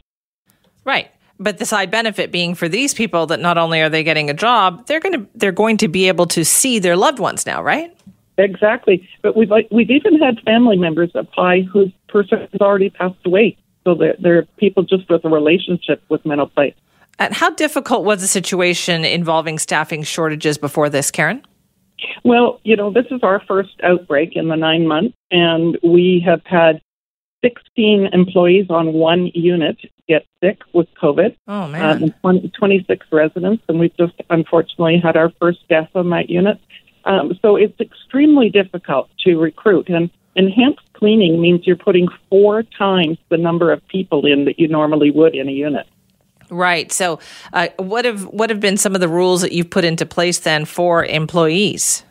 Right. 0.85 1.11
But 1.39 1.57
the 1.57 1.65
side 1.65 1.91
benefit 1.91 2.31
being 2.31 2.55
for 2.55 2.69
these 2.69 2.93
people 2.93 3.25
that 3.27 3.39
not 3.39 3.57
only 3.57 3.81
are 3.81 3.89
they 3.89 4.03
getting 4.03 4.29
a 4.29 4.33
job, 4.33 4.87
they're 4.87 4.99
going 4.99 5.13
to 5.13 5.27
they're 5.35 5.51
going 5.51 5.77
to 5.77 5.87
be 5.87 6.07
able 6.07 6.25
to 6.27 6.45
see 6.45 6.79
their 6.79 6.95
loved 6.95 7.19
ones 7.19 7.45
now, 7.45 7.61
right? 7.61 7.95
Exactly. 8.37 9.07
But 9.21 9.35
we've 9.35 9.49
like, 9.49 9.67
we've 9.71 9.91
even 9.91 10.17
had 10.19 10.39
family 10.41 10.77
members 10.77 11.11
apply 11.13 11.61
whose 11.61 11.91
person 12.07 12.39
has 12.39 12.61
already 12.61 12.89
passed 12.89 13.25
away. 13.25 13.57
So 13.83 13.95
they're, 13.95 14.15
they're 14.19 14.43
people 14.57 14.83
just 14.83 15.09
with 15.09 15.25
a 15.25 15.29
relationship 15.29 16.01
with 16.09 16.23
Place. 16.55 16.73
And 17.19 17.33
how 17.33 17.51
difficult 17.51 18.05
was 18.05 18.21
the 18.21 18.27
situation 18.27 19.05
involving 19.05 19.59
staffing 19.59 20.03
shortages 20.03 20.57
before 20.57 20.89
this, 20.89 21.11
Karen? 21.11 21.43
Well, 22.23 22.59
you 22.63 22.75
know, 22.75 22.91
this 22.91 23.05
is 23.11 23.21
our 23.23 23.41
first 23.47 23.79
outbreak 23.83 24.35
in 24.35 24.47
the 24.47 24.55
nine 24.55 24.87
months, 24.87 25.15
and 25.31 25.77
we 25.83 26.23
have 26.25 26.41
had 26.45 26.81
16 27.43 28.09
employees 28.13 28.67
on 28.69 28.93
one 28.93 29.27
unit 29.33 29.77
get 30.07 30.25
sick 30.41 30.61
with 30.73 30.87
COVID. 31.01 31.35
Oh, 31.47 31.67
man. 31.67 32.03
Um, 32.03 32.13
20, 32.21 32.49
26 32.49 33.05
residents, 33.11 33.63
and 33.67 33.79
we've 33.79 33.95
just 33.97 34.13
unfortunately 34.29 34.99
had 35.03 35.17
our 35.17 35.31
first 35.39 35.67
death 35.67 35.89
on 35.95 36.09
that 36.11 36.29
unit. 36.29 36.59
Um, 37.05 37.37
so 37.41 37.55
it's 37.55 37.79
extremely 37.79 38.49
difficult 38.49 39.09
to 39.19 39.37
recruit. 39.37 39.89
And 39.89 40.09
enhanced 40.35 40.93
cleaning 40.93 41.41
means 41.41 41.67
you're 41.67 41.75
putting 41.75 42.07
four 42.29 42.63
times 42.63 43.17
the 43.29 43.37
number 43.37 43.71
of 43.71 43.85
people 43.87 44.25
in 44.25 44.45
that 44.45 44.59
you 44.59 44.67
normally 44.67 45.11
would 45.11 45.35
in 45.35 45.49
a 45.49 45.51
unit. 45.51 45.87
Right. 46.53 46.91
So, 46.91 47.19
uh, 47.51 47.69
what 47.77 48.05
have 48.05 48.25
what 48.25 48.49
have 48.49 48.59
been 48.59 48.77
some 48.77 48.93
of 48.93 49.01
the 49.01 49.07
rules 49.07 49.41
that 49.41 49.53
you've 49.53 49.71
put 49.71 49.83
into 49.83 50.05
place 50.05 50.39
then 50.39 50.65
for 50.65 51.03
employees? 51.03 52.03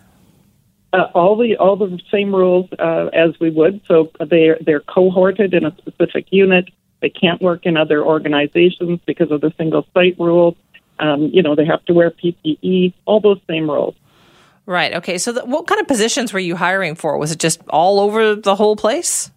Uh, 0.93 1.09
all 1.15 1.37
the 1.37 1.57
all 1.57 1.77
the 1.77 1.99
same 2.11 2.35
rules 2.35 2.69
uh, 2.79 3.07
as 3.13 3.39
we 3.41 3.51
would. 3.51 3.81
So 3.87 4.11
they're 4.29 4.59
they're 4.61 4.81
cohorted 4.81 5.55
in 5.55 5.65
a 5.65 5.75
specific 5.77 6.27
unit. 6.31 6.71
They 7.01 7.11
can't 7.11 7.41
work 7.41 7.67
in 7.67 7.77
other 7.77 8.05
organizations 8.05 9.01
because 9.07 9.31
of 9.31 9.41
the 9.41 9.53
single 9.57 9.87
site 9.95 10.19
rules. 10.19 10.57
Um, 10.99 11.31
you 11.33 11.43
know, 11.43 11.55
they 11.55 11.65
have 11.65 11.85
to 11.87 11.95
wear 11.95 12.11
PPE. 12.11 12.95
All 13.07 13.21
those 13.21 13.41
same 13.49 13.71
rules. 13.71 13.95
Right. 14.67 14.95
Okay. 14.95 15.19
So, 15.19 15.33
the, 15.33 15.45
what 15.45 15.67
kind 15.67 15.81
of 15.81 15.87
positions 15.87 16.33
were 16.33 16.41
you 16.41 16.57
hiring 16.57 16.95
for? 16.97 17.17
Was 17.17 17.31
it 17.31 17.39
just 17.39 17.61
all 17.69 18.01
over 18.01 18.35
the 18.35 18.57
whole 18.57 18.77
place? 18.77 19.31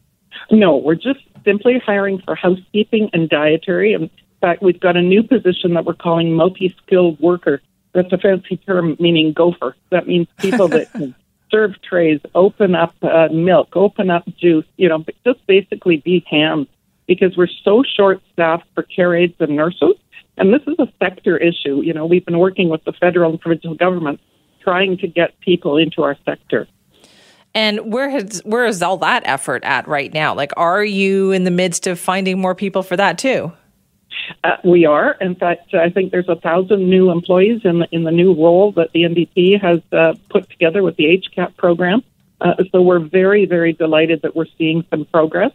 No, 0.51 0.77
we're 0.77 0.95
just 0.95 1.19
simply 1.43 1.79
hiring 1.79 2.21
for 2.25 2.35
housekeeping 2.35 3.09
and 3.13 3.29
dietary. 3.29 3.93
In 3.93 4.09
fact, 4.45 4.61
we've 4.61 4.79
got 4.79 4.95
a 4.95 5.01
new 5.01 5.23
position 5.23 5.73
that 5.73 5.85
we're 5.85 5.95
calling 5.95 6.33
multi-skilled 6.33 7.19
worker. 7.19 7.61
That's 7.93 8.11
a 8.13 8.17
fancy 8.17 8.57
term 8.57 8.95
meaning 8.99 9.33
gopher. 9.33 9.75
That 9.89 10.07
means 10.07 10.27
people 10.37 10.67
that 10.67 10.91
can 10.91 11.15
serve 11.49 11.81
trays, 11.81 12.19
open 12.35 12.75
up 12.75 12.93
uh, 13.01 13.29
milk, 13.31 13.75
open 13.75 14.11
up 14.11 14.23
juice. 14.37 14.65
You 14.77 14.89
know, 14.89 15.03
just 15.25 15.45
basically 15.47 15.97
be 15.97 16.23
hands 16.29 16.67
because 17.07 17.35
we're 17.35 17.47
so 17.63 17.83
short-staffed 17.83 18.65
for 18.75 18.83
care 18.83 19.15
aides 19.15 19.35
and 19.39 19.55
nurses. 19.55 19.95
And 20.37 20.53
this 20.53 20.61
is 20.67 20.75
a 20.79 20.87
sector 20.99 21.37
issue. 21.37 21.81
You 21.81 21.93
know, 21.93 22.05
we've 22.05 22.25
been 22.25 22.39
working 22.39 22.69
with 22.69 22.83
the 22.83 22.93
federal 22.93 23.31
and 23.31 23.41
provincial 23.41 23.73
governments 23.73 24.21
trying 24.61 24.97
to 24.97 25.07
get 25.07 25.39
people 25.39 25.77
into 25.77 26.03
our 26.03 26.17
sector. 26.25 26.67
And 27.55 27.91
where 27.91 28.09
has 28.09 28.41
where 28.43 28.65
is 28.65 28.83
all 28.83 28.97
that 28.97 29.23
effort 29.25 29.63
at 29.63 29.87
right 29.87 30.13
now? 30.13 30.35
Like, 30.35 30.51
are 30.57 30.83
you 30.83 31.31
in 31.31 31.45
the 31.45 31.51
midst 31.51 31.87
of 31.87 31.99
finding 31.99 32.39
more 32.39 32.53
people 32.53 32.83
for 32.83 32.97
that 32.97 33.17
too? 33.17 33.53
Uh, 34.43 34.57
we 34.63 34.85
are. 34.85 35.15
In 35.21 35.35
fact, 35.35 35.73
I 35.73 35.89
think 35.89 36.11
there's 36.11 36.29
a 36.29 36.35
thousand 36.35 36.89
new 36.89 37.11
employees 37.11 37.61
in 37.63 37.79
the, 37.79 37.87
in 37.91 38.03
the 38.03 38.11
new 38.11 38.33
role 38.33 38.71
that 38.73 38.91
the 38.93 39.03
NDP 39.03 39.61
has 39.61 39.81
uh, 39.91 40.15
put 40.29 40.49
together 40.49 40.83
with 40.83 40.95
the 40.97 41.05
HCAP 41.05 41.57
program. 41.57 42.03
Uh, 42.41 42.55
so 42.71 42.81
we're 42.81 42.99
very, 42.99 43.45
very 43.45 43.73
delighted 43.73 44.21
that 44.23 44.35
we're 44.35 44.45
seeing 44.57 44.85
some 44.89 45.05
progress. 45.05 45.51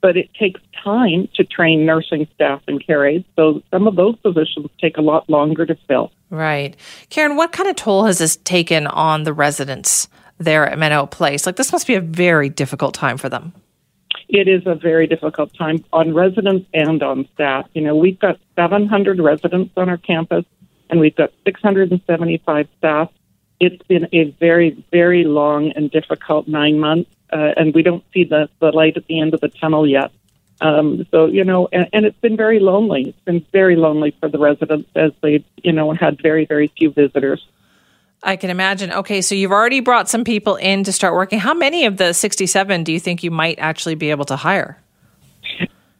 But 0.00 0.18
it 0.18 0.34
takes 0.34 0.60
time 0.82 1.30
to 1.36 1.44
train 1.44 1.86
nursing 1.86 2.28
staff 2.34 2.60
and 2.68 2.84
care 2.84 3.06
aides. 3.06 3.24
So 3.36 3.62
some 3.70 3.86
of 3.86 3.96
those 3.96 4.16
positions 4.16 4.68
take 4.78 4.98
a 4.98 5.00
lot 5.00 5.30
longer 5.30 5.64
to 5.64 5.74
fill. 5.88 6.12
Right. 6.28 6.76
Karen, 7.08 7.36
what 7.36 7.52
kind 7.52 7.70
of 7.70 7.76
toll 7.76 8.04
has 8.04 8.18
this 8.18 8.36
taken 8.36 8.86
on 8.86 9.22
the 9.22 9.32
residents 9.32 10.08
there 10.36 10.66
at 10.66 10.76
Menno 10.78 11.10
Place? 11.10 11.46
Like, 11.46 11.56
this 11.56 11.72
must 11.72 11.86
be 11.86 11.94
a 11.94 12.02
very 12.02 12.50
difficult 12.50 12.94
time 12.94 13.16
for 13.16 13.30
them. 13.30 13.54
It 14.28 14.48
is 14.48 14.62
a 14.66 14.74
very 14.74 15.06
difficult 15.06 15.54
time 15.54 15.84
on 15.92 16.14
residents 16.14 16.68
and 16.72 17.02
on 17.02 17.28
staff. 17.34 17.68
You 17.74 17.82
know, 17.82 17.96
we've 17.96 18.18
got 18.18 18.38
700 18.56 19.20
residents 19.20 19.72
on 19.76 19.88
our 19.88 19.96
campus 19.96 20.44
and 20.90 21.00
we've 21.00 21.16
got 21.16 21.32
675 21.44 22.68
staff. 22.78 23.10
It's 23.60 23.82
been 23.84 24.08
a 24.12 24.30
very, 24.32 24.84
very 24.90 25.24
long 25.24 25.72
and 25.72 25.90
difficult 25.90 26.48
nine 26.48 26.78
months, 26.78 27.10
uh, 27.32 27.52
and 27.56 27.74
we 27.74 27.82
don't 27.82 28.04
see 28.12 28.24
the, 28.24 28.48
the 28.60 28.70
light 28.70 28.96
at 28.96 29.06
the 29.06 29.20
end 29.20 29.34
of 29.34 29.40
the 29.40 29.48
tunnel 29.48 29.86
yet. 29.86 30.10
Um, 30.60 31.06
so, 31.10 31.26
you 31.26 31.44
know, 31.44 31.68
and, 31.72 31.88
and 31.92 32.06
it's 32.06 32.18
been 32.20 32.36
very 32.36 32.60
lonely. 32.60 33.08
It's 33.08 33.24
been 33.24 33.44
very 33.52 33.76
lonely 33.76 34.14
for 34.20 34.28
the 34.28 34.38
residents 34.38 34.88
as 34.94 35.12
they, 35.22 35.44
you 35.62 35.72
know, 35.72 35.92
had 35.92 36.20
very, 36.22 36.46
very 36.46 36.72
few 36.76 36.90
visitors. 36.90 37.46
I 38.24 38.36
can 38.36 38.50
imagine. 38.50 38.92
Okay, 38.92 39.20
so 39.20 39.34
you've 39.34 39.52
already 39.52 39.80
brought 39.80 40.08
some 40.08 40.24
people 40.24 40.56
in 40.56 40.84
to 40.84 40.92
start 40.92 41.14
working. 41.14 41.38
How 41.38 41.54
many 41.54 41.84
of 41.84 41.96
the 41.98 42.12
67 42.12 42.84
do 42.84 42.92
you 42.92 43.00
think 43.00 43.22
you 43.22 43.30
might 43.30 43.58
actually 43.58 43.94
be 43.94 44.10
able 44.10 44.24
to 44.26 44.36
hire? 44.36 44.78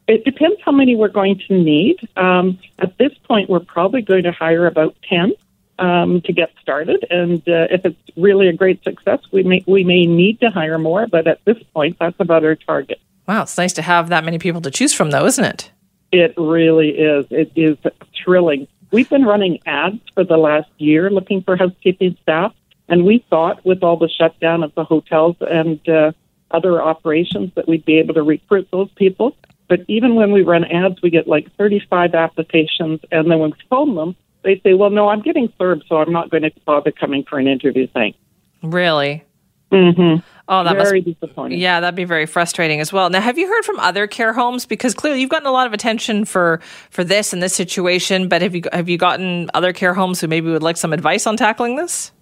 It 0.06 0.24
depends 0.24 0.60
how 0.62 0.72
many 0.72 0.96
we're 0.96 1.08
going 1.08 1.40
to 1.48 1.54
need. 1.54 1.96
Um, 2.16 2.58
at 2.78 2.96
this 2.98 3.12
point, 3.24 3.48
we're 3.48 3.60
probably 3.60 4.02
going 4.02 4.24
to 4.24 4.32
hire 4.32 4.66
about 4.66 4.96
10 5.08 5.32
um, 5.78 6.20
to 6.22 6.32
get 6.32 6.50
started. 6.60 7.06
And 7.10 7.40
uh, 7.48 7.68
if 7.70 7.86
it's 7.86 7.98
really 8.16 8.48
a 8.48 8.52
great 8.52 8.82
success, 8.84 9.20
we 9.32 9.42
may, 9.42 9.64
we 9.66 9.82
may 9.84 10.06
need 10.06 10.40
to 10.40 10.50
hire 10.50 10.78
more. 10.78 11.06
But 11.06 11.26
at 11.26 11.44
this 11.44 11.62
point, 11.72 11.96
that's 11.98 12.18
about 12.18 12.44
our 12.44 12.54
target. 12.54 13.00
Wow, 13.26 13.42
it's 13.42 13.56
nice 13.56 13.72
to 13.74 13.82
have 13.82 14.10
that 14.10 14.24
many 14.24 14.38
people 14.38 14.60
to 14.62 14.70
choose 14.70 14.92
from, 14.92 15.10
though, 15.10 15.24
isn't 15.24 15.44
it? 15.44 15.70
It 16.12 16.34
really 16.36 16.90
is. 16.90 17.26
It 17.30 17.52
is 17.56 17.78
thrilling. 18.22 18.68
We've 18.94 19.10
been 19.10 19.24
running 19.24 19.58
ads 19.66 19.98
for 20.14 20.22
the 20.22 20.36
last 20.36 20.70
year 20.78 21.10
looking 21.10 21.42
for 21.42 21.56
housekeeping 21.56 22.16
staff, 22.22 22.54
and 22.86 23.04
we 23.04 23.24
thought 23.28 23.64
with 23.66 23.82
all 23.82 23.96
the 23.96 24.08
shutdown 24.08 24.62
of 24.62 24.72
the 24.76 24.84
hotels 24.84 25.34
and 25.40 25.80
uh, 25.88 26.12
other 26.52 26.80
operations 26.80 27.50
that 27.56 27.66
we'd 27.66 27.84
be 27.84 27.98
able 27.98 28.14
to 28.14 28.22
recruit 28.22 28.68
those 28.70 28.88
people. 28.92 29.36
But 29.66 29.80
even 29.88 30.14
when 30.14 30.30
we 30.30 30.42
run 30.42 30.64
ads, 30.66 31.02
we 31.02 31.10
get 31.10 31.26
like 31.26 31.52
35 31.56 32.14
applications, 32.14 33.00
and 33.10 33.28
then 33.28 33.40
when 33.40 33.50
we 33.50 33.56
phone 33.68 33.96
them, 33.96 34.14
they 34.44 34.60
say, 34.60 34.74
"Well, 34.74 34.90
no, 34.90 35.08
I'm 35.08 35.22
getting 35.22 35.48
CERB, 35.58 35.82
so 35.88 35.96
I'm 35.96 36.12
not 36.12 36.30
going 36.30 36.44
to 36.44 36.52
bother 36.64 36.92
coming 36.92 37.24
for 37.24 37.40
an 37.40 37.48
interview." 37.48 37.88
Thing. 37.88 38.14
Really? 38.62 39.24
Mm-hmm. 39.72 40.24
Oh, 40.46 40.62
that 40.62 40.76
very 40.76 41.00
must 41.00 41.20
disappointing. 41.20 41.58
Yeah, 41.58 41.80
that'd 41.80 41.94
be 41.94 42.04
very 42.04 42.26
frustrating 42.26 42.80
as 42.80 42.92
well. 42.92 43.08
Now, 43.08 43.20
have 43.20 43.38
you 43.38 43.48
heard 43.48 43.64
from 43.64 43.78
other 43.80 44.06
care 44.06 44.34
homes? 44.34 44.66
Because 44.66 44.92
clearly, 44.92 45.20
you've 45.20 45.30
gotten 45.30 45.46
a 45.46 45.52
lot 45.52 45.66
of 45.66 45.72
attention 45.72 46.24
for 46.24 46.60
for 46.90 47.02
this 47.02 47.32
and 47.32 47.42
this 47.42 47.54
situation. 47.54 48.28
But 48.28 48.42
have 48.42 48.54
you 48.54 48.62
have 48.72 48.88
you 48.88 48.98
gotten 48.98 49.50
other 49.54 49.72
care 49.72 49.94
homes 49.94 50.20
who 50.20 50.28
maybe 50.28 50.50
would 50.50 50.62
like 50.62 50.76
some 50.76 50.92
advice 50.92 51.26
on 51.26 51.36
tackling 51.36 51.76
this? 51.76 52.12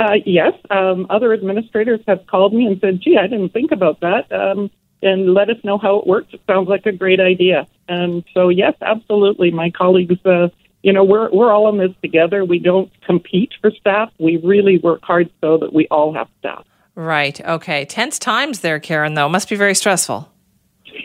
Uh, 0.00 0.14
yes, 0.24 0.54
um, 0.70 1.06
other 1.10 1.32
administrators 1.32 2.00
have 2.08 2.26
called 2.26 2.54
me 2.54 2.66
and 2.66 2.80
said, 2.80 3.00
"Gee, 3.00 3.18
I 3.18 3.26
didn't 3.26 3.50
think 3.50 3.72
about 3.72 4.00
that," 4.00 4.32
um, 4.32 4.70
and 5.02 5.34
let 5.34 5.50
us 5.50 5.58
know 5.62 5.76
how 5.76 5.98
it 5.98 6.06
works. 6.06 6.32
It 6.32 6.40
sounds 6.46 6.68
like 6.68 6.86
a 6.86 6.92
great 6.92 7.20
idea. 7.20 7.66
And 7.88 8.24
so, 8.32 8.48
yes, 8.48 8.74
absolutely, 8.80 9.50
my 9.50 9.70
colleagues. 9.70 10.24
Uh, 10.24 10.48
you 10.82 10.94
know, 10.94 11.04
we're 11.04 11.30
we're 11.30 11.52
all 11.52 11.68
in 11.68 11.76
this 11.76 11.94
together. 12.02 12.42
We 12.42 12.58
don't 12.58 12.90
compete 13.02 13.52
for 13.60 13.70
staff. 13.70 14.10
We 14.18 14.38
really 14.38 14.78
work 14.78 15.02
hard 15.02 15.30
so 15.42 15.58
that 15.58 15.74
we 15.74 15.86
all 15.88 16.14
have 16.14 16.28
staff. 16.38 16.64
Right. 16.94 17.40
Okay. 17.40 17.84
Tense 17.84 18.18
times 18.18 18.60
there, 18.60 18.80
Karen. 18.80 19.14
Though 19.14 19.28
must 19.28 19.48
be 19.48 19.56
very 19.56 19.74
stressful. 19.74 20.30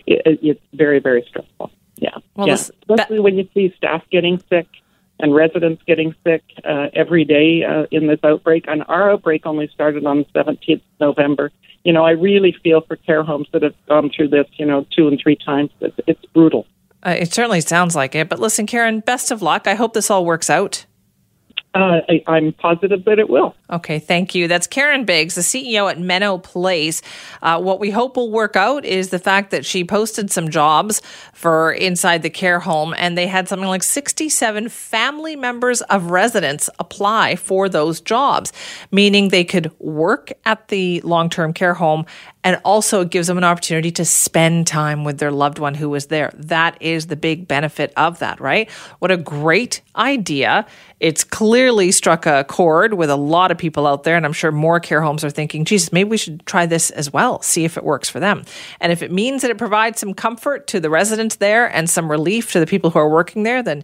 It, 0.07 0.39
it's 0.41 0.61
very 0.73 0.99
very 0.99 1.23
stressful. 1.27 1.71
Yeah. 1.97 2.09
Well, 2.35 2.47
yeah. 2.47 2.55
this- 2.55 2.71
especially 2.89 3.19
when 3.19 3.37
you 3.37 3.47
see 3.53 3.73
staff 3.77 4.03
getting 4.11 4.41
sick 4.49 4.67
and 5.19 5.33
residents 5.33 5.81
getting 5.87 6.13
sick 6.25 6.43
uh, 6.63 6.87
every 6.93 7.23
day 7.23 7.63
uh, 7.63 7.85
in 7.91 8.07
this 8.07 8.19
outbreak. 8.23 8.65
And 8.67 8.83
our 8.87 9.11
outbreak 9.11 9.45
only 9.45 9.67
started 9.73 10.05
on 10.05 10.25
the 10.33 10.43
17th 10.43 10.73
of 10.75 10.81
November. 10.99 11.51
You 11.83 11.93
know, 11.93 12.03
I 12.03 12.11
really 12.11 12.55
feel 12.63 12.81
for 12.81 12.95
care 12.95 13.23
homes 13.23 13.47
that 13.53 13.61
have 13.61 13.75
gone 13.87 14.09
through 14.15 14.29
this, 14.29 14.47
you 14.57 14.65
know, 14.65 14.85
two 14.95 15.07
and 15.07 15.19
three 15.21 15.35
times. 15.37 15.69
It's, 15.79 15.95
it's 16.07 16.25
brutal. 16.33 16.65
Uh, 17.05 17.15
it 17.17 17.31
certainly 17.31 17.61
sounds 17.61 17.95
like 17.95 18.15
it. 18.15 18.27
But 18.27 18.39
listen, 18.39 18.65
Karen, 18.65 18.99
best 19.01 19.31
of 19.31 19.41
luck. 19.41 19.67
I 19.67 19.75
hope 19.75 19.93
this 19.93 20.09
all 20.09 20.25
works 20.25 20.49
out. 20.49 20.85
Uh, 21.75 21.99
I, 22.07 22.23
I'm 22.27 22.53
positive 22.53 23.03
that 23.03 23.19
it 23.19 23.29
will. 23.29 23.53
Okay, 23.69 23.99
thank 23.99 24.33
you. 24.33 24.47
That's 24.47 24.65
Karen 24.65 25.03
Biggs, 25.03 25.35
the 25.35 25.41
CEO 25.41 25.91
at 25.91 25.97
Menno 25.97 26.41
Place. 26.41 27.01
Uh, 27.41 27.61
what 27.61 27.81
we 27.81 27.91
hope 27.91 28.15
will 28.15 28.31
work 28.31 28.55
out 28.55 28.85
is 28.85 29.09
the 29.09 29.19
fact 29.19 29.51
that 29.51 29.65
she 29.65 29.83
posted 29.83 30.31
some 30.31 30.49
jobs 30.49 31.01
for 31.33 31.73
inside 31.73 32.21
the 32.21 32.29
care 32.29 32.61
home, 32.61 32.95
and 32.97 33.17
they 33.17 33.27
had 33.27 33.49
something 33.49 33.67
like 33.67 33.83
67 33.83 34.69
family 34.69 35.35
members 35.35 35.81
of 35.81 36.11
residents 36.11 36.69
apply 36.79 37.35
for 37.35 37.67
those 37.67 37.99
jobs, 37.99 38.53
meaning 38.89 39.27
they 39.27 39.43
could 39.43 39.69
work 39.79 40.31
at 40.45 40.69
the 40.69 41.01
long 41.01 41.29
term 41.29 41.51
care 41.51 41.73
home 41.73 42.05
and 42.45 42.61
also 42.63 43.01
it 43.01 43.09
gives 43.09 43.27
them 43.27 43.39
an 43.39 43.43
opportunity 43.43 43.89
to 43.89 44.05
spend 44.05 44.67
time 44.67 45.03
with 45.03 45.17
their 45.17 45.31
loved 45.31 45.57
one 45.57 45.73
who 45.73 45.89
was 45.89 46.05
there. 46.05 46.31
That 46.35 46.79
is 46.79 47.07
the 47.07 47.15
big 47.15 47.47
benefit 47.47 47.91
of 47.97 48.19
that, 48.19 48.39
right? 48.39 48.69
What 48.99 49.09
a 49.09 49.17
great 49.17 49.81
idea. 49.95 50.67
it's 51.01 51.23
clearly 51.25 51.91
struck 51.91 52.25
a 52.25 52.45
chord 52.45 52.93
with 52.93 53.09
a 53.09 53.15
lot 53.15 53.51
of 53.51 53.57
people 53.57 53.85
out 53.85 54.03
there. 54.03 54.15
And 54.15 54.25
I'm 54.25 54.33
sure 54.33 54.51
more 54.51 54.79
care 54.79 55.01
homes 55.01 55.25
are 55.25 55.29
thinking, 55.29 55.65
Jesus, 55.65 55.91
maybe 55.91 56.09
we 56.09 56.17
should 56.17 56.45
try 56.45 56.65
this 56.65 56.89
as 56.89 57.11
well, 57.11 57.41
see 57.41 57.65
if 57.65 57.75
it 57.77 57.83
works 57.83 58.09
for 58.09 58.21
them. 58.21 58.45
And 58.79 58.91
if 58.91 59.01
it 59.01 59.11
means 59.11 59.41
that 59.41 59.51
it 59.51 59.57
provides 59.57 59.99
some 59.99 60.13
comfort 60.13 60.67
to 60.67 60.79
the 60.79 60.89
residents 60.89 61.35
there 61.35 61.67
and 61.67 61.89
some 61.89 62.09
relief 62.09 62.53
to 62.53 62.59
the 62.59 62.65
people 62.65 62.91
who 62.91 62.99
are 62.99 63.09
working 63.09 63.43
there, 63.43 63.61
then 63.61 63.83